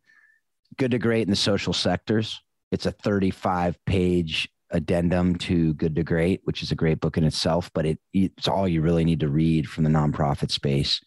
Good 0.77 0.93
to 0.93 0.99
Great 0.99 1.23
in 1.23 1.31
the 1.31 1.37
Social 1.37 1.73
Sectors. 1.73 2.41
It's 2.71 2.87
a 2.87 2.93
35 2.93 3.77
page 3.87 4.49
addendum 4.73 5.37
to 5.37 5.75
Good 5.75 5.97
to 5.97 6.03
Great, 6.03 6.41
which 6.45 6.63
is 6.63 6.71
a 6.71 6.77
great 6.77 7.01
book 7.01 7.17
in 7.17 7.25
itself, 7.25 7.71
but 7.75 7.87
it, 7.87 7.99
it's 8.13 8.49
all 8.49 8.69
you 8.69 8.83
really 8.83 9.05
need 9.05 9.21
to 9.21 9.29
read 9.29 9.69
from 9.69 9.85
the 9.85 9.91
nonprofit 9.91 10.51
space. 10.51 11.01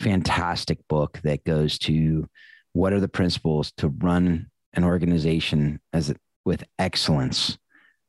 Fantastic 0.00 0.78
book 0.88 1.20
that 1.24 1.44
goes 1.44 1.78
to 1.80 2.28
what 2.72 2.92
are 2.92 3.00
the 3.00 3.08
principles 3.08 3.72
to 3.78 3.88
run 3.88 4.50
an 4.74 4.84
organization 4.84 5.80
as 5.92 6.14
with 6.44 6.64
excellence, 6.78 7.58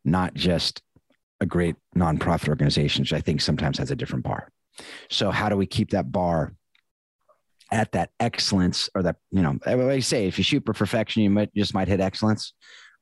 not 0.05 0.33
just 0.33 0.81
a 1.39 1.45
great 1.45 1.75
nonprofit 1.95 2.47
organization, 2.47 3.01
which 3.01 3.13
I 3.13 3.21
think 3.21 3.41
sometimes 3.41 3.79
has 3.79 3.91
a 3.91 3.95
different 3.95 4.23
bar. 4.23 4.49
So 5.09 5.31
how 5.31 5.49
do 5.49 5.57
we 5.57 5.65
keep 5.65 5.89
that 5.89 6.11
bar 6.11 6.53
at 7.71 7.91
that 7.93 8.11
excellence 8.19 8.89
or 8.93 9.03
that, 9.03 9.17
you 9.31 9.41
know, 9.41 9.57
I 9.65 9.99
say 9.99 10.27
if 10.27 10.37
you 10.37 10.43
shoot 10.43 10.63
for 10.65 10.73
perfection, 10.73 11.23
you 11.23 11.29
might 11.29 11.53
just 11.55 11.73
might 11.73 11.87
hit 11.87 11.99
excellence, 11.99 12.53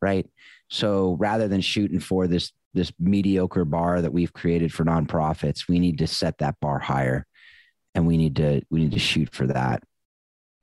right? 0.01 0.25
So 0.69 1.15
rather 1.19 1.47
than 1.47 1.61
shooting 1.61 1.99
for 1.99 2.27
this 2.27 2.51
this 2.75 2.91
mediocre 2.99 3.65
bar 3.65 3.99
that 3.99 4.13
we've 4.13 4.31
created 4.31 4.71
for 4.71 4.85
nonprofits, 4.85 5.67
we 5.67 5.79
need 5.79 5.97
to 5.97 6.07
set 6.07 6.37
that 6.37 6.59
bar 6.59 6.77
higher 6.77 7.25
and 7.95 8.05
we 8.05 8.15
need 8.15 8.35
to 8.37 8.61
we 8.69 8.81
need 8.81 8.91
to 8.91 8.99
shoot 8.99 9.33
for 9.33 9.47
that 9.47 9.83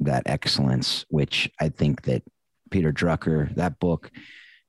that 0.01 0.23
excellence, 0.27 1.05
which 1.09 1.51
I 1.61 1.69
think 1.71 2.03
that 2.03 2.23
Peter 2.71 2.93
Drucker, 2.93 3.55
that 3.57 3.79
book, 3.79 4.11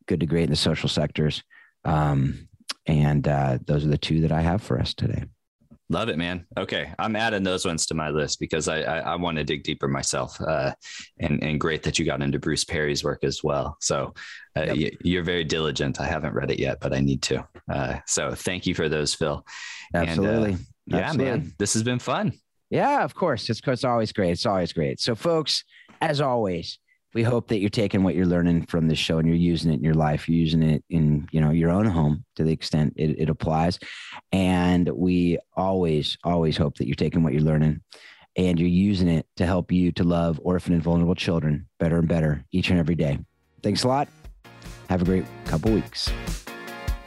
Good 0.07 0.21
to 0.21 0.25
Great 0.25 0.45
in 0.45 0.49
the 0.49 0.55
Social 0.55 0.89
Sectors. 0.89 1.43
Um, 1.83 2.47
and 2.85 3.27
uh, 3.27 3.59
those 3.65 3.85
are 3.85 3.89
the 3.89 3.97
two 3.97 4.21
that 4.21 4.31
I 4.31 4.41
have 4.41 4.63
for 4.63 4.79
us 4.79 4.93
today. 4.93 5.25
Love 5.89 6.09
it, 6.09 6.17
man. 6.17 6.45
Okay, 6.57 6.93
I'm 6.99 7.15
adding 7.15 7.43
those 7.43 7.65
ones 7.65 7.85
to 7.85 7.93
my 7.93 8.09
list 8.09 8.39
because 8.39 8.67
I 8.67 8.81
I, 8.81 8.97
I 8.99 9.15
want 9.15 9.37
to 9.37 9.43
dig 9.43 9.63
deeper 9.63 9.87
myself. 9.87 10.39
Uh, 10.41 10.73
and 11.19 11.41
and 11.41 11.59
great 11.59 11.83
that 11.83 11.97
you 11.97 12.05
got 12.05 12.21
into 12.21 12.39
Bruce 12.39 12.65
Perry's 12.65 13.03
work 13.03 13.23
as 13.23 13.43
well. 13.43 13.77
So 13.79 14.13
uh, 14.57 14.73
yep. 14.73 14.93
you, 15.01 15.19
are 15.19 15.23
very 15.23 15.45
diligent. 15.45 16.01
I 16.01 16.07
haven't 16.07 16.33
read 16.33 16.51
it 16.51 16.59
yet, 16.59 16.79
but 16.81 16.93
I 16.93 16.99
need 16.99 17.21
to. 17.23 17.47
Uh, 17.71 17.99
so 18.05 18.33
thank 18.33 18.65
you 18.65 18.75
for 18.75 18.89
those, 18.89 19.13
Phil. 19.13 19.45
Absolutely. 19.93 20.53
And, 20.53 20.67
yeah, 20.87 20.97
Absolutely. 20.97 21.25
man. 21.25 21.53
This 21.57 21.73
has 21.73 21.83
been 21.83 21.99
fun. 21.99 22.33
Yeah, 22.69 23.03
of 23.03 23.15
course. 23.15 23.49
It's, 23.49 23.61
it's 23.65 23.83
always 23.83 24.11
great. 24.11 24.31
It's 24.31 24.45
always 24.45 24.73
great. 24.73 24.99
So, 24.99 25.15
folks, 25.15 25.63
as 26.01 26.21
always, 26.21 26.79
we 27.17 27.23
hope 27.23 27.47
that 27.47 27.57
you're 27.57 27.69
taking 27.71 28.03
what 28.03 28.13
you're 28.13 28.27
learning 28.27 28.63
from 28.67 28.87
this 28.87 28.99
show 28.99 29.17
and 29.17 29.27
you're 29.27 29.35
using 29.35 29.71
it 29.71 29.77
in 29.77 29.83
your 29.83 29.95
life. 29.95 30.29
You're 30.29 30.37
using 30.37 30.61
it 30.61 30.83
in, 30.91 31.27
you 31.31 31.41
know, 31.41 31.49
your 31.49 31.71
own 31.71 31.87
home 31.87 32.23
to 32.35 32.43
the 32.43 32.51
extent 32.51 32.93
it, 32.95 33.19
it 33.19 33.27
applies. 33.27 33.79
And 34.31 34.87
we 34.89 35.39
always, 35.55 36.15
always 36.23 36.57
hope 36.57 36.77
that 36.77 36.85
you're 36.85 36.93
taking 36.93 37.23
what 37.23 37.33
you're 37.33 37.41
learning 37.41 37.81
and 38.35 38.59
you're 38.59 38.69
using 38.69 39.07
it 39.07 39.25
to 39.37 39.47
help 39.47 39.71
you 39.71 39.91
to 39.93 40.03
love 40.03 40.39
orphan 40.43 40.75
and 40.75 40.83
vulnerable 40.83 41.15
children 41.15 41.67
better 41.79 41.97
and 41.97 42.07
better 42.07 42.45
each 42.51 42.69
and 42.69 42.77
every 42.77 42.93
day. 42.93 43.17
Thanks 43.63 43.83
a 43.83 43.87
lot. 43.87 44.07
Have 44.87 45.01
a 45.01 45.05
great 45.05 45.25
couple 45.45 45.71
weeks. 45.71 46.11